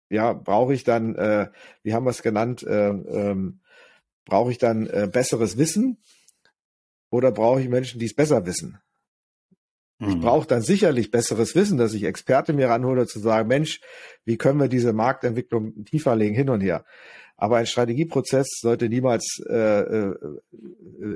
Ja, 0.10 0.34
brauche 0.34 0.74
ich 0.74 0.84
dann, 0.84 1.16
äh, 1.16 1.50
wie 1.82 1.94
haben 1.94 2.06
wir 2.06 2.12
es 2.12 2.22
genannt, 2.22 2.62
äh, 2.62 2.90
ähm, 2.90 3.62
Brauche 4.26 4.52
ich 4.52 4.58
dann 4.58 4.88
äh, 4.88 5.10
besseres 5.12 5.58
Wissen 5.58 5.98
oder 7.10 7.32
brauche 7.32 7.62
ich 7.62 7.70
Menschen, 7.70 8.00
die 8.00 8.06
es 8.06 8.16
besser 8.16 8.46
wissen? 8.46 8.80
Mhm. 10.00 10.10
Ich 10.10 10.20
brauche 10.20 10.48
dann 10.48 10.62
sicherlich 10.62 11.12
besseres 11.12 11.56
Wissen, 11.56 11.78
dass 11.78 11.94
ich 11.94 12.04
Experte 12.04 12.54
mir 12.54 12.70
ranhole, 12.70 13.08
zu 13.08 13.20
sagen, 13.20 13.48
Mensch, 13.48 13.82
wie 14.26 14.38
können 14.38 14.60
wir 14.60 14.68
diese 14.68 14.94
Marktentwicklung 14.94 15.86
tiefer 15.86 16.16
legen, 16.16 16.36
hin 16.36 16.50
und 16.50 16.62
her. 16.62 16.86
Aber 17.36 17.58
ein 17.58 17.66
Strategieprozess 17.66 18.48
sollte 18.62 18.90
niemals 18.90 19.42
äh, 19.50 19.54
äh, 19.54 20.16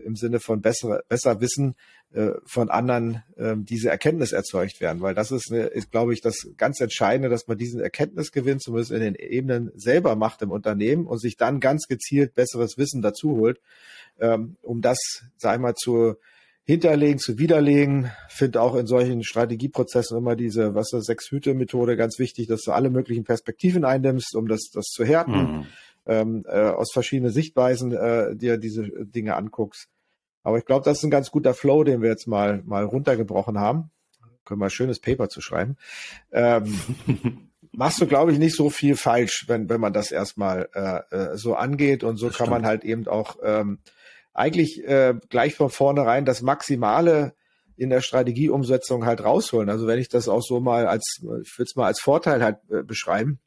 im 0.05 0.15
Sinne 0.15 0.39
von 0.39 0.61
besser, 0.61 1.01
besser 1.07 1.41
Wissen 1.41 1.75
äh, 2.13 2.31
von 2.45 2.69
anderen 2.69 3.23
äh, 3.35 3.55
diese 3.57 3.89
Erkenntnis 3.89 4.31
erzeugt 4.31 4.81
werden, 4.81 5.01
weil 5.01 5.13
das 5.13 5.31
ist, 5.31 5.51
ist, 5.51 5.91
glaube 5.91 6.13
ich, 6.13 6.21
das 6.21 6.47
ganz 6.57 6.79
Entscheidende, 6.79 7.29
dass 7.29 7.47
man 7.47 7.57
diesen 7.57 7.79
Erkenntnisgewinn 7.79 8.59
zumindest 8.59 8.91
in 8.91 9.01
den 9.01 9.15
Ebenen 9.15 9.71
selber 9.75 10.15
macht 10.15 10.41
im 10.41 10.51
Unternehmen 10.51 11.05
und 11.05 11.19
sich 11.19 11.37
dann 11.37 11.59
ganz 11.59 11.87
gezielt 11.87 12.33
besseres 12.33 12.77
Wissen 12.77 13.01
dazu 13.01 13.37
holt, 13.37 13.59
ähm, 14.19 14.55
um 14.61 14.81
das, 14.81 14.97
sag 15.37 15.55
ich 15.55 15.61
mal, 15.61 15.75
zu 15.75 16.15
hinterlegen, 16.63 17.19
zu 17.19 17.37
widerlegen. 17.37 18.11
Finde 18.29 18.61
auch 18.61 18.75
in 18.75 18.87
solchen 18.87 19.23
Strategieprozessen 19.23 20.17
immer 20.17 20.35
diese, 20.35 20.75
was 20.75 20.93
ist 20.93 21.05
Sechs-Hüte-Methode 21.05 21.95
ganz 21.95 22.19
wichtig, 22.19 22.47
dass 22.47 22.61
du 22.63 22.71
alle 22.71 22.89
möglichen 22.89 23.23
Perspektiven 23.23 23.85
einnimmst, 23.85 24.35
um 24.35 24.47
das, 24.47 24.69
das 24.73 24.85
zu 24.85 25.05
härten. 25.05 25.57
Mhm 25.59 25.65
ähm, 26.07 26.45
äh, 26.47 26.69
aus 26.69 26.91
verschiedenen 26.91 27.31
Sichtweisen 27.31 27.91
äh, 27.91 28.35
dir 28.35 28.57
diese 28.57 28.83
Dinge 28.83 29.35
anguckst. 29.35 29.87
Aber 30.43 30.57
ich 30.57 30.65
glaube, 30.65 30.85
das 30.85 30.99
ist 30.99 31.03
ein 31.03 31.11
ganz 31.11 31.29
guter 31.29 31.53
Flow, 31.53 31.83
den 31.83 32.01
wir 32.01 32.09
jetzt 32.09 32.27
mal, 32.27 32.63
mal 32.65 32.85
runtergebrochen 32.85 33.59
haben. 33.59 33.91
Können 34.45 34.61
wir 34.61 34.67
ein 34.67 34.71
schönes 34.71 34.99
Paper 34.99 35.27
zu 35.27 35.41
schreiben. 35.41 35.75
Ähm, 36.31 36.79
machst 37.73 37.99
du, 38.01 38.07
glaube 38.07 38.31
ich, 38.31 38.39
nicht 38.39 38.55
so 38.55 38.69
viel 38.69 38.95
falsch, 38.95 39.45
wenn, 39.47 39.69
wenn 39.69 39.81
man 39.81 39.93
das 39.93 40.11
erstmal 40.11 40.69
äh, 40.73 41.15
äh, 41.15 41.37
so 41.37 41.55
angeht. 41.55 42.03
Und 42.03 42.17
so 42.17 42.27
das 42.27 42.37
kann 42.37 42.47
stimmt. 42.47 42.61
man 42.61 42.65
halt 42.65 42.85
eben 42.85 43.07
auch 43.07 43.37
ähm, 43.43 43.79
eigentlich 44.33 44.83
äh, 44.87 45.15
gleich 45.29 45.55
von 45.55 45.69
vornherein 45.69 46.23
das 46.23 46.41
Maximale 46.41 47.33
in 47.75 47.89
der 47.89 48.01
Strategieumsetzung 48.01 49.05
halt 49.05 49.23
rausholen. 49.23 49.69
Also 49.69 49.85
wenn 49.85 49.99
ich 49.99 50.09
das 50.09 50.27
auch 50.29 50.41
so 50.41 50.59
mal 50.59 50.87
als, 50.87 51.19
ich 51.19 51.57
würde 51.57 51.67
es 51.69 51.75
mal 51.75 51.85
als 51.85 51.99
Vorteil 51.99 52.43
halt 52.43 52.57
äh, 52.71 52.83
beschreiben, 52.83 53.39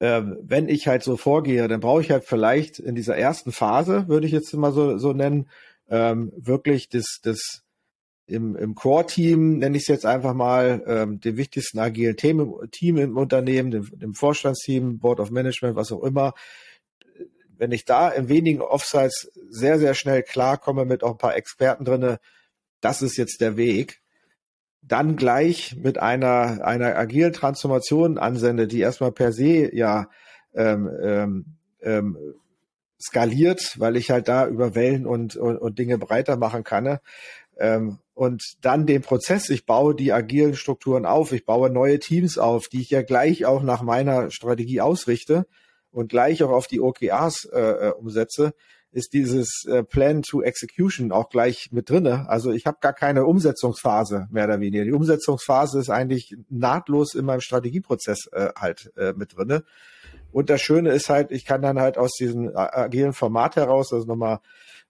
ähm, 0.00 0.38
wenn 0.42 0.68
ich 0.68 0.88
halt 0.88 1.02
so 1.02 1.16
vorgehe, 1.16 1.68
dann 1.68 1.80
brauche 1.80 2.00
ich 2.00 2.10
halt 2.10 2.24
vielleicht 2.24 2.78
in 2.78 2.94
dieser 2.94 3.16
ersten 3.16 3.52
Phase, 3.52 4.08
würde 4.08 4.26
ich 4.26 4.32
jetzt 4.32 4.52
mal 4.54 4.72
so, 4.72 4.96
so 4.96 5.12
nennen, 5.12 5.48
ähm, 5.88 6.32
wirklich 6.36 6.88
das, 6.88 7.20
das 7.22 7.62
im, 8.26 8.56
im 8.56 8.74
Core-Team, 8.74 9.58
nenne 9.58 9.76
ich 9.76 9.82
es 9.82 9.88
jetzt 9.88 10.06
einfach 10.06 10.32
mal, 10.32 10.82
ähm, 10.86 11.20
den 11.20 11.36
wichtigsten 11.36 11.78
agilen 11.78 12.16
Team, 12.16 12.54
Team 12.70 12.96
im 12.96 13.16
Unternehmen, 13.16 13.70
dem, 13.70 13.90
dem 13.92 14.14
Vorstandsteam, 14.14 14.98
Board 14.98 15.20
of 15.20 15.30
Management, 15.30 15.76
was 15.76 15.92
auch 15.92 16.02
immer. 16.02 16.32
Wenn 17.58 17.72
ich 17.72 17.84
da 17.84 18.08
in 18.08 18.28
wenigen 18.28 18.62
Offsites 18.62 19.30
sehr, 19.50 19.78
sehr 19.78 19.94
schnell 19.94 20.22
klarkomme 20.22 20.86
mit 20.86 21.02
auch 21.02 21.12
ein 21.12 21.18
paar 21.18 21.36
Experten 21.36 21.84
drinne, 21.84 22.20
das 22.80 23.02
ist 23.02 23.18
jetzt 23.18 23.42
der 23.42 23.58
Weg, 23.58 24.00
dann 24.82 25.16
gleich 25.16 25.76
mit 25.76 25.98
einer, 25.98 26.64
einer 26.64 26.96
agilen 26.96 27.32
Transformation 27.32 28.18
ansende, 28.18 28.66
die 28.66 28.80
erstmal 28.80 29.12
per 29.12 29.32
se 29.32 29.74
ja 29.74 30.08
ähm, 30.54 30.90
ähm, 31.02 31.44
ähm, 31.82 32.16
skaliert, 33.00 33.78
weil 33.78 33.96
ich 33.96 34.10
halt 34.10 34.28
da 34.28 34.46
über 34.46 34.74
Wellen 34.74 35.06
und, 35.06 35.36
und, 35.36 35.56
und 35.56 35.78
Dinge 35.78 35.98
breiter 35.98 36.36
machen 36.36 36.64
kann. 36.64 36.84
Ne? 36.84 37.00
Ähm, 37.58 37.98
und 38.14 38.42
dann 38.60 38.86
den 38.86 39.02
Prozess, 39.02 39.48
ich 39.48 39.64
baue 39.64 39.94
die 39.94 40.12
agilen 40.12 40.54
Strukturen 40.54 41.06
auf, 41.06 41.32
ich 41.32 41.46
baue 41.46 41.70
neue 41.70 41.98
Teams 41.98 42.36
auf, 42.36 42.68
die 42.68 42.82
ich 42.82 42.90
ja 42.90 43.02
gleich 43.02 43.46
auch 43.46 43.62
nach 43.62 43.82
meiner 43.82 44.30
Strategie 44.30 44.80
ausrichte 44.80 45.46
und 45.90 46.08
gleich 46.08 46.42
auch 46.42 46.50
auf 46.50 46.66
die 46.66 46.80
OKRs 46.80 47.46
äh, 47.46 47.60
äh, 47.60 47.90
umsetze, 47.92 48.52
ist 48.92 49.12
dieses 49.12 49.64
äh, 49.66 49.82
Plan 49.82 50.22
to 50.22 50.42
Execution 50.42 51.12
auch 51.12 51.28
gleich 51.28 51.70
mit 51.70 51.90
drinne. 51.90 52.28
Also 52.28 52.52
ich 52.52 52.66
habe 52.66 52.78
gar 52.80 52.92
keine 52.92 53.24
Umsetzungsphase 53.24 54.26
mehr 54.30 54.46
oder 54.46 54.60
weniger. 54.60 54.84
Die 54.84 54.92
Umsetzungsphase 54.92 55.78
ist 55.78 55.90
eigentlich 55.90 56.36
nahtlos 56.48 57.14
in 57.14 57.24
meinem 57.24 57.40
Strategieprozess 57.40 58.28
äh, 58.32 58.50
halt 58.56 58.92
äh, 58.96 59.12
mit 59.12 59.36
drinne. 59.36 59.64
Und 60.32 60.50
das 60.50 60.60
Schöne 60.60 60.90
ist 60.90 61.08
halt, 61.08 61.30
ich 61.30 61.44
kann 61.44 61.62
dann 61.62 61.78
halt 61.78 61.98
aus 61.98 62.12
diesem 62.18 62.48
äh, 62.48 62.54
agilen 62.54 63.12
Format 63.12 63.56
heraus, 63.56 63.92
also 63.92 64.06
nochmal 64.06 64.40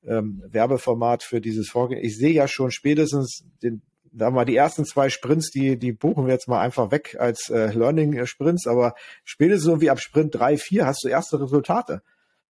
ähm, 0.04 0.42
Werbeformat 0.46 1.22
für 1.22 1.40
dieses 1.40 1.68
Vorgehen, 1.68 2.02
ich 2.02 2.16
sehe 2.16 2.32
ja 2.32 2.48
schon 2.48 2.70
spätestens 2.70 3.44
den 3.62 3.82
da 4.12 4.30
mal 4.30 4.44
die 4.44 4.56
ersten 4.56 4.84
zwei 4.84 5.08
Sprints, 5.08 5.50
die, 5.50 5.78
die 5.78 5.92
buchen 5.92 6.26
wir 6.26 6.32
jetzt 6.32 6.48
mal 6.48 6.60
einfach 6.60 6.90
weg 6.90 7.16
als 7.18 7.48
äh, 7.48 7.72
Learning-Sprints, 7.72 8.66
aber 8.66 8.94
spätestens 9.24 9.68
irgendwie 9.68 9.90
ab 9.90 10.00
Sprint 10.00 10.34
drei, 10.34 10.56
vier 10.56 10.86
hast 10.86 11.04
du 11.04 11.08
erste 11.08 11.40
Resultate. 11.40 12.02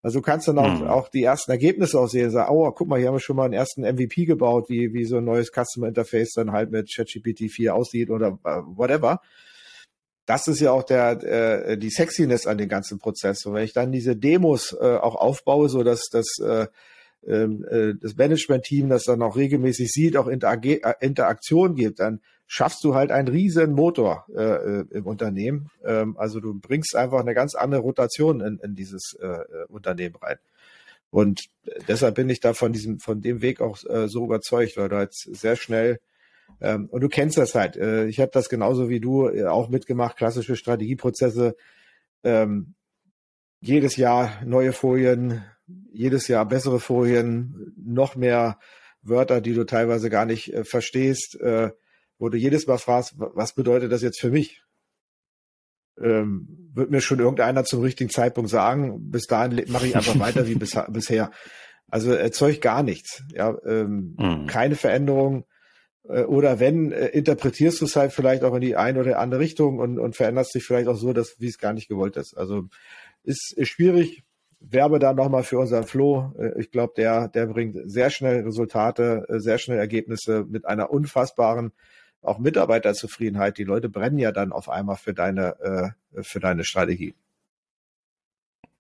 Also 0.02 0.20
du 0.20 0.22
kannst 0.22 0.47
dann 0.47 0.58
auch, 0.58 0.80
mhm. 0.80 0.88
auch 0.88 1.10
die 1.10 1.24
ersten 1.24 1.52
Ergebnisse 1.52 2.00
aussehen, 2.00 2.32
sagen, 2.32 2.52
oh, 2.52 2.72
guck 2.72 2.88
mal, 2.88 3.00
hier 3.00 3.10
haben 3.10 3.16
wir 3.16 3.20
schon 3.20 3.36
mal 3.36 3.45
einen 3.45 3.54
ersten 3.54 3.82
MVP 3.82 4.26
gebaut, 4.26 4.70
wie, 4.70 4.93
wie 4.93 5.06
so 5.06 5.18
ein 5.18 5.26
neues 5.26 5.52
Customer 5.52 5.88
Interface 5.88 6.32
dann 6.36 6.52
halt 6.52 6.72
mit 6.72 6.89
ChatGPT 6.93 7.52
4 7.52 7.76
aussieht 7.76 8.10
oder 8.10 8.39
äh, 8.45 8.62
whatever. 8.66 9.22
Das 10.26 10.47
ist 10.47 10.62
ja 10.62 10.72
auch 10.72 10.84
der, 10.84 11.24
äh, 11.24 11.78
die 11.78 11.89
Sexiness 11.89 12.47
an 12.47 12.58
dem 12.58 12.70
ganzen 12.70 13.00
Prozess. 13.00 13.45
Und 13.45 13.56
wenn 13.56 13.64
ich 13.64 13.74
dann 13.74 13.91
diese 13.91 14.16
Demos 14.16 14.74
äh, 14.80 14.97
auch 14.97 15.16
aufbaue, 15.16 15.68
so 15.68 15.84
dass 15.84 16.08
das, 16.10 16.28
äh, 16.39 16.68
ähm, 17.28 17.66
äh, 17.70 17.93
das 18.00 18.16
Management-Team 18.16 18.88
das 18.88 19.04
dann 19.04 19.22
auch 19.22 19.36
regelmäßig 19.36 19.89
sieht, 19.91 20.16
auch 20.16 20.28
Interag 20.28 20.66
äh, 20.66 20.93
Interaktion 21.02 21.76
gibt, 21.76 22.00
dann 22.00 22.22
schaffst 22.52 22.84
du 22.84 22.95
halt 22.95 23.12
einen 23.12 23.28
riesen 23.28 23.74
Motor 23.74 24.26
äh, 24.36 24.41
äh, 24.41 24.86
im 24.89 25.06
Unternehmen. 25.06 25.70
Ähm, 25.86 26.18
also 26.18 26.39
du 26.39 26.60
bringst 26.60 26.95
einfach 26.95 27.20
eine 27.20 27.36
ganz 27.36 27.54
andere 27.54 27.82
Rotation 27.82 28.41
in, 28.41 28.58
in 28.58 28.74
dieses 28.74 29.16
äh, 29.22 29.28
äh 29.28 29.66
Unternehmen 29.68 30.16
rein. 30.16 30.38
Und 31.12 31.45
deshalb 31.88 32.16
bin 32.16 32.28
ich 32.28 32.39
da 32.39 32.54
von 32.56 32.74
diesem, 32.74 33.00
von 33.00 33.22
dem 33.22 33.43
Weg 33.43 33.62
auch 33.62 33.78
äh, 33.86 34.08
so 34.08 34.26
überzeugt, 34.26 34.78
weil 34.78 34.89
du 34.89 34.95
halt 34.95 35.14
sehr 35.14 35.56
schnell 35.56 36.00
ähm, 36.60 36.88
und 36.89 37.02
du 37.02 37.08
kennst 37.08 37.38
das 37.38 37.54
halt. 37.54 37.78
Äh, 37.78 38.08
ich 38.08 38.20
habe 38.20 38.32
das 38.34 38.50
genauso 38.50 38.89
wie 38.89 39.00
du 39.00 39.30
äh, 39.30 39.45
auch 39.45 39.70
mitgemacht, 39.70 40.18
klassische 40.18 40.56
Strategieprozesse. 40.56 41.56
Ähm, 42.24 42.74
jedes 43.62 43.95
Jahr 43.95 44.41
neue 44.43 44.74
Folien, 44.74 45.43
jedes 45.91 46.28
Jahr 46.28 46.47
bessere 46.47 46.80
Folien, 46.80 47.74
noch 47.78 48.16
mehr 48.16 48.58
Wörter, 49.04 49.39
die 49.39 49.54
du 49.54 49.66
teilweise 49.66 50.10
gar 50.10 50.26
nicht 50.26 50.52
äh, 50.52 50.64
verstehst. 50.64 51.39
Äh, 51.39 51.72
wo 52.20 52.30
du 52.30 52.38
jedes 52.38 52.67
Mal 52.67 52.78
fragst, 52.78 53.15
was 53.17 53.53
bedeutet 53.53 53.91
das 53.91 54.01
jetzt 54.01 54.20
für 54.20 54.30
mich? 54.30 54.63
Ähm, 55.99 56.70
wird 56.74 56.91
mir 56.91 57.01
schon 57.01 57.20
irgendeiner 57.20 57.63
zum 57.63 57.82
richtigen 57.82 58.09
Zeitpunkt 58.09 58.49
sagen. 58.49 59.09
Bis 59.09 59.26
dahin 59.26 59.63
mache 59.70 59.88
ich 59.88 59.95
einfach 59.95 60.20
weiter 60.20 60.47
wie 60.47 60.55
bis, 60.55 60.78
bisher. 60.89 61.32
Also 61.88 62.11
erzeugt 62.11 62.61
gar 62.61 62.84
nichts. 62.84 63.24
Ja, 63.34 63.57
ähm, 63.65 64.15
mhm. 64.17 64.47
keine 64.47 64.76
Veränderung. 64.76 65.45
Äh, 66.07 66.24
oder 66.24 66.59
wenn, 66.59 66.91
äh, 66.91 67.07
interpretierst 67.07 67.82
du 67.82 67.86
es 67.86 67.95
halt 67.95 68.11
vielleicht 68.13 68.43
auch 68.43 68.53
in 68.53 68.61
die 68.61 68.76
eine 68.76 68.99
oder 68.99 69.20
andere 69.20 69.41
Richtung 69.41 69.80
und, 69.80 69.97
und 69.97 70.15
veränderst 70.15 70.53
dich 70.53 70.63
vielleicht 70.63 70.88
auch 70.88 70.97
so, 70.97 71.13
dass 71.13 71.39
wie 71.39 71.47
es 71.47 71.57
gar 71.57 71.74
nicht 71.74 71.88
gewollt 71.88 72.17
ist. 72.17 72.38
Also 72.38 72.67
ist, 73.24 73.53
ist 73.55 73.70
schwierig. 73.70 74.24
Werbe 74.61 74.99
da 74.99 75.13
nochmal 75.13 75.43
für 75.43 75.57
unseren 75.57 75.86
Flo. 75.86 76.34
Äh, 76.38 76.59
ich 76.59 76.72
glaube, 76.72 76.93
der, 76.97 77.30
der 77.30 77.47
bringt 77.47 77.78
sehr 77.86 78.09
schnell 78.09 78.43
Resultate, 78.43 79.26
äh, 79.30 79.39
sehr 79.39 79.57
schnell 79.57 79.80
Ergebnisse 79.80 80.45
mit 80.47 80.65
einer 80.65 80.91
unfassbaren 80.91 81.72
auch 82.22 82.39
Mitarbeiterzufriedenheit. 82.39 83.57
Die 83.57 83.63
Leute 83.63 83.89
brennen 83.89 84.20
ja 84.20 84.32
dann 84.32 84.51
auf 84.51 84.70
einmal 84.70 84.97
für 84.97 85.13
deine, 85.13 85.95
äh, 86.13 86.24
für 86.24 86.39
deine 86.39 86.63
Strategie. 86.63 87.15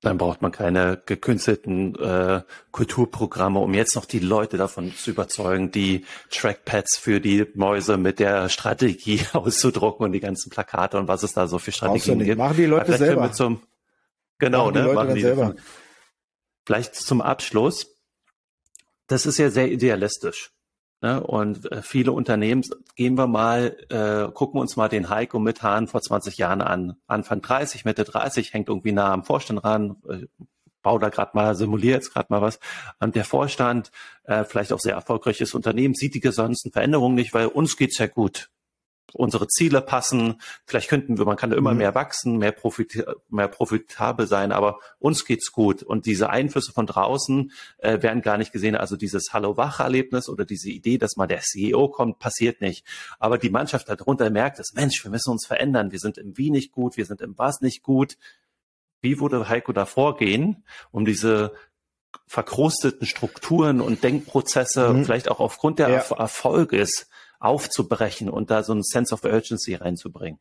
Dann 0.01 0.17
braucht 0.17 0.41
man 0.41 0.53
keine 0.53 1.01
gekünstelten 1.05 1.93
äh, 1.95 2.41
Kulturprogramme, 2.71 3.59
um 3.59 3.73
jetzt 3.73 3.95
noch 3.95 4.05
die 4.05 4.19
Leute 4.19 4.55
davon 4.55 4.93
zu 4.95 5.11
überzeugen, 5.11 5.71
die 5.71 6.05
Trackpads 6.29 6.97
für 6.97 7.19
die 7.19 7.45
Mäuse 7.53 7.97
mit 7.97 8.19
der 8.19 8.47
Strategie 8.47 9.21
auszudrucken 9.33 10.05
und 10.05 10.13
die 10.13 10.21
ganzen 10.21 10.49
Plakate 10.49 10.97
und 10.97 11.09
was 11.09 11.23
es 11.23 11.33
da 11.33 11.47
so 11.47 11.59
für 11.59 11.73
Strategien 11.73 12.19
gibt. 12.19 12.37
Machen 12.37 12.55
die 12.55 12.65
Leute 12.65 12.97
selber. 12.97 13.33
Zum, 13.33 13.61
genau, 14.37 14.71
machen 14.71 14.73
die 14.73 14.79
ne? 14.79 14.85
Leute 14.85 14.95
machen 14.95 15.15
die 15.15 15.21
selber. 15.21 15.55
Vielleicht 16.65 16.95
zum 16.95 17.21
Abschluss. 17.21 17.87
Das 19.07 19.25
ist 19.25 19.37
ja 19.37 19.49
sehr 19.49 19.69
idealistisch. 19.69 20.51
Ne? 21.01 21.23
Und 21.23 21.71
äh, 21.71 21.81
viele 21.81 22.11
Unternehmen, 22.11 22.63
gehen 22.95 23.17
wir 23.17 23.27
mal, 23.27 23.77
äh, 23.89 24.31
gucken 24.33 24.59
uns 24.59 24.75
mal 24.75 24.89
den 24.89 25.09
Heiko 25.09 25.39
mit 25.39 25.63
Hahn 25.63 25.87
vor 25.87 26.01
20 26.01 26.37
Jahren 26.37 26.61
an. 26.61 26.95
Anfang 27.07 27.41
30, 27.41 27.85
Mitte 27.85 28.03
30, 28.03 28.53
hängt 28.53 28.67
irgendwie 28.67 28.91
nah 28.91 29.13
am 29.13 29.23
Vorstand 29.23 29.63
ran, 29.63 29.95
äh, 30.09 30.25
bau 30.81 30.97
da 30.97 31.09
gerade 31.09 31.31
mal, 31.33 31.55
simuliere 31.55 31.95
jetzt 31.95 32.13
gerade 32.13 32.27
mal 32.29 32.41
was. 32.41 32.59
Und 32.99 33.15
der 33.15 33.25
Vorstand, 33.25 33.91
äh, 34.23 34.43
vielleicht 34.43 34.73
auch 34.73 34.79
sehr 34.79 34.95
erfolgreiches 34.95 35.53
Unternehmen, 35.53 35.93
sieht 35.93 36.15
die 36.15 36.19
gesonsten 36.19 36.71
Veränderungen 36.71 37.15
nicht, 37.15 37.33
weil 37.33 37.47
uns 37.47 37.77
geht's 37.77 37.97
ja 37.97 38.07
gut 38.07 38.49
unsere 39.13 39.47
Ziele 39.47 39.81
passen. 39.81 40.41
Vielleicht 40.65 40.89
könnten 40.89 41.17
wir, 41.17 41.25
man 41.25 41.37
kann 41.37 41.51
immer 41.51 41.71
mhm. 41.71 41.77
mehr 41.79 41.95
wachsen, 41.95 42.37
mehr, 42.37 42.51
profit, 42.51 43.05
mehr 43.29 43.47
profitabel 43.47 44.27
sein, 44.27 44.51
aber 44.51 44.79
uns 44.99 45.25
geht's 45.25 45.51
gut. 45.51 45.83
Und 45.83 46.05
diese 46.05 46.29
Einflüsse 46.29 46.71
von 46.71 46.85
draußen 46.85 47.51
äh, 47.79 48.01
werden 48.01 48.21
gar 48.21 48.37
nicht 48.37 48.51
gesehen. 48.51 48.75
Also 48.75 48.95
dieses 48.95 49.33
Hallo-Wach-Erlebnis 49.33 50.29
oder 50.29 50.45
diese 50.45 50.69
Idee, 50.69 50.97
dass 50.97 51.15
mal 51.15 51.27
der 51.27 51.41
CEO 51.41 51.89
kommt, 51.89 52.19
passiert 52.19 52.61
nicht. 52.61 52.85
Aber 53.19 53.37
die 53.37 53.49
Mannschaft 53.49 53.89
darunter 53.89 54.29
merkt 54.29 54.59
es, 54.59 54.73
Mensch, 54.73 55.03
wir 55.03 55.11
müssen 55.11 55.31
uns 55.31 55.45
verändern. 55.45 55.91
Wir 55.91 55.99
sind 55.99 56.17
im 56.17 56.37
Wie 56.37 56.51
nicht 56.51 56.71
gut, 56.71 56.97
wir 56.97 57.05
sind 57.05 57.21
im 57.21 57.37
Was 57.37 57.61
nicht 57.61 57.83
gut. 57.83 58.17
Wie 59.01 59.19
würde 59.19 59.47
Heiko 59.47 59.71
da 59.71 59.85
vorgehen, 59.85 60.65
um 60.91 61.05
diese 61.05 61.53
verkrusteten 62.27 63.07
Strukturen 63.07 63.81
und 63.81 64.03
Denkprozesse 64.03 64.93
mhm. 64.93 65.05
vielleicht 65.05 65.29
auch 65.29 65.39
aufgrund 65.39 65.79
der 65.79 65.89
ja. 65.89 65.95
Erfolges 66.17 67.07
aufzubrechen 67.39 68.29
und 68.29 68.51
da 68.51 68.63
so 68.63 68.73
ein 68.73 68.83
Sense 68.83 69.13
of 69.13 69.23
Urgency 69.23 69.75
reinzubringen. 69.75 70.39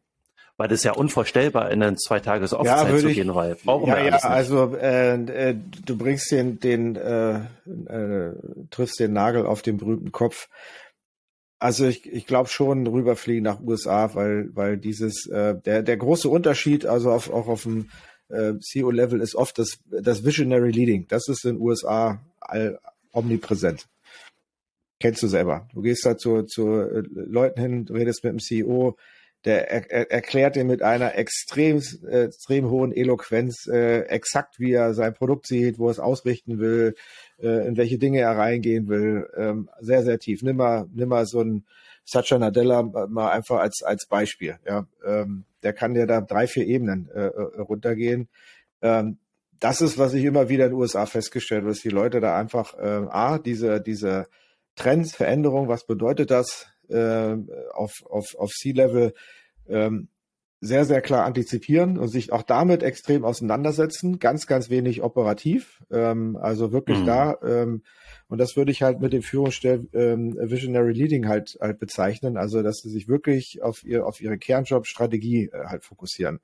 Weil 0.57 0.67
das 0.67 0.81
ist 0.81 0.85
ja 0.85 0.93
unvorstellbar, 0.93 1.71
in 1.71 1.81
eine 1.83 1.97
zwei 1.97 2.19
Tages 2.19 2.53
Offzeit 2.53 2.91
ja, 2.91 2.99
zu 2.99 3.07
gehen, 3.07 3.33
weil 3.33 3.55
brauchen 3.55 3.89
ja, 3.89 3.97
wir 3.97 4.05
ja, 4.07 4.15
nicht. 4.15 4.25
also 4.25 4.75
äh, 4.75 5.15
äh, 5.15 5.57
du 5.87 5.97
bringst 5.97 6.33
den, 6.33 6.59
den 6.59 6.97
äh, 6.97 7.37
äh, 7.37 8.35
triffst 8.71 8.99
den 8.99 9.13
Nagel 9.13 9.47
auf 9.47 9.63
den 9.63 9.77
berühmten 9.77 10.11
Kopf. 10.11 10.49
Also 11.61 11.87
ich, 11.87 12.13
ich 12.13 12.27
glaube 12.27 12.49
schon 12.49 12.89
rüberfliegen 12.89 13.45
nach 13.45 13.61
USA, 13.61 14.17
weil 14.17 14.51
weil 14.53 14.79
dieses 14.79 15.27
äh, 15.27 15.55
der 15.55 15.83
der 15.85 15.97
große 15.97 16.29
Unterschied, 16.29 16.87
also 16.87 17.13
auf, 17.13 17.33
auch 17.33 17.47
auf 17.47 17.63
dem 17.63 17.91
äh, 18.29 18.55
CEO-Level 18.59 19.21
ist 19.21 19.37
oft 19.37 19.61
das 19.61 19.79
das 19.87 20.25
Visionary 20.25 20.73
Leading. 20.73 21.07
Das 21.07 21.29
ist 21.29 21.45
in 21.45 21.55
den 21.55 21.63
USA 21.63 22.21
all, 22.41 22.81
omnipräsent 23.13 23.87
kennst 25.01 25.23
du 25.23 25.29
selber. 25.29 25.69
Du 25.73 25.83
gehst 25.83 26.05
da 26.05 26.17
zu, 26.17 26.43
zu 26.43 26.81
äh, 26.81 27.03
Leuten 27.13 27.61
hin, 27.61 27.87
redest 27.89 28.25
mit 28.25 28.33
dem 28.33 28.39
CEO, 28.39 28.97
der 29.45 29.71
er, 29.71 29.91
er, 29.91 30.11
erklärt 30.11 30.57
dir 30.57 30.65
mit 30.65 30.83
einer 30.83 31.17
extrem, 31.17 31.81
äh, 32.09 32.25
extrem 32.25 32.69
hohen 32.71 32.93
Eloquenz 32.93 33.67
äh, 33.67 34.01
exakt, 34.03 34.59
wie 34.59 34.73
er 34.73 34.95
sein 34.95 35.15
Produkt 35.15 35.47
sieht, 35.47 35.79
wo 35.79 35.87
er 35.87 35.93
es 35.93 36.01
ausrichten 36.01 36.59
will, 36.59 36.95
äh, 37.41 37.67
in 37.69 37.77
welche 37.77 37.99
Dinge 37.99 38.21
er 38.21 38.37
reingehen 38.37 38.89
will. 38.89 39.29
Ähm, 39.37 39.71
sehr, 39.81 40.03
sehr 40.03 40.19
tief. 40.19 40.43
Nimm 40.43 40.57
mal, 40.57 40.87
nimm 40.93 41.09
mal 41.09 41.27
so 41.27 41.41
ein 41.41 41.65
Satya 42.05 42.39
Nadella 42.39 42.83
mal 42.83 43.31
einfach 43.31 43.59
als, 43.59 43.83
als 43.83 44.07
Beispiel. 44.07 44.59
Ja, 44.67 44.87
ähm, 45.07 45.45
der 45.63 45.73
kann 45.73 45.95
dir 45.95 46.07
da 46.07 46.21
drei, 46.21 46.47
vier 46.47 46.67
Ebenen 46.67 47.09
äh, 47.15 47.27
äh 47.27 47.61
runtergehen. 47.61 48.29
Ähm, 48.83 49.19
das 49.61 49.81
ist, 49.81 49.99
was 49.99 50.15
ich 50.15 50.25
immer 50.25 50.49
wieder 50.49 50.67
in 50.67 50.71
den 50.73 50.79
USA 50.79 51.07
festgestellt 51.07 51.63
habe, 51.63 51.71
dass 51.71 51.83
die 51.83 51.89
Leute 51.89 52.21
da 52.21 52.39
einfach, 52.39 52.75
äh, 52.79 53.07
A, 53.11 53.39
diese, 53.39 53.81
diese 53.81 54.27
Trends, 54.79 55.15
Veränderungen, 55.15 55.69
was 55.69 55.87
bedeutet 55.87 56.31
das 56.31 56.69
äh, 56.89 57.37
auf, 57.73 57.93
auf, 58.09 58.35
auf 58.37 58.51
C-Level, 58.51 59.13
ähm, 59.69 60.09
sehr, 60.61 60.85
sehr 60.85 61.01
klar 61.01 61.25
antizipieren 61.25 61.99
und 61.99 62.09
sich 62.09 62.33
auch 62.33 62.43
damit 62.43 62.83
extrem 62.83 63.25
auseinandersetzen. 63.25 64.19
Ganz, 64.19 64.47
ganz 64.47 64.71
wenig 64.71 65.03
operativ. 65.03 65.85
Ähm, 65.91 66.37
also 66.37 66.73
wirklich 66.73 66.99
mhm. 66.99 67.07
da. 67.07 67.39
Ähm, 67.45 67.83
und 68.29 68.39
das 68.39 68.57
würde 68.57 68.73
ich 68.73 68.83
halt 68.83 69.01
mit 69.01 69.13
dem 69.13 69.23
Führungsstil 69.23 69.89
ähm, 69.93 70.37
Visionary 70.37 70.93
Leading 70.93 71.29
halt, 71.29 71.59
halt 71.61 71.79
bezeichnen. 71.79 72.37
Also, 72.37 72.63
dass 72.63 72.79
sie 72.79 72.91
sich 72.91 73.07
wirklich 73.07 73.63
auf, 73.63 73.85
ihr, 73.85 74.05
auf 74.05 74.21
ihre 74.21 74.37
Kernjob-Strategie 74.37 75.51
äh, 75.53 75.67
halt 75.67 75.85
fokussieren. 75.85 76.41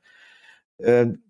Ähm, 0.79 1.25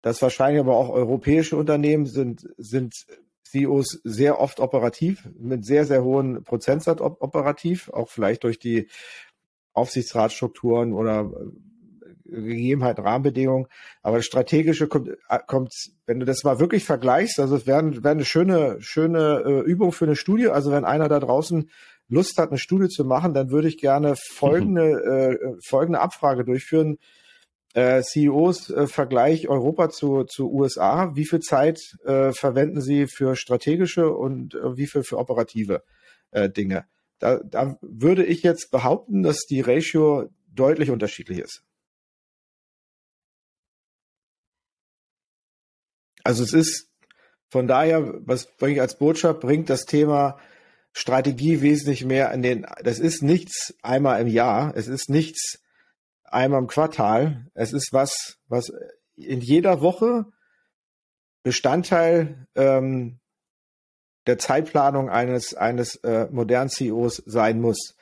das 0.00 0.22
wahrscheinlich 0.22 0.60
aber 0.60 0.76
auch 0.76 0.90
europäische 0.90 1.56
Unternehmen 1.56 2.06
sind, 2.06 2.48
sind 2.56 3.06
CEOs 3.52 4.00
sehr 4.04 4.40
oft 4.40 4.60
operativ, 4.60 5.28
mit 5.38 5.64
sehr, 5.64 5.84
sehr 5.84 6.02
hohen 6.02 6.42
Prozentsatz 6.42 7.00
operativ, 7.00 7.90
auch 7.90 8.08
vielleicht 8.08 8.44
durch 8.44 8.58
die 8.58 8.88
Aufsichtsratsstrukturen 9.74 10.92
oder 10.92 11.30
äh, 11.30 12.40
Gegebenheiten, 12.40 13.04
Rahmenbedingungen. 13.04 13.66
Aber 14.02 14.16
das 14.16 14.26
Strategische 14.26 14.88
kommt, 14.88 15.08
äh, 15.28 15.38
kommt, 15.46 15.72
wenn 16.06 16.18
du 16.18 16.26
das 16.26 16.44
mal 16.44 16.60
wirklich 16.60 16.84
vergleichst, 16.84 17.38
also 17.40 17.56
es 17.56 17.66
wäre 17.66 18.02
wär 18.02 18.10
eine 18.10 18.24
schöne, 18.24 18.76
schöne 18.80 19.42
äh, 19.44 19.60
Übung 19.60 19.92
für 19.92 20.06
eine 20.06 20.16
Studie. 20.16 20.48
Also 20.48 20.70
wenn 20.70 20.84
einer 20.84 21.08
da 21.08 21.20
draußen 21.20 21.70
Lust 22.08 22.38
hat, 22.38 22.50
eine 22.50 22.58
Studie 22.58 22.88
zu 22.88 23.04
machen, 23.04 23.34
dann 23.34 23.50
würde 23.50 23.68
ich 23.68 23.78
gerne 23.78 24.14
folgende, 24.16 25.38
mhm. 25.40 25.56
äh, 25.56 25.60
folgende 25.62 26.00
Abfrage 26.00 26.44
durchführen 26.44 26.98
äh, 27.74 28.02
CEOs 28.02 28.70
äh, 28.70 28.86
Vergleich 28.86 29.48
Europa 29.48 29.90
zu, 29.90 30.24
zu 30.24 30.52
USA. 30.52 31.14
Wie 31.14 31.24
viel 31.24 31.40
Zeit 31.40 31.96
äh, 32.04 32.32
verwenden 32.32 32.80
sie 32.80 33.06
für 33.06 33.36
strategische 33.36 34.10
und 34.10 34.54
äh, 34.54 34.76
wie 34.76 34.86
viel 34.86 35.02
für 35.02 35.18
operative 35.18 35.82
äh, 36.30 36.50
Dinge? 36.50 36.86
Da, 37.18 37.40
da 37.44 37.78
würde 37.80 38.24
ich 38.24 38.42
jetzt 38.42 38.70
behaupten, 38.70 39.22
dass 39.22 39.46
die 39.46 39.60
Ratio 39.60 40.28
deutlich 40.48 40.90
unterschiedlich 40.90 41.38
ist. 41.38 41.62
Also 46.24 46.44
es 46.44 46.52
ist 46.52 46.90
von 47.48 47.66
daher, 47.66 48.14
was 48.26 48.46
bringe 48.46 48.74
ich 48.74 48.80
als 48.80 48.98
Botschaft, 48.98 49.40
bringt 49.40 49.68
das 49.68 49.84
Thema 49.84 50.38
Strategie 50.92 51.62
wesentlich 51.62 52.04
mehr 52.04 52.32
in 52.32 52.42
den, 52.42 52.66
das 52.82 52.98
ist 52.98 53.22
nichts 53.22 53.74
einmal 53.82 54.20
im 54.20 54.26
Jahr, 54.26 54.72
es 54.76 54.88
ist 54.88 55.08
nichts 55.08 55.61
einmal 56.32 56.60
im 56.60 56.66
Quartal, 56.66 57.46
es 57.54 57.72
ist 57.72 57.92
was, 57.92 58.38
was 58.48 58.72
in 59.16 59.40
jeder 59.40 59.80
Woche 59.80 60.26
Bestandteil 61.42 62.46
ähm, 62.54 63.18
der 64.26 64.38
Zeitplanung 64.38 65.08
eines, 65.08 65.54
eines 65.54 65.96
äh, 65.96 66.28
modernen 66.30 66.70
CEOs 66.70 67.22
sein 67.26 67.60
muss. 67.60 67.96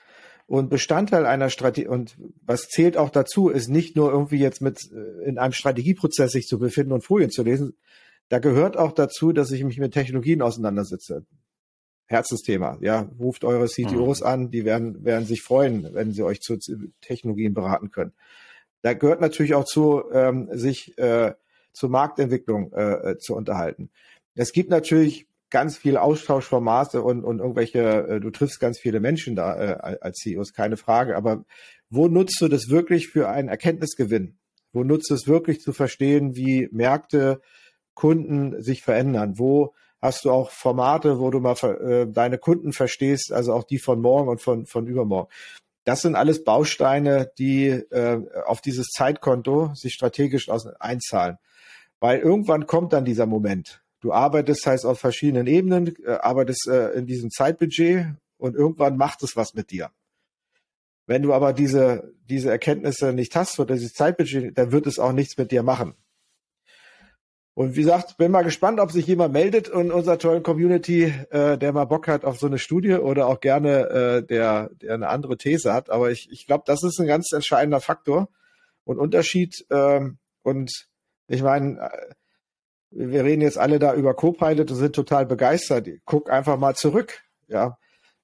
Und 0.46 0.68
Bestandteil 0.68 1.26
einer 1.26 1.48
Strategie, 1.48 1.86
und 1.86 2.16
was 2.42 2.68
zählt 2.68 2.96
auch 2.96 3.10
dazu, 3.10 3.48
ist 3.48 3.68
nicht 3.68 3.96
nur 3.96 4.10
irgendwie 4.10 4.38
jetzt 4.38 4.60
mit 4.60 4.80
äh, 4.92 5.28
in 5.28 5.38
einem 5.38 5.52
Strategieprozess 5.52 6.32
sich 6.32 6.46
zu 6.46 6.58
befinden 6.58 6.92
und 6.92 7.04
Folien 7.04 7.30
zu 7.30 7.42
lesen. 7.42 7.78
Da 8.28 8.38
gehört 8.38 8.76
auch 8.76 8.92
dazu, 8.92 9.32
dass 9.32 9.50
ich 9.52 9.64
mich 9.64 9.78
mit 9.78 9.94
Technologien 9.94 10.42
auseinandersetze. 10.42 11.24
Herzensthema. 12.10 12.76
Ja, 12.80 13.08
ruft 13.20 13.44
eure 13.44 13.66
CTOs 13.66 14.20
mhm. 14.20 14.26
an, 14.26 14.50
die 14.50 14.64
werden, 14.64 15.04
werden 15.04 15.26
sich 15.26 15.42
freuen, 15.42 15.94
wenn 15.94 16.12
sie 16.12 16.24
euch 16.24 16.40
zu 16.40 16.58
Technologien 17.00 17.54
beraten 17.54 17.92
können. 17.92 18.12
Da 18.82 18.94
gehört 18.94 19.20
natürlich 19.20 19.54
auch 19.54 19.64
zu, 19.64 20.02
ähm, 20.12 20.48
sich 20.50 20.98
äh, 20.98 21.34
zur 21.72 21.90
Marktentwicklung 21.90 22.72
äh, 22.72 23.12
äh 23.12 23.18
zu 23.18 23.36
unterhalten. 23.36 23.90
Es 24.34 24.52
gibt 24.52 24.70
natürlich 24.70 25.28
ganz 25.50 25.76
viel 25.76 25.96
Austauschformate 25.96 27.02
und, 27.02 27.22
und 27.22 27.38
irgendwelche, 27.38 28.08
äh, 28.08 28.20
du 28.20 28.30
triffst 28.30 28.58
ganz 28.58 28.80
viele 28.80 28.98
Menschen 28.98 29.36
da 29.36 29.56
äh, 29.56 29.98
als 30.00 30.16
CEOs, 30.18 30.52
keine 30.52 30.76
Frage. 30.76 31.16
Aber 31.16 31.44
wo 31.90 32.08
nutzt 32.08 32.40
du 32.40 32.48
das 32.48 32.70
wirklich 32.70 33.08
für 33.08 33.28
einen 33.28 33.48
Erkenntnisgewinn? 33.48 34.36
Wo 34.72 34.82
nutzt 34.82 35.10
du 35.10 35.14
es 35.14 35.28
wirklich 35.28 35.60
zu 35.60 35.72
verstehen, 35.72 36.34
wie 36.34 36.68
Märkte, 36.72 37.40
Kunden 37.94 38.60
sich 38.62 38.82
verändern? 38.82 39.34
Wo 39.38 39.74
hast 40.00 40.24
du 40.24 40.30
auch 40.30 40.50
Formate, 40.50 41.18
wo 41.18 41.30
du 41.30 41.40
mal 41.40 41.54
äh, 41.62 42.06
deine 42.10 42.38
Kunden 42.38 42.72
verstehst, 42.72 43.32
also 43.32 43.52
auch 43.52 43.64
die 43.64 43.78
von 43.78 44.00
morgen 44.00 44.28
und 44.28 44.40
von, 44.40 44.66
von 44.66 44.86
übermorgen? 44.86 45.30
Das 45.84 46.02
sind 46.02 46.14
alles 46.14 46.44
Bausteine, 46.44 47.30
die 47.38 47.68
äh, 47.68 48.20
auf 48.46 48.60
dieses 48.60 48.88
Zeitkonto 48.88 49.72
sich 49.74 49.94
strategisch 49.94 50.48
aus, 50.48 50.66
einzahlen. 50.66 51.38
Weil 51.98 52.20
irgendwann 52.20 52.66
kommt 52.66 52.92
dann 52.92 53.04
dieser 53.04 53.26
Moment, 53.26 53.82
Du 54.00 54.12
arbeitest 54.12 54.66
heißt 54.66 54.86
auf 54.86 54.98
verschiedenen 54.98 55.46
Ebenen, 55.46 55.94
äh, 56.04 56.12
arbeitest 56.12 56.68
äh, 56.68 56.90
in 56.92 57.06
diesem 57.06 57.30
Zeitbudget 57.30 58.06
und 58.38 58.56
irgendwann 58.56 58.96
macht 58.96 59.22
es 59.22 59.36
was 59.36 59.54
mit 59.54 59.70
dir. 59.70 59.90
Wenn 61.06 61.22
du 61.22 61.34
aber 61.34 61.52
diese, 61.52 62.14
diese 62.24 62.50
Erkenntnisse 62.50 63.12
nicht 63.12 63.36
hast 63.36 63.60
oder 63.60 63.74
dieses 63.74 63.92
Zeitbudget, 63.92 64.56
dann 64.56 64.72
wird 64.72 64.86
es 64.86 64.98
auch 64.98 65.12
nichts 65.12 65.36
mit 65.36 65.50
dir 65.50 65.62
machen. 65.62 65.94
Und 67.60 67.76
wie 67.76 67.82
gesagt, 67.82 68.16
bin 68.16 68.32
mal 68.32 68.40
gespannt, 68.42 68.80
ob 68.80 68.90
sich 68.90 69.06
jemand 69.06 69.34
meldet 69.34 69.68
in 69.68 69.92
unserer 69.92 70.16
tollen 70.16 70.42
Community, 70.42 71.12
äh, 71.28 71.58
der 71.58 71.74
mal 71.74 71.84
Bock 71.84 72.08
hat 72.08 72.24
auf 72.24 72.38
so 72.38 72.46
eine 72.46 72.58
Studie 72.58 72.94
oder 72.94 73.26
auch 73.26 73.38
gerne 73.40 73.90
äh, 73.90 74.22
der, 74.22 74.70
der 74.80 74.94
eine 74.94 75.08
andere 75.08 75.36
These 75.36 75.70
hat. 75.70 75.90
Aber 75.90 76.10
ich, 76.10 76.30
ich 76.30 76.46
glaube, 76.46 76.64
das 76.66 76.82
ist 76.82 76.98
ein 76.98 77.06
ganz 77.06 77.32
entscheidender 77.32 77.82
Faktor 77.82 78.30
und 78.84 78.98
Unterschied. 78.98 79.66
Ähm, 79.70 80.16
und 80.42 80.88
ich 81.28 81.42
meine, 81.42 81.80
äh, 81.80 82.14
wir 82.92 83.24
reden 83.24 83.42
jetzt 83.42 83.58
alle 83.58 83.78
da 83.78 83.92
über 83.92 84.14
Copilot 84.14 84.70
und 84.70 84.76
sind 84.78 84.96
total 84.96 85.26
begeistert. 85.26 85.86
Guck 86.06 86.30
einfach 86.30 86.56
mal 86.56 86.74
zurück. 86.76 87.20
Ja, 87.46 87.76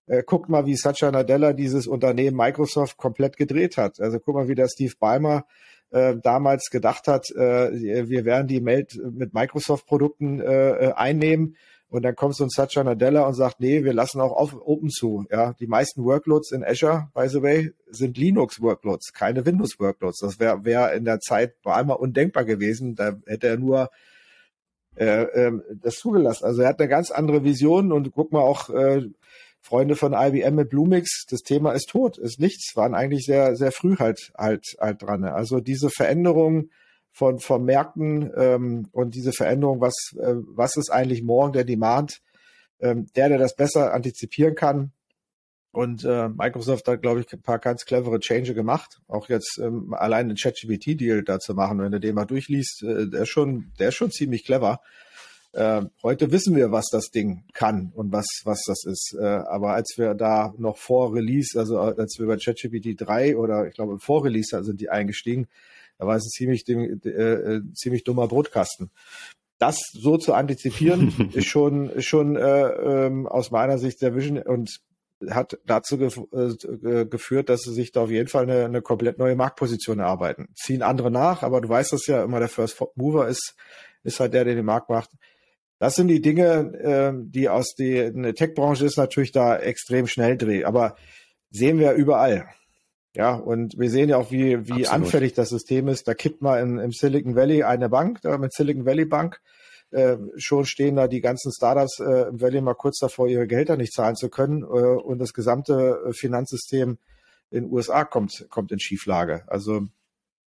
äh, 0.06 0.22
guck 0.24 0.48
mal, 0.48 0.64
wie 0.64 0.76
Satya 0.76 1.10
Nadella 1.10 1.52
dieses 1.52 1.86
Unternehmen 1.86 2.38
Microsoft 2.38 2.96
komplett 2.96 3.36
gedreht 3.36 3.76
hat. 3.76 4.00
Also 4.00 4.18
guck 4.18 4.34
mal, 4.34 4.48
wie 4.48 4.54
der 4.54 4.68
Steve 4.68 4.94
Ballmer 4.98 5.44
äh, 5.90 6.16
damals 6.22 6.70
gedacht 6.70 7.08
hat, 7.08 7.30
äh, 7.30 8.08
wir 8.08 8.24
werden 8.24 8.48
die 8.48 8.64
Welt 8.64 8.98
mit 9.12 9.34
Microsoft-Produkten 9.34 10.40
äh, 10.40 10.92
einnehmen. 10.96 11.56
Und 11.88 12.02
dann 12.02 12.16
kommt 12.16 12.34
so 12.34 12.42
ein 12.42 12.50
Satya 12.50 12.82
Nadella 12.82 13.26
und 13.26 13.34
sagt, 13.34 13.60
nee, 13.60 13.84
wir 13.84 13.92
lassen 13.92 14.20
auch 14.20 14.32
auf 14.32 14.54
Open 14.60 14.90
zu. 14.90 15.24
Ja, 15.30 15.52
die 15.54 15.68
meisten 15.68 16.04
Workloads 16.04 16.50
in 16.50 16.64
Azure, 16.64 17.08
by 17.14 17.28
the 17.28 17.42
way, 17.42 17.70
sind 17.88 18.18
Linux-Workloads, 18.18 19.12
keine 19.12 19.46
Windows-Workloads. 19.46 20.18
Das 20.18 20.40
wäre 20.40 20.64
wär 20.64 20.92
in 20.94 21.04
der 21.04 21.20
Zeit 21.20 21.62
Ballmer 21.62 22.00
undenkbar 22.00 22.44
gewesen. 22.44 22.96
Da 22.96 23.16
hätte 23.26 23.46
er 23.46 23.56
nur 23.56 23.90
äh, 24.96 25.22
äh, 25.22 25.52
das 25.80 25.96
zugelassen. 25.96 26.44
Also 26.44 26.62
er 26.62 26.68
hat 26.68 26.80
eine 26.80 26.88
ganz 26.88 27.12
andere 27.12 27.44
Vision 27.44 27.92
und 27.92 28.10
guck 28.12 28.32
mal 28.32 28.40
auch 28.40 28.68
äh, 28.70 29.02
Freunde 29.66 29.96
von 29.96 30.12
IBM 30.12 30.54
mit 30.54 30.70
Bluemix, 30.70 31.24
das 31.28 31.40
Thema 31.40 31.72
ist 31.72 31.88
tot, 31.88 32.18
ist 32.18 32.38
nichts, 32.38 32.76
waren 32.76 32.94
eigentlich 32.94 33.24
sehr, 33.24 33.56
sehr 33.56 33.72
früh 33.72 33.96
halt 33.96 34.32
halt 34.38 34.64
halt 34.80 35.02
dran. 35.02 35.24
Also 35.24 35.60
diese 35.60 35.90
Veränderung 35.90 36.70
von, 37.10 37.40
von 37.40 37.64
Märkten 37.64 38.30
ähm, 38.36 38.88
und 38.92 39.14
diese 39.14 39.32
Veränderung, 39.32 39.80
was, 39.80 39.94
äh, 40.18 40.34
was 40.54 40.76
ist 40.76 40.90
eigentlich 40.90 41.22
morgen 41.22 41.52
der 41.52 41.64
Demand, 41.64 42.20
ähm, 42.78 43.06
der, 43.16 43.28
der 43.28 43.38
das 43.38 43.56
besser 43.56 43.92
antizipieren 43.92 44.54
kann, 44.54 44.92
und 45.76 46.04
äh, 46.04 46.30
Microsoft 46.30 46.88
hat, 46.88 47.02
glaube 47.02 47.20
ich, 47.20 47.30
ein 47.34 47.42
paar 47.42 47.58
ganz 47.58 47.84
clevere 47.84 48.18
Change 48.18 48.54
gemacht. 48.54 48.98
Auch 49.08 49.28
jetzt 49.28 49.58
ähm, 49.62 49.92
allein 49.92 50.28
den 50.28 50.38
ChatGPT-Deal 50.38 51.22
da 51.22 51.38
zu 51.38 51.52
machen, 51.52 51.80
wenn 51.80 51.92
du 51.92 52.00
den 52.00 52.14
mal 52.14 52.24
durchliest, 52.24 52.82
äh, 52.82 53.10
der 53.10 53.24
ist 53.24 53.28
schon, 53.28 53.72
der 53.78 53.88
ist 53.88 53.94
schon 53.96 54.10
ziemlich 54.10 54.46
clever. 54.46 54.80
Äh, 55.56 55.86
heute 56.02 56.30
wissen 56.32 56.54
wir, 56.54 56.70
was 56.70 56.86
das 56.92 57.10
Ding 57.10 57.44
kann 57.54 57.90
und 57.94 58.12
was, 58.12 58.26
was 58.44 58.62
das 58.66 58.84
ist. 58.84 59.16
Äh, 59.18 59.24
aber 59.24 59.72
als 59.72 59.94
wir 59.96 60.14
da 60.14 60.52
noch 60.58 60.76
vor 60.76 61.14
Release, 61.14 61.58
also 61.58 61.78
als 61.78 62.18
wir 62.18 62.26
bei 62.26 62.36
ChatGPT 62.36 63.00
3 63.00 63.38
oder 63.38 63.66
ich 63.66 63.74
glaube 63.74 63.98
vor 63.98 64.22
Release 64.24 64.62
sind 64.62 64.80
die 64.80 64.90
eingestiegen, 64.90 65.48
da 65.98 66.06
war 66.06 66.16
es 66.16 66.26
ein 66.26 66.30
ziemlich, 66.30 66.68
äh, 66.68 67.08
äh, 67.08 67.62
ziemlich 67.72 68.04
dummer 68.04 68.28
Brotkasten 68.28 68.90
das 69.58 69.78
so 69.92 70.18
zu 70.18 70.34
antizipieren, 70.34 71.30
ist 71.32 71.46
schon, 71.46 71.88
ist 71.88 72.04
schon 72.04 72.36
äh, 72.36 72.68
ähm, 72.68 73.26
aus 73.26 73.50
meiner 73.50 73.78
Sicht 73.78 74.02
der 74.02 74.14
Vision 74.14 74.38
und 74.42 74.80
hat 75.30 75.58
dazu 75.64 75.96
gef 75.96 76.20
äh, 76.32 77.06
geführt, 77.06 77.48
dass 77.48 77.62
sie 77.62 77.72
sich 77.72 77.90
da 77.90 78.02
auf 78.02 78.10
jeden 78.10 78.28
Fall 78.28 78.42
eine, 78.42 78.66
eine 78.66 78.82
komplett 78.82 79.18
neue 79.18 79.34
Marktposition 79.34 79.98
erarbeiten. 79.98 80.48
Ziehen 80.54 80.82
andere 80.82 81.10
nach, 81.10 81.42
aber 81.42 81.62
du 81.62 81.70
weißt 81.70 81.94
das 81.94 82.06
ja 82.06 82.22
immer, 82.22 82.38
der 82.38 82.50
First 82.50 82.82
Mover 82.96 83.26
ist, 83.26 83.54
ist 84.02 84.20
halt 84.20 84.34
der, 84.34 84.44
der 84.44 84.56
den 84.56 84.66
Markt 84.66 84.90
macht. 84.90 85.10
Das 85.78 85.94
sind 85.94 86.08
die 86.08 86.20
Dinge, 86.20 86.72
äh, 86.78 87.12
die 87.14 87.48
aus 87.48 87.74
der 87.74 88.12
Tech-Branche 88.34 88.86
ist 88.86 88.96
natürlich 88.96 89.32
da 89.32 89.56
extrem 89.56 90.06
schnell 90.06 90.36
dreht, 90.36 90.64
aber 90.64 90.96
sehen 91.50 91.78
wir 91.78 91.92
überall. 91.92 92.46
Ja, 93.14 93.34
und 93.34 93.78
wir 93.78 93.90
sehen 93.90 94.10
ja 94.10 94.18
auch, 94.18 94.30
wie, 94.30 94.68
wie 94.68 94.86
anfällig 94.86 95.32
das 95.32 95.48
System 95.48 95.88
ist. 95.88 96.06
Da 96.06 96.12
kippt 96.12 96.42
mal 96.42 96.60
in, 96.60 96.78
im 96.78 96.92
Silicon 96.92 97.34
Valley 97.34 97.62
eine 97.62 97.88
Bank, 97.88 98.20
da 98.20 98.36
mit 98.36 98.52
Silicon 98.52 98.84
Valley 98.84 99.06
Bank, 99.06 99.40
äh, 99.90 100.16
schon 100.36 100.66
stehen 100.66 100.96
da 100.96 101.08
die 101.08 101.20
ganzen 101.20 101.52
Startups 101.52 102.00
äh, 102.00 102.28
im 102.28 102.40
Valley 102.40 102.60
mal 102.60 102.74
kurz 102.74 102.98
davor, 102.98 103.28
ihre 103.28 103.46
Gehälter 103.46 103.76
nicht 103.76 103.94
zahlen 103.94 104.16
zu 104.16 104.28
können 104.28 104.62
äh, 104.62 104.66
und 104.66 105.18
das 105.18 105.32
gesamte 105.32 106.02
äh, 106.06 106.12
Finanzsystem 106.12 106.98
in 107.50 107.64
den 107.64 107.72
USA 107.72 108.04
kommt, 108.04 108.46
kommt 108.50 108.72
in 108.72 108.80
Schieflage. 108.80 109.44
Also 109.46 109.86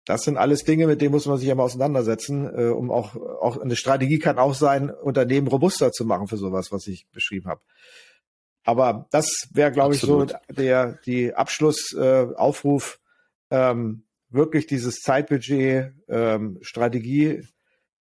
das 0.09 0.23
sind 0.23 0.37
alles 0.37 0.63
Dinge, 0.63 0.87
mit 0.87 1.01
denen 1.01 1.11
muss 1.11 1.27
man 1.27 1.37
sich 1.37 1.47
ja 1.47 1.53
mal 1.53 1.61
auseinandersetzen, 1.61 2.49
äh, 2.57 2.69
um 2.69 2.89
auch, 2.89 3.15
auch 3.15 3.61
eine 3.61 3.75
Strategie 3.75 4.17
kann 4.17 4.39
auch 4.39 4.55
sein, 4.55 4.89
Unternehmen 4.89 5.45
robuster 5.47 5.91
zu 5.91 6.03
machen 6.03 6.27
für 6.27 6.37
sowas, 6.37 6.71
was 6.71 6.87
ich 6.87 7.05
beschrieben 7.11 7.47
habe. 7.47 7.61
Aber 8.63 9.05
das 9.11 9.47
wäre, 9.53 9.71
glaube 9.71 9.93
ich, 9.93 10.01
so 10.01 10.25
der 10.49 10.97
die 11.05 11.35
Abschlussaufruf, 11.35 12.99
äh, 13.51 13.69
ähm, 13.69 14.05
wirklich 14.29 14.65
dieses 14.65 14.95
Zeitbudget, 14.95 15.93
ähm, 16.07 16.57
Strategie 16.61 17.43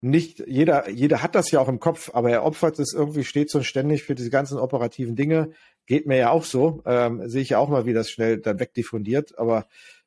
nicht 0.01 0.43
jeder, 0.45 0.89
jeder 0.89 1.23
hat 1.23 1.33
das 1.33 1.49
ja 1.49 1.61
auch 1.61 1.69
im 1.69 1.79
Kopf, 1.79 2.11
aber 2.13 2.29
er 2.29 2.43
opfert 2.43 2.77
es 2.77 2.93
irgendwie 2.93 3.23
stets 3.23 3.55
und 3.55 3.63
ständig 3.63 4.03
für 4.03 4.15
diese 4.15 4.29
ganzen 4.29 4.59
operativen 4.59 5.15
Dinge. 5.15 5.51
Geht 5.87 6.07
mir 6.07 6.17
ja 6.17 6.29
auch 6.29 6.43
so. 6.43 6.83
Ähm, 6.85 7.27
sehe 7.29 7.41
ich 7.41 7.49
ja 7.49 7.57
auch 7.57 7.69
mal, 7.69 7.85
wie 7.85 7.93
das 7.93 8.09
schnell 8.09 8.37
dann 8.37 8.59
wegdiffundiert. 8.59 9.39
Aber 9.39 9.65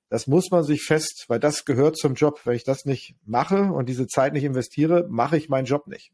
das 0.09 0.27
muss 0.27 0.51
man 0.51 0.65
sich 0.65 0.83
fest, 0.83 1.27
weil 1.29 1.39
das 1.39 1.65
gehört 1.65 1.97
zum 1.97 2.15
Job. 2.15 2.41
Wenn 2.45 2.57
ich 2.57 2.65
das 2.65 2.85
nicht 2.85 3.15
mache 3.25 3.73
und 3.73 3.89
diese 3.89 4.07
Zeit 4.07 4.33
nicht 4.33 4.45
investiere, 4.45 5.07
mache 5.09 5.37
ich 5.37 5.49
meinen 5.49 5.67
Job 5.67 5.87
nicht. 5.87 6.13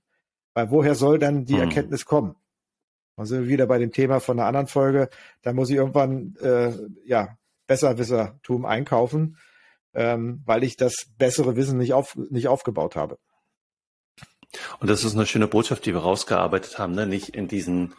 Weil 0.52 0.70
woher 0.70 0.94
soll 0.94 1.18
dann 1.18 1.44
die 1.44 1.54
hm. 1.54 1.62
Erkenntnis 1.62 2.04
kommen? 2.04 2.36
Dann 3.16 3.26
sind 3.26 3.42
wir 3.42 3.48
wieder 3.48 3.66
bei 3.66 3.78
dem 3.78 3.92
Thema 3.92 4.20
von 4.20 4.38
einer 4.38 4.48
anderen 4.48 4.66
Folge. 4.66 5.08
Da 5.42 5.52
muss 5.52 5.70
ich 5.70 5.76
irgendwann 5.76 6.34
äh, 6.40 6.72
ja 7.06 7.38
Besserwissertum 7.66 8.64
einkaufen, 8.64 9.38
ähm, 9.94 10.42
weil 10.44 10.64
ich 10.64 10.76
das 10.76 11.06
bessere 11.16 11.54
Wissen 11.56 11.78
nicht, 11.78 11.92
auf, 11.92 12.16
nicht 12.16 12.48
aufgebaut 12.48 12.96
habe. 12.96 13.18
Und 14.80 14.90
das 14.90 15.04
ist 15.04 15.14
eine 15.14 15.26
schöne 15.26 15.48
Botschaft, 15.48 15.86
die 15.86 15.94
wir 15.94 16.00
rausgearbeitet 16.00 16.78
haben, 16.78 16.94
ne? 16.94 17.06
nicht 17.06 17.30
in 17.30 17.48
diesen 17.48 17.94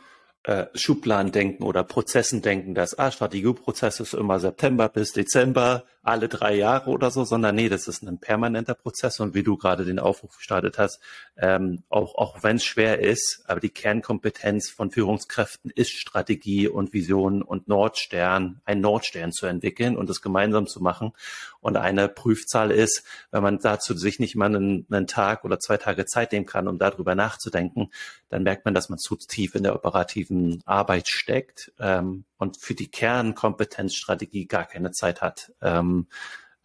äh, 0.45 0.67
Schubladen 0.75 1.31
denken 1.31 1.63
oder 1.63 1.83
Prozessen 1.83 2.41
denken, 2.41 2.75
dass 2.75 2.97
ah, 2.97 3.11
Strategieprozess 3.11 3.99
ist 3.99 4.13
immer 4.13 4.39
September 4.39 4.89
bis 4.89 5.11
Dezember 5.13 5.85
alle 6.05 6.29
drei 6.29 6.55
Jahre 6.55 6.91
oder 6.91 7.09
so, 7.11 7.23
sondern 7.23 7.55
nee, 7.55 7.69
das 7.69 7.87
ist 7.87 8.03
ein 8.03 8.19
permanenter 8.19 8.75
Prozess 8.75 9.19
und 9.19 9.33
wie 9.33 9.43
du 9.43 9.57
gerade 9.57 9.85
den 9.85 9.99
Aufruf 9.99 10.37
gestartet 10.37 10.77
hast, 10.77 10.99
ähm, 11.37 11.83
auch, 11.89 12.15
auch 12.15 12.43
wenn 12.43 12.57
es 12.57 12.63
schwer 12.63 12.99
ist, 12.99 13.43
aber 13.47 13.59
die 13.59 13.69
Kernkompetenz 13.69 14.69
von 14.69 14.91
Führungskräften 14.91 15.71
ist 15.71 15.91
Strategie 15.91 16.67
und 16.67 16.93
Vision 16.93 17.41
und 17.41 17.67
Nordstern, 17.67 18.61
ein 18.65 18.81
Nordstern 18.81 19.31
zu 19.31 19.47
entwickeln 19.47 19.97
und 19.97 20.09
das 20.09 20.21
gemeinsam 20.21 20.67
zu 20.67 20.81
machen. 20.81 21.11
Und 21.59 21.77
eine 21.77 22.07
Prüfzahl 22.07 22.69
ist, 22.69 23.03
wenn 23.31 23.41
man 23.41 23.57
dazu 23.57 23.95
sich 23.95 24.19
nicht 24.19 24.35
mal 24.35 24.45
einen, 24.45 24.85
einen 24.91 25.07
Tag 25.07 25.43
oder 25.43 25.59
zwei 25.59 25.77
Tage 25.77 26.05
Zeit 26.05 26.31
nehmen 26.31 26.45
kann, 26.45 26.67
um 26.67 26.77
darüber 26.77 27.15
nachzudenken, 27.15 27.89
dann 28.29 28.43
merkt 28.43 28.65
man, 28.65 28.75
dass 28.75 28.89
man 28.89 28.99
zu 28.99 29.15
tief 29.15 29.55
in 29.55 29.63
der 29.63 29.75
operativen 29.75 30.61
Arbeit 30.65 31.07
steckt 31.07 31.71
ähm, 31.79 32.25
und 32.37 32.57
für 32.57 32.75
die 32.75 32.89
Kernkompetenzstrategie 32.89 34.45
gar 34.45 34.65
keine 34.65 34.91
Zeit 34.91 35.21
hat. 35.21 35.53
Ähm, 35.61 35.94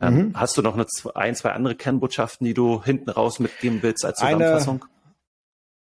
ähm, 0.01 0.15
mhm. 0.15 0.33
Hast 0.35 0.57
du 0.57 0.63
noch 0.63 0.75
eine, 0.75 0.87
ein, 1.15 1.35
zwei 1.35 1.51
andere 1.51 1.75
Kernbotschaften, 1.75 2.47
die 2.47 2.55
du 2.55 2.83
hinten 2.83 3.11
raus 3.11 3.39
mitgeben 3.39 3.83
willst 3.83 4.05
als 4.05 4.19
Zusammenfassung? 4.19 4.85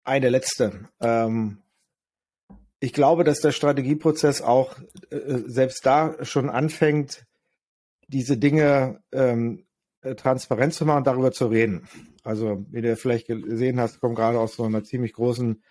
Eine, 0.04 0.16
eine 0.16 0.28
letzte. 0.28 0.88
Ähm, 1.00 1.62
ich 2.78 2.92
glaube, 2.92 3.24
dass 3.24 3.40
der 3.40 3.52
Strategieprozess 3.52 4.42
auch 4.42 4.76
äh, 5.10 5.38
selbst 5.46 5.86
da 5.86 6.22
schon 6.24 6.50
anfängt, 6.50 7.24
diese 8.08 8.36
Dinge 8.36 9.00
ähm, 9.12 9.64
äh, 10.02 10.14
transparent 10.14 10.74
zu 10.74 10.84
machen, 10.84 11.04
darüber 11.04 11.32
zu 11.32 11.46
reden. 11.46 11.88
Also, 12.22 12.66
wie 12.70 12.82
du 12.82 12.96
vielleicht 12.96 13.28
gesehen 13.28 13.80
hast, 13.80 14.00
kommt 14.00 14.16
gerade 14.16 14.38
aus 14.38 14.56
so 14.56 14.64
einer 14.64 14.84
ziemlich 14.84 15.14
großen 15.14 15.62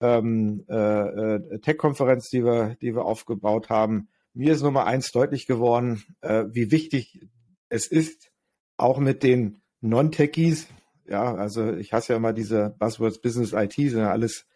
ähm, 0.00 0.64
äh, 0.68 0.74
äh, 0.74 1.58
Tech-Konferenz, 1.58 2.30
die 2.30 2.44
wir, 2.44 2.76
die 2.80 2.94
wir 2.94 3.04
aufgebaut 3.04 3.68
haben. 3.68 4.08
Mir 4.34 4.52
ist 4.52 4.62
Nummer 4.62 4.86
eins 4.86 5.12
deutlich 5.12 5.46
geworden, 5.46 6.02
äh, 6.20 6.44
wie 6.50 6.70
wichtig 6.70 7.28
es 7.68 7.86
ist, 7.86 8.30
auch 8.76 8.98
mit 8.98 9.22
den 9.22 9.62
Non-Techies, 9.80 10.68
ja, 11.06 11.34
also 11.34 11.72
ich 11.72 11.92
hasse 11.92 12.12
ja 12.12 12.16
immer 12.16 12.32
diese 12.32 12.74
Buzzwords 12.78 13.20
Business 13.20 13.52
IT, 13.52 13.74
sind 13.74 13.98
ja 13.98 14.10
alles, 14.10 14.46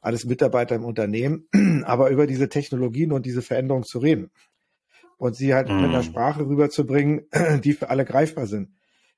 alles 0.00 0.24
Mitarbeiter 0.24 0.74
im 0.74 0.84
Unternehmen, 0.84 1.48
aber 1.84 2.10
über 2.10 2.26
diese 2.26 2.48
Technologien 2.48 3.12
und 3.12 3.26
diese 3.26 3.42
Veränderungen 3.42 3.84
zu 3.84 3.98
reden 3.98 4.30
und 5.18 5.36
sie 5.36 5.54
halt 5.54 5.68
mm. 5.68 5.74
mit 5.74 5.84
einer 5.84 5.98
mhm. 5.98 6.04
Sprache 6.04 6.46
rüberzubringen, 6.46 7.26
die 7.64 7.72
für 7.72 7.90
alle 7.90 8.04
greifbar 8.04 8.46
sind. 8.46 8.70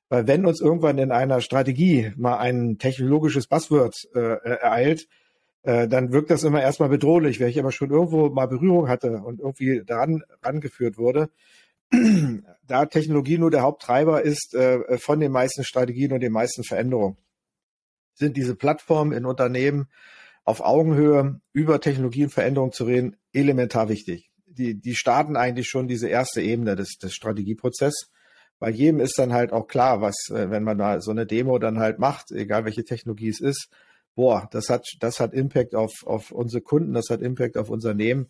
Weil 0.08 0.26
wenn 0.26 0.46
uns 0.46 0.60
irgendwann 0.60 0.98
in 0.98 1.12
einer 1.12 1.40
Strategie 1.40 2.12
mal 2.16 2.38
ein 2.38 2.78
technologisches 2.78 3.46
Buzzword 3.46 4.08
äh, 4.14 4.38
ereilt, 4.42 5.06
äh, 5.68 5.88
dann 5.88 6.12
wirkt 6.12 6.30
das 6.30 6.44
immer 6.44 6.62
erstmal 6.62 6.88
bedrohlich. 6.88 7.40
Wenn 7.40 7.48
ich 7.48 7.58
aber 7.58 7.72
schon 7.72 7.90
irgendwo 7.90 8.28
mal 8.30 8.46
Berührung 8.46 8.88
hatte 8.88 9.22
und 9.22 9.40
irgendwie 9.40 9.82
daran 9.84 10.22
rangeführt 10.42 10.98
wurde, 10.98 11.30
da 12.66 12.86
Technologie 12.86 13.38
nur 13.38 13.50
der 13.50 13.62
Haupttreiber 13.62 14.22
ist 14.22 14.54
äh, 14.54 14.98
von 14.98 15.20
den 15.20 15.32
meisten 15.32 15.64
Strategien 15.64 16.12
und 16.12 16.20
den 16.20 16.32
meisten 16.32 16.64
Veränderungen, 16.64 17.16
sind 18.14 18.36
diese 18.36 18.56
Plattformen 18.56 19.12
in 19.12 19.24
Unternehmen 19.24 19.88
auf 20.44 20.60
Augenhöhe 20.60 21.40
über 21.52 21.80
Technologienveränderungen 21.80 22.72
zu 22.72 22.84
reden, 22.84 23.16
elementar 23.32 23.88
wichtig 23.88 24.28
die, 24.58 24.80
die 24.80 24.94
starten 24.94 25.36
eigentlich 25.36 25.68
schon 25.68 25.88
diese 25.88 26.08
erste 26.08 26.42
Ebene 26.42 26.76
des, 26.76 26.98
des 26.98 27.14
Strategieprozesses. 27.14 28.10
Bei 28.58 28.70
jedem 28.70 29.00
ist 29.00 29.18
dann 29.18 29.32
halt 29.32 29.52
auch 29.52 29.68
klar, 29.68 30.00
was, 30.00 30.16
äh, 30.30 30.50
wenn 30.50 30.64
man 30.64 30.78
da 30.78 31.00
so 31.00 31.12
eine 31.12 31.26
Demo 31.26 31.58
dann 31.58 31.78
halt 31.78 31.98
macht, 31.98 32.32
egal 32.32 32.64
welche 32.64 32.84
Technologie 32.84 33.28
es 33.28 33.40
ist, 33.40 33.70
boah, 34.18 34.48
das 34.50 34.68
hat, 34.68 34.96
das 34.98 35.20
hat 35.20 35.32
Impact 35.32 35.76
auf, 35.76 36.04
auf 36.04 36.32
unsere 36.32 36.60
Kunden, 36.60 36.92
das 36.92 37.08
hat 37.08 37.22
Impact 37.22 37.56
auf 37.56 37.70
Unternehmen. 37.70 38.26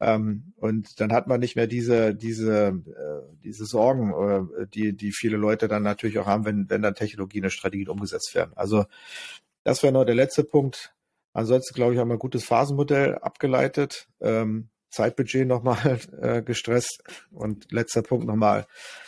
Ähm, 0.00 0.52
und 0.56 0.98
dann 0.98 1.12
hat 1.12 1.28
man 1.28 1.38
nicht 1.38 1.54
mehr 1.54 1.68
diese, 1.68 2.12
diese, 2.12 2.70
äh, 2.70 3.34
diese 3.44 3.64
Sorgen, 3.64 4.10
äh, 4.12 4.66
die, 4.66 4.96
die 4.96 5.12
viele 5.12 5.36
Leute 5.36 5.68
dann 5.68 5.84
natürlich 5.84 6.18
auch 6.18 6.26
haben, 6.26 6.44
wenn, 6.44 6.68
wenn 6.68 6.82
dann 6.82 6.96
Technologien 6.96 7.44
und 7.44 7.52
Strategien 7.52 7.88
umgesetzt 7.88 8.34
werden. 8.34 8.50
Also 8.56 8.86
das 9.62 9.84
wäre 9.84 9.92
noch 9.92 10.04
der 10.04 10.16
letzte 10.16 10.42
Punkt. 10.42 10.92
Ansonsten, 11.32 11.72
glaube 11.72 11.94
ich, 11.94 12.00
haben 12.00 12.08
wir 12.08 12.16
ein 12.16 12.18
gutes 12.18 12.42
Phasenmodell 12.44 13.14
abgeleitet. 13.18 14.08
Ähm, 14.20 14.70
Zeitbudget 14.90 15.46
nochmal 15.46 16.00
äh, 16.20 16.42
gestresst. 16.42 17.04
Und 17.30 17.70
letzter 17.70 18.02
Punkt 18.02 18.26
nochmal, 18.26 18.66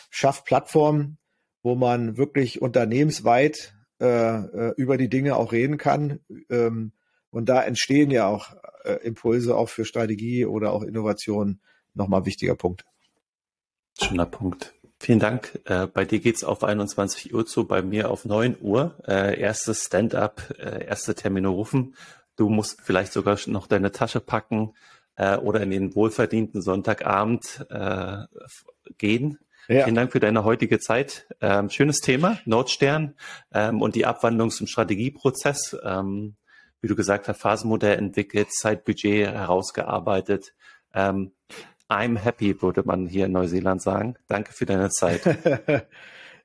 schafft 0.09 0.45
Plattformen, 0.45 1.17
wo 1.61 1.75
man 1.75 2.15
wirklich 2.15 2.61
unternehmensweit 2.61 3.73
äh, 4.01 4.35
äh, 4.35 4.73
über 4.75 4.97
die 4.97 5.09
Dinge 5.09 5.35
auch 5.35 5.51
reden 5.51 5.77
kann. 5.77 6.19
Ähm, 6.49 6.91
und 7.29 7.47
da 7.47 7.63
entstehen 7.63 8.11
ja 8.11 8.27
auch 8.27 8.53
äh, 8.83 8.95
Impulse 9.03 9.55
auch 9.55 9.69
für 9.69 9.85
Strategie 9.85 10.45
oder 10.45 10.73
auch 10.73 10.83
Innovation. 10.83 11.61
Nochmal 11.93 12.25
wichtiger 12.25 12.55
Punkt. 12.55 12.83
Schöner 14.01 14.25
Punkt. 14.25 14.73
Vielen 14.99 15.19
Dank. 15.19 15.59
Äh, 15.65 15.87
bei 15.87 16.05
dir 16.05 16.19
geht's 16.19 16.43
auf 16.43 16.63
21 16.63 17.33
Uhr 17.33 17.45
zu, 17.45 17.65
bei 17.65 17.81
mir 17.81 18.11
auf 18.11 18.25
9 18.25 18.57
Uhr. 18.59 18.95
Äh, 19.07 19.39
erstes 19.39 19.85
Stand-up, 19.85 20.53
äh, 20.59 20.85
erste 20.85 21.15
Termine 21.15 21.47
rufen. 21.47 21.95
Du 22.35 22.49
musst 22.49 22.81
vielleicht 22.81 23.13
sogar 23.13 23.37
noch 23.47 23.67
deine 23.67 23.91
Tasche 23.91 24.19
packen, 24.19 24.73
äh, 25.15 25.37
oder 25.37 25.61
in 25.61 25.71
den 25.71 25.95
wohlverdienten 25.95 26.61
Sonntagabend 26.61 27.65
äh, 27.69 28.25
gehen. 28.97 29.37
Ja. 29.67 29.83
Vielen 29.83 29.95
Dank 29.95 30.11
für 30.11 30.19
deine 30.19 30.43
heutige 30.43 30.79
Zeit. 30.79 31.27
Ähm, 31.39 31.69
schönes 31.69 31.99
Thema, 31.99 32.39
Nordstern 32.45 33.15
ähm, 33.53 33.81
und 33.81 33.95
die 33.95 34.05
Abwandlung 34.05 34.49
zum 34.49 34.67
Strategieprozess. 34.67 35.77
Ähm, 35.83 36.35
wie 36.81 36.87
du 36.87 36.95
gesagt 36.95 37.27
hast, 37.27 37.39
Phasenmodell 37.39 37.97
entwickelt, 37.97 38.51
Zeitbudget 38.51 39.27
herausgearbeitet. 39.27 40.53
Ähm, 40.93 41.31
I'm 41.89 42.17
happy, 42.17 42.61
würde 42.61 42.83
man 42.85 43.07
hier 43.07 43.25
in 43.25 43.33
Neuseeland 43.33 43.81
sagen. 43.81 44.15
Danke 44.27 44.53
für 44.53 44.65
deine 44.65 44.89
Zeit. 44.89 45.21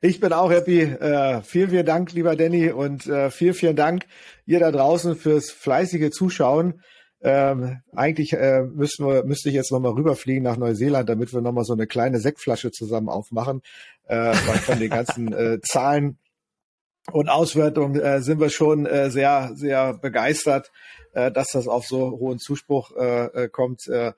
Ich 0.02 0.20
bin 0.20 0.32
auch 0.32 0.50
happy. 0.50 0.82
Äh, 0.82 1.40
vielen, 1.42 1.70
vielen 1.70 1.86
Dank, 1.86 2.12
lieber 2.12 2.36
Danny, 2.36 2.70
und 2.70 3.06
äh, 3.06 3.30
vielen, 3.30 3.54
vielen 3.54 3.76
Dank 3.76 4.04
ihr 4.44 4.60
da 4.60 4.70
draußen 4.70 5.16
fürs 5.16 5.50
fleißige 5.50 6.10
Zuschauen. 6.10 6.82
Ähm, 7.22 7.80
eigentlich 7.94 8.34
äh, 8.34 8.62
müssen 8.62 9.06
wir, 9.06 9.24
müsste 9.24 9.48
ich 9.48 9.54
jetzt 9.54 9.72
nochmal 9.72 9.92
rüberfliegen 9.92 10.42
nach 10.42 10.56
Neuseeland, 10.56 11.08
damit 11.08 11.32
wir 11.32 11.40
nochmal 11.40 11.64
so 11.64 11.72
eine 11.72 11.86
kleine 11.86 12.20
Sektflasche 12.20 12.70
zusammen 12.70 13.08
aufmachen. 13.08 13.62
Äh, 14.06 14.16
weil 14.16 14.58
von 14.58 14.78
den 14.78 14.90
ganzen 14.90 15.32
äh, 15.32 15.60
Zahlen 15.62 16.18
und 17.12 17.28
Auswertungen 17.28 18.00
äh, 18.00 18.20
sind 18.20 18.40
wir 18.40 18.50
schon 18.50 18.86
äh, 18.86 19.10
sehr, 19.10 19.52
sehr 19.54 19.94
begeistert, 19.94 20.72
äh, 21.12 21.30
dass 21.30 21.48
das 21.52 21.68
auf 21.68 21.86
so 21.86 22.10
hohen 22.18 22.38
Zuspruch 22.38 22.92
äh, 22.96 23.44
äh 23.44 23.48
kommt. 23.48 23.86
Äh, 23.88 24.12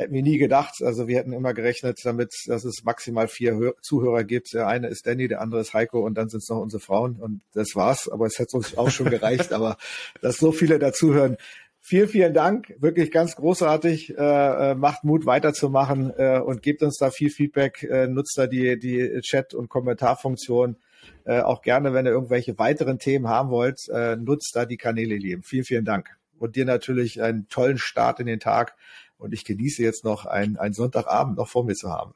hätten 0.00 0.14
wir 0.14 0.22
nie 0.22 0.38
gedacht. 0.38 0.76
Also 0.82 1.06
wir 1.06 1.18
hätten 1.18 1.32
immer 1.32 1.54
gerechnet 1.54 2.00
damit, 2.04 2.32
dass 2.46 2.64
es 2.64 2.82
maximal 2.84 3.28
vier 3.28 3.56
Hör 3.56 3.74
Zuhörer 3.82 4.24
gibt. 4.24 4.54
Der 4.54 4.66
eine 4.66 4.88
ist 4.88 5.06
Danny, 5.06 5.28
der 5.28 5.42
andere 5.42 5.60
ist 5.60 5.74
Heiko 5.74 6.00
und 6.00 6.14
dann 6.14 6.28
sind 6.28 6.42
es 6.42 6.48
noch 6.48 6.58
unsere 6.58 6.80
Frauen 6.80 7.16
und 7.16 7.42
das 7.52 7.76
war's. 7.76 8.08
Aber 8.08 8.26
es 8.26 8.38
hätte 8.38 8.56
uns 8.56 8.76
auch 8.76 8.90
schon 8.90 9.10
gereicht. 9.10 9.52
Aber 9.52 9.76
dass 10.22 10.38
so 10.38 10.52
viele 10.52 10.78
dazuhören, 10.78 11.36
Vielen, 11.82 12.08
vielen 12.08 12.34
Dank. 12.34 12.74
Wirklich 12.78 13.10
ganz 13.10 13.36
großartig. 13.36 14.16
Äh, 14.16 14.70
äh, 14.70 14.74
macht 14.74 15.02
Mut, 15.02 15.24
weiterzumachen 15.24 16.12
äh, 16.16 16.38
und 16.38 16.62
gebt 16.62 16.82
uns 16.82 16.98
da 16.98 17.10
viel 17.10 17.30
Feedback. 17.30 17.82
Äh, 17.82 18.06
nutzt 18.06 18.36
da 18.36 18.46
die, 18.46 18.78
die 18.78 19.20
Chat- 19.22 19.54
und 19.54 19.68
Kommentarfunktion. 19.68 20.76
Äh, 21.24 21.40
auch 21.40 21.62
gerne, 21.62 21.94
wenn 21.94 22.06
ihr 22.06 22.12
irgendwelche 22.12 22.58
weiteren 22.58 22.98
Themen 22.98 23.28
haben 23.28 23.50
wollt, 23.50 23.88
äh, 23.88 24.16
nutzt 24.16 24.52
da 24.54 24.66
die 24.66 24.76
Kanäle, 24.76 25.16
lieben. 25.16 25.42
Vielen, 25.42 25.64
vielen 25.64 25.84
Dank. 25.84 26.18
Und 26.38 26.56
dir 26.56 26.66
natürlich 26.66 27.22
einen 27.22 27.48
tollen 27.48 27.78
Start 27.78 28.20
in 28.20 28.26
den 28.26 28.40
Tag. 28.40 28.76
Und 29.16 29.32
ich 29.32 29.44
genieße 29.44 29.82
jetzt 29.82 30.04
noch 30.04 30.26
einen, 30.26 30.58
einen 30.58 30.74
Sonntagabend 30.74 31.36
noch 31.36 31.48
vor 31.48 31.64
mir 31.64 31.74
zu 31.74 31.90
haben. 31.90 32.14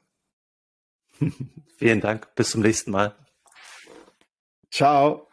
vielen 1.77 2.01
Dank. 2.01 2.33
Bis 2.35 2.51
zum 2.51 2.61
nächsten 2.61 2.91
Mal. 2.91 3.15
Ciao. 4.71 5.27